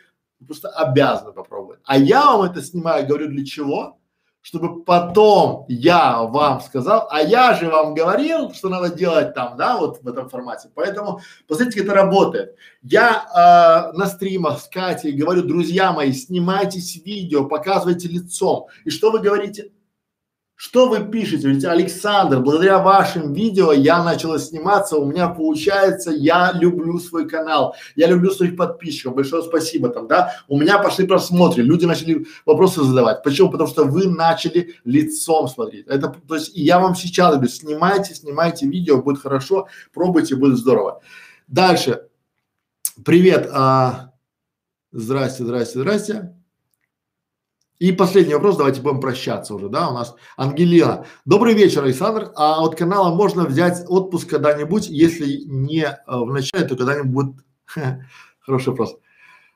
просто 0.47 0.69
обязаны 0.69 1.33
попробовать. 1.33 1.81
А 1.85 1.99
я 1.99 2.25
вам 2.25 2.43
это 2.43 2.63
снимаю, 2.63 3.07
говорю 3.07 3.29
для 3.29 3.45
чего? 3.45 4.00
Чтобы 4.43 4.83
потом 4.85 5.67
я 5.69 6.23
вам 6.23 6.61
сказал, 6.61 7.09
а 7.11 7.21
я 7.21 7.55
же 7.55 7.69
вам 7.69 7.95
говорил, 7.95 8.53
что 8.53 8.69
надо 8.69 8.95
делать 8.95 9.35
там, 9.35 9.57
да, 9.57 9.77
вот 9.77 10.03
в 10.03 10.09
этом 10.09 10.29
формате. 10.29 10.71
Поэтому, 10.75 11.21
посмотрите, 11.47 11.85
это 11.85 11.95
работает. 11.95 12.57
Я 12.83 13.91
э, 13.93 13.97
на 13.97 14.07
стримах 14.07 14.61
с 14.61 14.69
Катей 14.69 15.13
говорю, 15.13 15.43
друзья 15.43 15.93
мои, 15.93 16.13
снимайтесь 16.13 16.97
видео, 17.05 17.45
показывайте 17.45 18.09
лицом. 18.09 18.67
И 18.85 18.91
что 18.91 19.11
вы 19.11 19.21
говорите? 19.21 19.73
Что 20.63 20.91
вы 20.91 21.11
пишете? 21.11 21.49
Ведь 21.49 21.65
Александр, 21.65 22.41
благодаря 22.41 22.81
вашим 22.81 23.33
видео 23.33 23.73
я 23.73 24.05
начала 24.05 24.39
сниматься, 24.39 24.99
у 24.99 25.07
меня 25.07 25.31
получается, 25.31 26.11
я 26.11 26.53
люблю 26.53 26.99
свой 26.99 27.27
канал, 27.27 27.75
я 27.97 28.09
люблю 28.09 28.31
своих 28.31 28.57
подписчиков, 28.57 29.15
большое 29.15 29.43
спасибо 29.43 29.89
там, 29.89 30.07
да, 30.07 30.35
у 30.49 30.61
меня 30.61 30.79
пошли 30.79 31.07
просмотры, 31.07 31.63
люди 31.63 31.87
начали 31.87 32.27
вопросы 32.45 32.85
задавать. 32.85 33.23
Почему? 33.23 33.49
Потому 33.51 33.71
что 33.71 33.85
вы 33.85 34.07
начали 34.07 34.75
лицом 34.85 35.49
смотреть. 35.49 35.87
Это, 35.87 36.15
то 36.29 36.35
есть, 36.35 36.55
я 36.55 36.79
вам 36.79 36.95
сейчас 36.95 37.37
говорю, 37.37 37.49
снимайте, 37.49 38.15
снимайте 38.15 38.67
видео, 38.67 39.01
будет 39.01 39.23
хорошо, 39.23 39.67
пробуйте, 39.95 40.37
будет 40.37 40.59
здорово. 40.59 41.01
Дальше. 41.49 42.03
Привет, 43.03 43.49
а, 43.51 44.13
здрасте, 44.93 45.43
здрасте, 45.43 45.79
здрасте. 45.79 46.40
И 47.81 47.93
последний 47.93 48.35
вопрос, 48.35 48.59
давайте 48.59 48.83
будем 48.83 49.01
прощаться 49.01 49.55
уже, 49.55 49.71
да, 49.71 49.89
у 49.89 49.95
нас 49.95 50.15
Ангелина. 50.37 51.07
Добрый 51.25 51.55
вечер, 51.55 51.83
Александр. 51.83 52.31
А 52.37 52.63
от 52.63 52.77
канала 52.77 53.15
можно 53.15 53.47
взять 53.47 53.87
отпуск 53.89 54.29
когда-нибудь, 54.29 54.89
если 54.89 55.45
не 55.47 55.85
э, 55.85 55.97
в 56.07 56.31
начале, 56.31 56.67
то 56.67 56.77
когда-нибудь 56.77 57.11
будет… 57.11 57.37
Хороший 58.41 58.69
вопрос. 58.69 58.97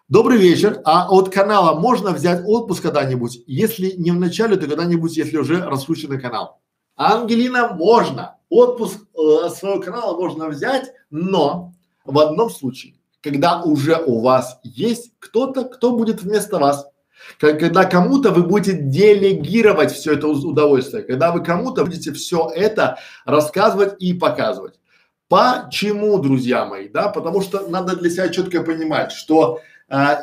Добрый 0.09 0.39
вечер. 0.39 0.81
А 0.87 1.07
от 1.11 1.29
канала 1.29 1.79
можно 1.79 2.13
взять 2.13 2.43
отпуск 2.47 2.85
когда-нибудь, 2.85 3.43
если 3.47 3.91
не 3.99 4.11
в 4.11 4.19
начале, 4.19 4.57
то 4.57 4.67
когда-нибудь, 4.67 5.15
если 5.19 5.37
уже 5.37 5.63
раскрученный 5.63 6.19
канал? 6.19 6.63
Ангелина, 6.97 7.75
можно. 7.75 8.39
Отпуск 8.49 9.01
э, 9.13 9.51
своего 9.51 9.83
канала 9.83 10.17
можно 10.17 10.49
взять, 10.49 10.93
но 11.11 11.75
в 12.07 12.19
одном 12.19 12.49
случае, 12.49 12.95
когда 13.21 13.63
уже 13.63 14.03
у 14.03 14.23
вас 14.23 14.61
есть 14.63 15.13
кто-то, 15.19 15.65
кто 15.65 15.95
будет 15.95 16.23
вместо 16.23 16.59
вас 16.59 16.87
когда 17.39 17.85
кому-то 17.85 18.31
вы 18.31 18.43
будете 18.43 18.79
делегировать 18.79 19.93
все 19.93 20.15
это 20.15 20.29
удовольствие, 20.29 21.03
когда 21.03 21.33
вы 21.33 21.43
кому-то 21.43 21.85
будете 21.85 22.13
все 22.13 22.51
это 22.55 22.99
рассказывать 23.25 23.95
и 24.01 24.15
показывать. 24.15 24.75
Почему, 25.29 26.19
друзья 26.19 26.67
мои, 26.67 26.89
да? 26.89 27.09
Потому 27.09 27.41
что 27.41 27.69
надо 27.69 27.97
для 27.97 28.11
себя 28.11 28.29
четко 28.29 28.63
понимать, 28.63 29.13
что 29.13 29.61
а, 29.89 30.21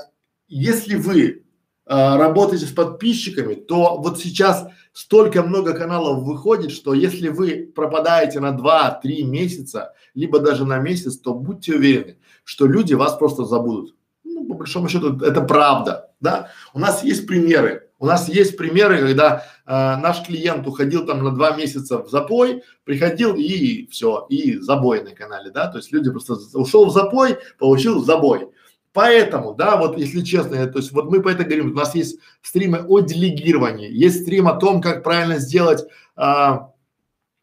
если 0.48 0.96
вы 0.96 1.44
а, 1.86 2.18
работаете 2.18 2.66
с 2.66 2.72
подписчиками, 2.72 3.56
то 3.56 3.98
вот 3.98 4.20
сейчас 4.20 4.68
столько 4.94 5.42
много 5.42 5.74
каналов 5.74 6.24
выходит, 6.24 6.72
что 6.72 6.94
если 6.94 7.30
вы 7.30 7.72
пропадаете 7.76 8.40
на 8.40 8.52
2-3 8.52 9.24
месяца, 9.24 9.94
либо 10.14 10.40
даже 10.40 10.66
на 10.66 10.78
месяц, 10.78 11.18
то 11.18 11.34
будьте 11.34 11.76
уверены, 11.76 12.18
что 12.44 12.68
люди 12.68 12.94
вас 12.94 13.18
просто 13.18 13.46
забудут 13.46 13.96
ну, 14.42 14.48
по 14.48 14.56
большому 14.56 14.90
счету, 14.90 15.18
это 15.20 15.42
правда, 15.42 16.11
да. 16.22 16.50
У 16.74 16.80
нас 16.80 17.04
есть 17.04 17.28
примеры, 17.28 17.90
у 18.00 18.06
нас 18.06 18.30
есть 18.30 18.58
примеры, 18.58 19.00
когда 19.00 19.44
э, 19.66 19.72
наш 19.72 20.24
клиент 20.26 20.66
уходил 20.66 21.06
там 21.06 21.24
на 21.24 21.32
два 21.32 21.56
месяца 21.56 22.02
в 22.02 22.10
запой, 22.10 22.64
приходил 22.84 23.36
и 23.36 23.88
все, 23.92 24.26
и 24.30 24.58
забой 24.58 25.04
на 25.04 25.12
канале, 25.12 25.52
да, 25.52 25.68
то 25.68 25.78
есть 25.78 25.92
люди 25.92 26.10
просто 26.10 26.36
ушел 26.54 26.86
в 26.86 26.94
запой, 26.94 27.38
получил 27.60 28.04
забой. 28.04 28.50
Поэтому, 28.94 29.54
да, 29.54 29.78
вот 29.78 29.98
если 29.98 30.22
честно, 30.22 30.66
то 30.68 30.80
есть 30.80 30.92
вот 30.92 31.10
мы 31.10 31.22
по 31.22 31.30
этой 31.30 31.46
говорим, 31.46 31.72
у 31.72 31.76
нас 31.76 31.96
есть 31.96 32.20
стримы 32.42 32.84
о 32.88 33.00
делегировании, 33.00 33.90
есть 33.90 34.24
стрим 34.24 34.48
о 34.48 34.56
том, 34.56 34.82
как 34.82 35.04
правильно 35.04 35.38
сделать 35.40 35.86
а, 36.18 36.71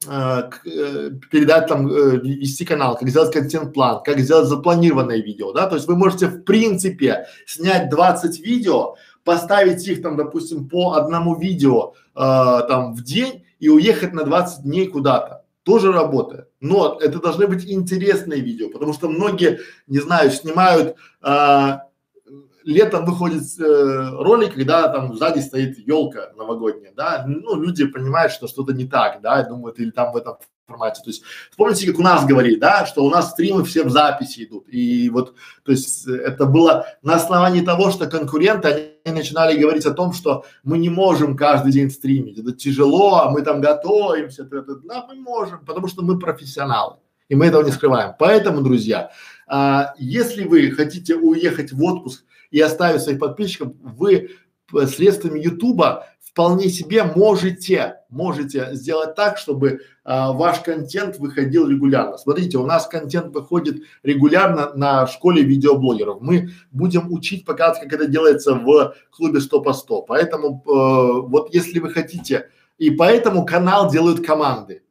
передать 0.00 1.66
там, 1.66 1.88
э, 1.88 2.18
вести 2.18 2.64
канал, 2.64 2.96
как 2.96 3.08
сделать 3.08 3.32
контент-план, 3.32 4.02
как 4.04 4.20
сделать 4.20 4.48
запланированное 4.48 5.20
видео, 5.20 5.52
да, 5.52 5.66
то 5.66 5.74
есть 5.74 5.88
вы 5.88 5.96
можете 5.96 6.28
в 6.28 6.44
принципе 6.44 7.26
снять 7.46 7.90
20 7.90 8.38
видео, 8.40 8.94
поставить 9.24 9.86
их 9.88 10.00
там, 10.00 10.16
допустим, 10.16 10.68
по 10.68 10.94
одному 10.94 11.34
видео 11.34 11.94
э, 12.14 12.20
там 12.68 12.94
в 12.94 13.02
день 13.02 13.44
и 13.58 13.68
уехать 13.68 14.12
на 14.12 14.24
20 14.24 14.62
дней 14.62 14.86
куда-то. 14.86 15.44
Тоже 15.64 15.92
работает. 15.92 16.48
Но 16.60 16.96
это 16.98 17.18
должны 17.20 17.46
быть 17.46 17.68
интересные 17.68 18.40
видео, 18.40 18.70
потому 18.70 18.92
что 18.94 19.08
многие, 19.08 19.60
не 19.86 19.98
знаю, 19.98 20.30
снимают 20.30 20.96
э, 21.22 21.78
летом 22.68 23.06
выходит 23.06 23.42
э, 23.58 24.10
ролик, 24.18 24.54
когда 24.54 24.88
там 24.88 25.14
сзади 25.16 25.40
стоит 25.40 25.78
елка 25.78 26.32
новогодняя, 26.36 26.92
да, 26.94 27.24
ну, 27.26 27.60
люди 27.60 27.86
понимают, 27.86 28.30
что 28.30 28.46
что-то 28.46 28.74
не 28.74 28.84
так, 28.84 29.22
да, 29.22 29.42
думают, 29.42 29.78
или 29.78 29.90
там 29.90 30.12
в 30.12 30.16
этом 30.16 30.36
формате. 30.66 31.00
То 31.02 31.08
есть 31.08 31.22
вспомните, 31.50 31.86
как 31.86 31.98
у 31.98 32.02
нас 32.02 32.26
говорили, 32.26 32.56
да, 32.56 32.84
что 32.84 33.04
у 33.06 33.10
нас 33.10 33.30
стримы 33.30 33.64
все 33.64 33.84
в 33.84 33.90
записи 33.90 34.44
идут. 34.44 34.68
И 34.68 35.08
вот, 35.08 35.34
то 35.64 35.72
есть 35.72 36.06
это 36.06 36.44
было 36.44 36.84
на 37.02 37.14
основании 37.14 37.62
того, 37.62 37.90
что 37.90 38.06
конкуренты, 38.06 38.98
они 39.04 39.16
начинали 39.16 39.58
говорить 39.58 39.86
о 39.86 39.94
том, 39.94 40.12
что 40.12 40.44
мы 40.62 40.76
не 40.76 40.90
можем 40.90 41.38
каждый 41.38 41.72
день 41.72 41.90
стримить, 41.90 42.38
это 42.38 42.52
тяжело, 42.52 43.20
а 43.20 43.30
мы 43.30 43.40
там 43.40 43.62
готовимся, 43.62 44.42
это, 44.42 44.58
это, 44.58 44.76
да, 44.84 45.06
мы 45.08 45.14
можем, 45.14 45.64
потому 45.64 45.88
что 45.88 46.02
мы 46.02 46.18
профессионалы. 46.18 46.96
И 47.30 47.34
мы 47.34 47.46
этого 47.46 47.62
не 47.62 47.72
скрываем. 47.72 48.14
Поэтому, 48.18 48.62
друзья, 48.62 49.10
а, 49.46 49.94
если 49.98 50.44
вы 50.44 50.70
хотите 50.70 51.14
уехать 51.14 51.72
в 51.72 51.82
отпуск 51.82 52.24
и 52.50 52.60
оставить 52.60 53.02
своих 53.02 53.18
подписчиков, 53.18 53.72
вы 53.80 54.30
средствами 54.86 55.40
Ютуба 55.40 56.06
вполне 56.20 56.68
себе 56.68 57.04
можете, 57.04 57.96
можете 58.10 58.68
сделать 58.72 59.14
так, 59.14 59.38
чтобы 59.38 59.80
а, 60.04 60.32
ваш 60.32 60.60
контент 60.60 61.18
выходил 61.18 61.66
регулярно. 61.66 62.18
Смотрите, 62.18 62.58
у 62.58 62.66
нас 62.66 62.86
контент 62.86 63.34
выходит 63.34 63.82
регулярно 64.02 64.72
на 64.74 65.06
школе 65.06 65.42
видеоблогеров. 65.42 66.20
Мы 66.20 66.50
будем 66.70 67.12
учить, 67.12 67.44
показывать, 67.44 67.90
как 67.90 68.00
это 68.00 68.08
делается 68.08 68.54
в 68.54 68.94
клубе 69.10 69.40
100 69.40 69.60
по 69.62 69.72
100. 69.72 70.02
Поэтому 70.02 70.62
э, 70.64 71.28
вот 71.28 71.52
если 71.52 71.80
вы 71.80 71.90
хотите, 71.90 72.50
и 72.76 72.90
поэтому 72.90 73.44
канал 73.44 73.90
делают 73.90 74.24
команды. 74.24 74.82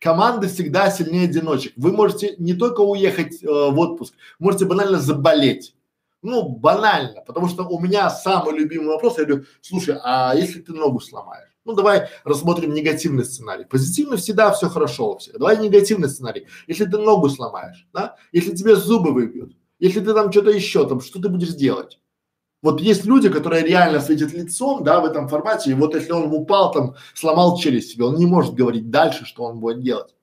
Команды 0.00 0.48
всегда 0.48 0.90
сильнее 0.90 1.24
одиночек. 1.24 1.72
Вы 1.76 1.92
можете 1.92 2.34
не 2.38 2.54
только 2.54 2.80
уехать 2.80 3.42
э, 3.42 3.46
в 3.46 3.78
отпуск, 3.78 4.14
можете 4.38 4.66
банально 4.66 4.98
заболеть 4.98 5.74
ну, 6.22 6.48
банально, 6.48 7.22
потому 7.26 7.48
что 7.48 7.64
у 7.64 7.80
меня 7.80 8.08
самый 8.08 8.56
любимый 8.56 8.88
вопрос, 8.88 9.18
я 9.18 9.24
говорю, 9.24 9.44
слушай, 9.60 9.96
а 10.02 10.34
если 10.34 10.60
ты 10.60 10.72
ногу 10.72 11.00
сломаешь? 11.00 11.50
Ну, 11.64 11.74
давай 11.74 12.08
рассмотрим 12.24 12.72
негативный 12.74 13.24
сценарий. 13.24 13.64
Позитивный 13.64 14.16
всегда 14.16 14.52
все 14.52 14.68
хорошо 14.68 15.12
у 15.12 15.18
всех. 15.18 15.38
Давай 15.38 15.58
негативный 15.58 16.08
сценарий. 16.08 16.46
Если 16.66 16.84
ты 16.84 16.98
ногу 16.98 17.28
сломаешь, 17.28 17.86
да? 17.92 18.16
Если 18.32 18.54
тебе 18.54 18.74
зубы 18.76 19.12
выбьют, 19.12 19.56
если 19.78 20.00
ты 20.00 20.14
там 20.14 20.30
что-то 20.32 20.50
еще, 20.50 20.88
там, 20.88 21.00
что 21.00 21.20
ты 21.20 21.28
будешь 21.28 21.54
делать? 21.54 22.00
Вот 22.62 22.80
есть 22.80 23.04
люди, 23.04 23.28
которые 23.28 23.64
реально 23.64 24.00
светят 24.00 24.32
лицом, 24.32 24.84
да, 24.84 25.00
в 25.00 25.04
этом 25.04 25.28
формате, 25.28 25.72
и 25.72 25.74
вот 25.74 25.96
если 25.96 26.12
он 26.12 26.32
упал 26.32 26.70
там, 26.72 26.94
сломал 27.14 27.58
челюсть 27.58 27.90
себе, 27.90 28.04
он 28.04 28.14
не 28.14 28.26
может 28.26 28.54
говорить 28.54 28.90
дальше, 28.90 29.24
что 29.24 29.42
он 29.42 29.58
будет 29.58 29.82
делать. 29.82 30.14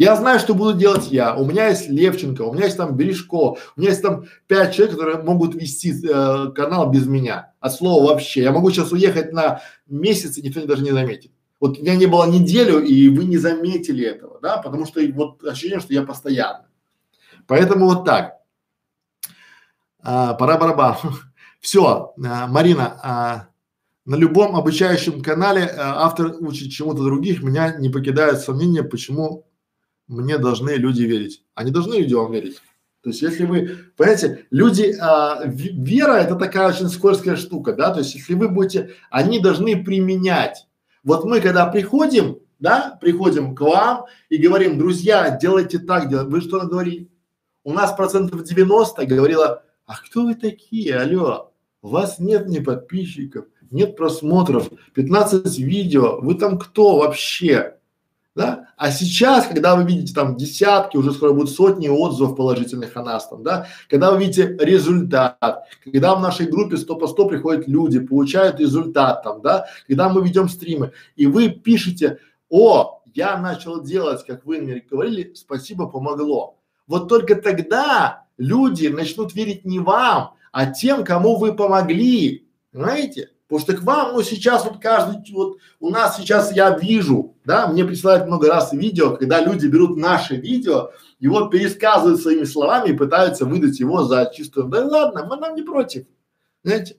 Я 0.00 0.16
знаю, 0.16 0.40
что 0.40 0.54
буду 0.54 0.72
делать 0.72 1.08
я. 1.12 1.34
У 1.36 1.44
меня 1.44 1.68
есть 1.68 1.90
Левченко, 1.90 2.40
у 2.40 2.54
меня 2.54 2.64
есть 2.64 2.78
там 2.78 2.96
Бережко, 2.96 3.34
у 3.36 3.58
меня 3.76 3.90
есть 3.90 4.00
там 4.00 4.24
пять 4.46 4.74
человек, 4.74 4.96
которые 4.96 5.22
могут 5.22 5.54
вести 5.54 5.92
э, 5.92 6.52
канал 6.52 6.90
без 6.90 7.06
меня. 7.06 7.52
От 7.60 7.74
слова 7.74 8.10
вообще. 8.10 8.40
Я 8.40 8.50
могу 8.50 8.70
сейчас 8.70 8.92
уехать 8.92 9.34
на 9.34 9.60
месяц, 9.86 10.38
и 10.38 10.42
никто 10.42 10.64
даже 10.64 10.82
не 10.82 10.92
заметит. 10.92 11.32
Вот 11.60 11.78
меня 11.78 11.96
не 11.96 12.06
было 12.06 12.26
неделю, 12.26 12.82
и 12.82 13.10
вы 13.10 13.26
не 13.26 13.36
заметили 13.36 14.06
этого, 14.06 14.40
да, 14.40 14.56
потому 14.56 14.86
что 14.86 15.02
вот 15.12 15.44
ощущение, 15.44 15.80
что 15.80 15.92
я 15.92 16.02
постоянно. 16.02 16.64
Поэтому 17.46 17.84
вот 17.84 18.06
так. 18.06 18.38
А, 20.02 20.32
пора 20.32 20.56
барабан. 20.56 20.96
Все, 21.60 22.14
а, 22.24 22.46
Марина, 22.46 22.98
а, 23.02 23.48
на 24.06 24.14
любом 24.14 24.56
обучающем 24.56 25.22
канале 25.22 25.64
а, 25.64 26.06
автор 26.06 26.36
учит 26.40 26.70
чему-то 26.70 27.04
других, 27.04 27.42
меня 27.42 27.76
не 27.76 27.90
покидает 27.90 28.40
сомнение, 28.40 28.82
почему 28.82 29.44
мне 30.10 30.38
должны 30.38 30.70
люди 30.70 31.02
верить. 31.02 31.44
Они 31.54 31.70
должны 31.70 31.94
люди 31.94 32.14
вам 32.14 32.32
верить. 32.32 32.56
То 33.02 33.10
есть, 33.10 33.22
если 33.22 33.46
вы, 33.46 33.78
понимаете, 33.96 34.46
люди, 34.50 34.94
а, 35.00 35.42
вера 35.46 36.14
это 36.14 36.34
такая 36.34 36.68
очень 36.68 36.88
скользкая 36.88 37.36
штука, 37.36 37.72
да, 37.72 37.90
то 37.92 38.00
есть, 38.00 38.14
если 38.14 38.34
вы 38.34 38.48
будете, 38.48 38.90
они 39.10 39.38
должны 39.38 39.82
применять. 39.82 40.66
Вот 41.02 41.24
мы, 41.24 41.40
когда 41.40 41.64
приходим, 41.66 42.40
да, 42.58 42.98
приходим 43.00 43.54
к 43.54 43.60
вам 43.62 44.04
и 44.28 44.36
говорим, 44.36 44.78
друзья, 44.78 45.30
делайте 45.40 45.78
так, 45.78 46.10
делайте. 46.10 46.28
вы 46.30 46.40
что 46.42 46.60
говорили? 46.60 47.08
У 47.64 47.72
нас 47.72 47.92
процентов 47.92 48.42
90 48.42 49.06
говорила, 49.06 49.62
а 49.86 49.96
кто 49.96 50.24
вы 50.24 50.34
такие, 50.34 50.94
алло, 50.96 51.52
у 51.80 51.88
вас 51.88 52.18
нет 52.18 52.48
ни 52.48 52.58
подписчиков, 52.58 53.46
нет 53.70 53.96
просмотров, 53.96 54.68
15 54.92 55.58
видео, 55.58 56.20
вы 56.20 56.34
там 56.34 56.58
кто 56.58 56.98
вообще? 56.98 57.79
Да? 58.40 58.68
А 58.78 58.90
сейчас, 58.90 59.46
когда 59.46 59.76
вы 59.76 59.84
видите 59.84 60.14
там 60.14 60.38
десятки, 60.38 60.96
уже 60.96 61.12
скоро 61.12 61.34
будут 61.34 61.50
сотни 61.50 61.88
отзывов 61.88 62.36
положительных 62.36 62.96
о 62.96 63.02
нас 63.02 63.28
там, 63.28 63.42
да? 63.42 63.66
Когда 63.90 64.10
вы 64.10 64.20
видите 64.20 64.56
результат, 64.58 65.66
когда 65.84 66.14
в 66.14 66.22
нашей 66.22 66.46
группе 66.46 66.78
100 66.78 66.96
по 66.96 67.06
100 67.06 67.28
приходят 67.28 67.68
люди, 67.68 68.00
получают 68.00 68.58
результат 68.58 69.22
там, 69.22 69.42
да? 69.42 69.66
Когда 69.86 70.08
мы 70.08 70.26
ведем 70.26 70.48
стримы, 70.48 70.92
и 71.16 71.26
вы 71.26 71.50
пишете, 71.50 72.18
о, 72.48 73.02
я 73.12 73.36
начал 73.36 73.82
делать, 73.82 74.24
как 74.26 74.46
вы 74.46 74.62
мне 74.62 74.82
говорили, 74.90 75.32
спасибо, 75.34 75.86
помогло. 75.86 76.56
Вот 76.86 77.10
только 77.10 77.34
тогда 77.34 78.24
люди 78.38 78.86
начнут 78.86 79.34
верить 79.34 79.66
не 79.66 79.80
вам, 79.80 80.32
а 80.50 80.64
тем, 80.64 81.04
кому 81.04 81.36
вы 81.36 81.52
помогли, 81.52 82.48
понимаете? 82.72 83.28
Потому 83.50 83.60
что 83.66 83.76
к 83.76 83.82
вам, 83.82 84.14
ну 84.14 84.22
сейчас 84.22 84.64
вот 84.64 84.80
каждый, 84.80 85.28
вот 85.32 85.58
у 85.80 85.90
нас 85.90 86.16
сейчас 86.16 86.54
я 86.54 86.70
вижу, 86.78 87.34
да, 87.44 87.66
мне 87.66 87.84
присылают 87.84 88.28
много 88.28 88.46
раз 88.46 88.72
видео, 88.72 89.16
когда 89.16 89.40
люди 89.40 89.66
берут 89.66 89.96
наше 89.96 90.36
видео, 90.36 90.92
его 91.18 91.48
пересказывают 91.48 92.20
своими 92.20 92.44
словами 92.44 92.90
и 92.90 92.96
пытаются 92.96 93.46
выдать 93.46 93.80
его 93.80 94.04
за 94.04 94.30
чистую. 94.32 94.68
Да 94.68 94.86
ладно, 94.86 95.26
мы 95.28 95.36
нам 95.36 95.56
не 95.56 95.62
против, 95.62 96.06
знаете. 96.62 96.96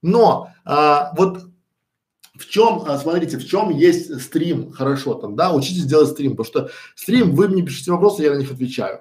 Но 0.00 0.50
а, 0.64 1.12
вот 1.16 1.40
в 2.36 2.46
чем, 2.46 2.84
а, 2.86 2.96
смотрите, 2.96 3.36
в 3.36 3.44
чем 3.44 3.70
есть 3.70 4.22
стрим 4.22 4.70
хорошо 4.70 5.14
там, 5.14 5.34
да, 5.34 5.52
учитесь 5.52 5.84
делать 5.84 6.10
стрим, 6.10 6.36
потому 6.36 6.46
что 6.46 6.70
стрим, 6.94 7.34
вы 7.34 7.48
мне 7.48 7.64
пишете 7.64 7.90
вопросы, 7.90 8.22
я 8.22 8.30
на 8.30 8.38
них 8.38 8.52
отвечаю. 8.52 9.00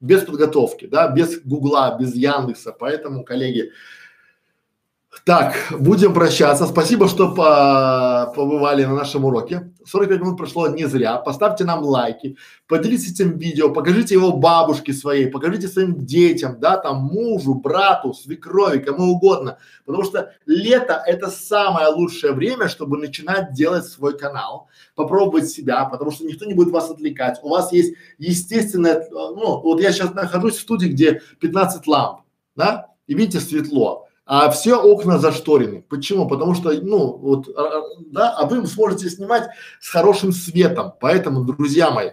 Без 0.00 0.22
подготовки, 0.22 0.86
да, 0.86 1.08
без 1.08 1.42
Гугла, 1.42 1.94
без 2.00 2.14
Яндекса, 2.14 2.72
поэтому, 2.72 3.22
коллеги, 3.22 3.72
так, 5.24 5.54
будем 5.70 6.12
прощаться. 6.12 6.66
Спасибо, 6.66 7.08
что 7.08 7.34
по 7.34 8.30
побывали 8.36 8.84
на 8.84 8.94
нашем 8.94 9.24
уроке. 9.24 9.72
45 9.86 10.20
минут 10.20 10.36
прошло 10.36 10.68
не 10.68 10.84
зря. 10.84 11.16
Поставьте 11.16 11.64
нам 11.64 11.82
лайки, 11.82 12.36
поделитесь 12.66 13.12
этим 13.12 13.38
видео, 13.38 13.70
покажите 13.70 14.14
его 14.14 14.32
бабушке 14.32 14.92
своей, 14.92 15.26
покажите 15.26 15.66
своим 15.66 16.04
детям, 16.04 16.60
да, 16.60 16.76
там 16.76 17.04
мужу, 17.04 17.54
брату, 17.54 18.12
свекрови, 18.12 18.78
кому 18.78 19.12
угодно. 19.12 19.56
Потому 19.86 20.04
что 20.04 20.32
лето– 20.44 21.02
это 21.06 21.30
самое 21.30 21.88
лучшее 21.88 22.34
время, 22.34 22.68
чтобы 22.68 22.98
начинать 22.98 23.54
делать 23.54 23.86
свой 23.86 24.16
канал, 24.16 24.68
попробовать 24.94 25.48
себя, 25.48 25.86
потому 25.86 26.10
что 26.10 26.24
никто 26.24 26.44
не 26.44 26.54
будет 26.54 26.70
вас 26.70 26.90
отвлекать. 26.90 27.38
У 27.42 27.48
вас 27.48 27.72
есть 27.72 27.94
естественное, 28.18 29.06
ну, 29.10 29.60
вот 29.62 29.80
я 29.80 29.92
сейчас 29.92 30.12
нахожусь 30.12 30.56
в 30.56 30.60
студии, 30.60 30.88
где 30.88 31.22
15 31.40 31.86
ламп, 31.86 32.20
да, 32.56 32.88
и 33.06 33.14
видите, 33.14 33.40
светло 33.40 34.07
а 34.30 34.50
все 34.50 34.76
окна 34.76 35.18
зашторены. 35.18 35.82
Почему? 35.88 36.28
Потому 36.28 36.54
что, 36.54 36.70
ну, 36.82 37.16
вот, 37.16 37.48
а, 37.56 37.62
а, 37.62 37.82
да, 38.10 38.30
а 38.36 38.44
вы 38.44 38.64
сможете 38.66 39.08
снимать 39.08 39.48
с 39.80 39.88
хорошим 39.88 40.32
светом. 40.32 40.92
Поэтому, 41.00 41.44
друзья 41.44 41.90
мои, 41.90 42.10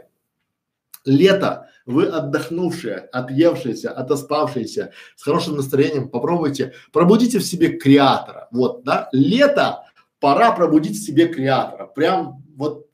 лето, 1.03 1.67
вы 1.85 2.05
отдохнувшие, 2.07 3.09
отъевшиеся, 3.11 3.91
отоспавшиеся, 3.91 4.93
с 5.17 5.23
хорошим 5.23 5.57
настроением, 5.57 6.07
попробуйте, 6.07 6.73
пробудите 6.93 7.39
в 7.39 7.43
себе 7.43 7.77
креатора. 7.77 8.47
Вот, 8.49 8.85
да, 8.85 9.09
лето, 9.11 9.83
пора 10.21 10.53
пробудить 10.53 10.97
в 10.97 11.05
себе 11.05 11.27
креатора. 11.27 11.85
Прям 11.85 12.41
вот 12.55 12.87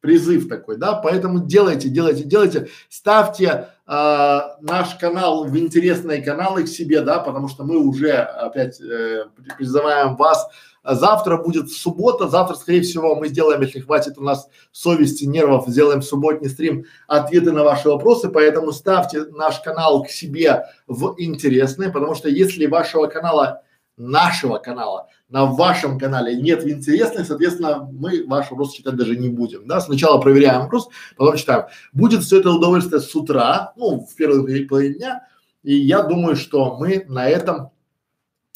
призыв 0.00 0.48
такой, 0.48 0.76
да, 0.76 0.94
поэтому 0.94 1.40
делайте, 1.40 1.88
делайте, 1.88 2.22
делайте, 2.22 2.68
ставьте 2.88 3.70
э, 3.92 4.40
наш 4.62 4.94
канал 4.94 5.44
в 5.44 5.56
интересные 5.58 6.22
каналы 6.22 6.64
к 6.64 6.68
себе, 6.68 7.02
да, 7.02 7.18
потому 7.18 7.48
что 7.48 7.64
мы 7.64 7.76
уже 7.76 8.12
опять 8.12 8.80
э, 8.80 9.26
призываем 9.56 10.16
вас. 10.16 10.48
Завтра 10.84 11.36
будет 11.36 11.70
суббота, 11.70 12.28
завтра, 12.28 12.56
скорее 12.56 12.80
всего, 12.80 13.14
мы 13.14 13.28
сделаем, 13.28 13.60
если 13.60 13.80
хватит 13.80 14.18
у 14.18 14.22
нас 14.22 14.48
совести, 14.72 15.24
нервов, 15.24 15.68
сделаем 15.68 16.02
субботний 16.02 16.50
стрим, 16.50 16.86
ответы 17.06 17.52
на 17.52 17.62
ваши 17.62 17.88
вопросы, 17.88 18.30
поэтому 18.30 18.72
ставьте 18.72 19.24
наш 19.26 19.60
канал 19.60 20.02
к 20.02 20.08
себе 20.08 20.64
в 20.88 21.14
интересные, 21.18 21.90
потому 21.90 22.14
что 22.16 22.28
если 22.28 22.66
вашего 22.66 23.06
канала 23.06 23.62
нашего 23.96 24.58
канала, 24.58 25.08
на 25.28 25.46
вашем 25.46 25.98
канале 25.98 26.36
нет 26.36 26.66
интересных, 26.66 27.26
соответственно, 27.26 27.88
мы 27.92 28.26
ваш 28.26 28.50
вопрос 28.50 28.74
читать 28.74 28.96
даже 28.96 29.16
не 29.16 29.28
будем, 29.28 29.66
да. 29.66 29.80
Сначала 29.80 30.20
проверяем 30.20 30.62
вопрос, 30.62 30.88
потом 31.16 31.36
читаем. 31.36 31.66
Будет 31.92 32.22
все 32.22 32.40
это 32.40 32.50
удовольствие 32.50 33.00
с 33.00 33.14
утра, 33.14 33.72
ну, 33.76 34.00
в 34.00 34.14
первые 34.14 34.66
половине 34.66 34.94
дня, 34.94 35.28
и 35.62 35.74
я 35.76 36.02
думаю, 36.02 36.36
что 36.36 36.76
мы 36.76 37.04
на 37.08 37.28
этом 37.28 37.70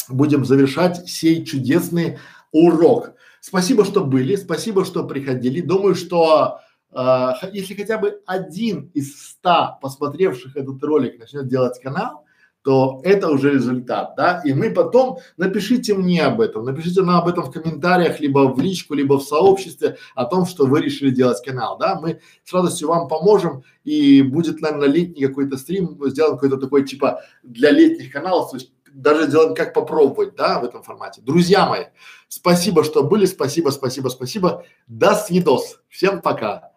будем 0.09 0.45
завершать 0.45 1.09
сей 1.09 1.45
чудесный 1.45 2.19
урок. 2.53 3.13
Спасибо, 3.41 3.85
что 3.85 4.05
были, 4.05 4.37
спасибо, 4.37 4.85
что 4.85 5.05
приходили. 5.05 5.61
Думаю, 5.61 5.95
что 5.95 6.61
э, 6.93 7.29
если 7.53 7.75
хотя 7.75 7.99
бы 7.99 8.21
один 8.27 8.91
из 8.93 9.31
ста 9.31 9.79
посмотревших 9.81 10.57
этот 10.57 10.83
ролик 10.83 11.19
начнет 11.19 11.47
делать 11.47 11.81
канал, 11.81 12.26
то 12.67 13.01
это 13.05 13.31
уже 13.31 13.53
результат, 13.53 14.15
да, 14.17 14.43
и 14.45 14.53
мы 14.53 14.73
потом, 14.73 15.19
напишите 15.37 15.95
мне 15.95 16.25
об 16.25 16.41
этом, 16.41 16.65
напишите 16.65 17.03
нам 17.03 17.23
об 17.23 17.29
этом 17.29 17.45
в 17.45 17.53
комментариях, 17.53 18.19
либо 18.19 18.53
в 18.53 18.59
личку, 18.59 18.95
либо 18.95 19.21
в 19.21 19.23
сообществе, 19.23 19.99
о 20.17 20.25
том, 20.25 20.47
что 20.47 20.67
вы 20.67 20.81
решили 20.81 21.11
делать 21.11 21.41
канал, 21.45 21.79
да, 21.79 22.01
мы 22.01 22.19
с 22.43 22.53
радостью 22.53 22.89
вам 22.89 23.07
поможем, 23.07 23.63
и 23.85 24.21
будет, 24.21 24.61
наверное, 24.61 24.89
летний 24.89 25.29
какой-то 25.29 25.59
стрим, 25.59 25.97
сделаем 26.07 26.35
какой-то 26.35 26.57
такой, 26.57 26.85
типа, 26.85 27.21
для 27.45 27.71
летних 27.71 28.11
каналов, 28.11 28.51
то 28.51 28.57
есть 28.57 28.73
даже 28.93 29.29
сделаем, 29.29 29.55
как 29.55 29.73
попробовать, 29.73 30.35
да, 30.35 30.59
в 30.59 30.65
этом 30.65 30.83
формате. 30.83 31.23
Друзья 31.25 31.69
мои, 31.69 31.85
спасибо, 32.27 32.83
что 32.83 33.05
были, 33.05 33.27
спасибо, 33.27 33.71
спасибо, 33.71 34.09
спасибо, 34.09 34.65
до 34.89 35.15
свидос, 35.15 35.79
всем 35.89 36.21
пока. 36.21 36.73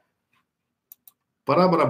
Пора, 1.46 1.68
пора. 1.68 1.88